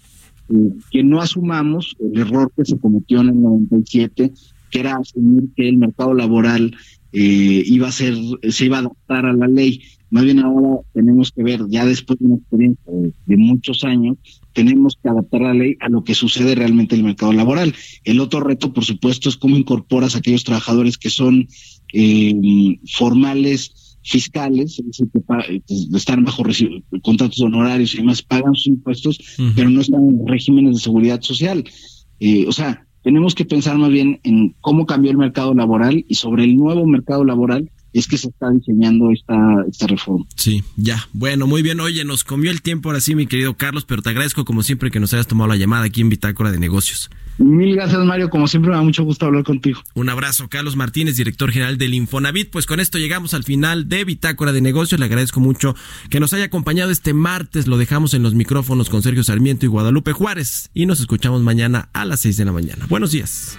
que 0.90 1.02
no 1.02 1.20
asumamos 1.22 1.96
el 1.98 2.20
error 2.20 2.52
que 2.54 2.66
se 2.66 2.78
cometió 2.78 3.22
en 3.22 3.28
el 3.30 3.42
97, 3.42 4.32
que 4.70 4.78
era 4.78 4.96
asumir 4.96 5.48
que 5.56 5.68
el 5.68 5.78
mercado 5.78 6.12
laboral 6.12 6.76
eh, 7.16 7.62
iba 7.66 7.86
a 7.86 7.92
ser, 7.92 8.16
se 8.50 8.64
iba 8.64 8.78
a 8.78 8.80
adaptar 8.80 9.24
a 9.24 9.32
la 9.32 9.46
ley. 9.46 9.82
Más 10.10 10.24
bien 10.24 10.40
ahora 10.40 10.80
tenemos 10.92 11.30
que 11.30 11.44
ver, 11.44 11.60
ya 11.68 11.86
después 11.86 12.18
de 12.18 12.26
una 12.26 12.36
experiencia 12.36 12.92
de, 13.26 13.36
muchos 13.36 13.84
años, 13.84 14.18
tenemos 14.52 14.98
que 15.00 15.08
adaptar 15.08 15.42
la 15.42 15.54
ley 15.54 15.76
a 15.78 15.88
lo 15.88 16.02
que 16.02 16.14
sucede 16.14 16.56
realmente 16.56 16.96
en 16.96 17.02
el 17.02 17.06
mercado 17.06 17.32
laboral. 17.32 17.72
El 18.02 18.18
otro 18.18 18.40
reto, 18.40 18.72
por 18.72 18.84
supuesto, 18.84 19.28
es 19.28 19.36
cómo 19.36 19.56
incorporas 19.56 20.16
a 20.16 20.18
aquellos 20.18 20.42
trabajadores 20.42 20.98
que 20.98 21.10
son 21.10 21.46
eh, 21.92 22.78
formales, 22.92 23.83
fiscales, 24.04 24.78
es 24.78 24.86
decir, 24.86 25.08
que 25.12 25.20
pues, 25.20 25.88
están 25.94 26.24
bajo 26.24 26.44
contratos 27.02 27.40
honorarios 27.40 27.94
y 27.94 27.98
demás, 27.98 28.22
pagan 28.22 28.54
sus 28.54 28.68
impuestos, 28.68 29.18
pero 29.56 29.70
no 29.70 29.80
están 29.80 30.04
en 30.04 30.26
regímenes 30.26 30.74
de 30.74 30.80
seguridad 30.80 31.20
social. 31.22 31.64
Eh, 32.20 32.44
o 32.46 32.52
sea, 32.52 32.86
tenemos 33.02 33.34
que 33.34 33.44
pensar 33.44 33.76
más 33.78 33.90
bien 33.90 34.20
en 34.22 34.54
cómo 34.60 34.86
cambió 34.86 35.10
el 35.10 35.16
mercado 35.16 35.54
laboral 35.54 36.04
y 36.06 36.14
sobre 36.14 36.44
el 36.44 36.56
nuevo 36.56 36.86
mercado 36.86 37.24
laboral 37.24 37.70
es 37.94 38.08
que 38.08 38.18
se 38.18 38.28
está 38.28 38.50
diseñando 38.50 39.10
esta, 39.10 39.36
esta 39.70 39.86
reforma. 39.86 40.26
Sí, 40.34 40.62
ya. 40.76 41.08
Bueno, 41.12 41.46
muy 41.46 41.62
bien. 41.62 41.80
Oye, 41.80 42.04
nos 42.04 42.24
comió 42.24 42.50
el 42.50 42.60
tiempo 42.60 42.88
ahora 42.88 43.00
sí, 43.00 43.14
mi 43.14 43.26
querido 43.26 43.54
Carlos, 43.56 43.84
pero 43.86 44.02
te 44.02 44.10
agradezco 44.10 44.44
como 44.44 44.62
siempre 44.62 44.90
que 44.90 45.00
nos 45.00 45.14
hayas 45.14 45.28
tomado 45.28 45.48
la 45.48 45.56
llamada 45.56 45.84
aquí 45.84 46.00
en 46.00 46.08
Bitácora 46.08 46.50
de 46.50 46.58
Negocios. 46.58 47.08
Mil 47.38 47.74
gracias, 47.74 48.04
Mario. 48.04 48.30
Como 48.30 48.46
siempre, 48.46 48.70
me 48.70 48.76
da 48.76 48.82
mucho 48.82 49.04
gusto 49.04 49.26
hablar 49.26 49.44
contigo. 49.44 49.80
Un 49.94 50.08
abrazo, 50.08 50.48
Carlos 50.48 50.76
Martínez, 50.76 51.16
director 51.16 51.50
general 51.50 51.78
del 51.78 51.94
Infonavit. 51.94 52.50
Pues 52.50 52.66
con 52.66 52.80
esto 52.80 52.98
llegamos 52.98 53.34
al 53.34 53.44
final 53.44 53.88
de 53.88 54.04
Bitácora 54.04 54.52
de 54.52 54.60
Negocios. 54.60 54.98
Le 54.98 55.06
agradezco 55.06 55.40
mucho 55.40 55.74
que 56.10 56.20
nos 56.20 56.32
haya 56.32 56.44
acompañado 56.44 56.90
este 56.90 57.12
martes. 57.12 57.66
Lo 57.66 57.76
dejamos 57.76 58.14
en 58.14 58.22
los 58.22 58.34
micrófonos 58.34 58.88
con 58.88 59.02
Sergio 59.02 59.24
Sarmiento 59.24 59.66
y 59.66 59.68
Guadalupe 59.68 60.12
Juárez. 60.12 60.70
Y 60.74 60.86
nos 60.86 61.00
escuchamos 61.00 61.42
mañana 61.42 61.88
a 61.92 62.04
las 62.04 62.20
seis 62.20 62.36
de 62.36 62.44
la 62.44 62.52
mañana. 62.52 62.86
Buenos 62.88 63.10
días. 63.10 63.58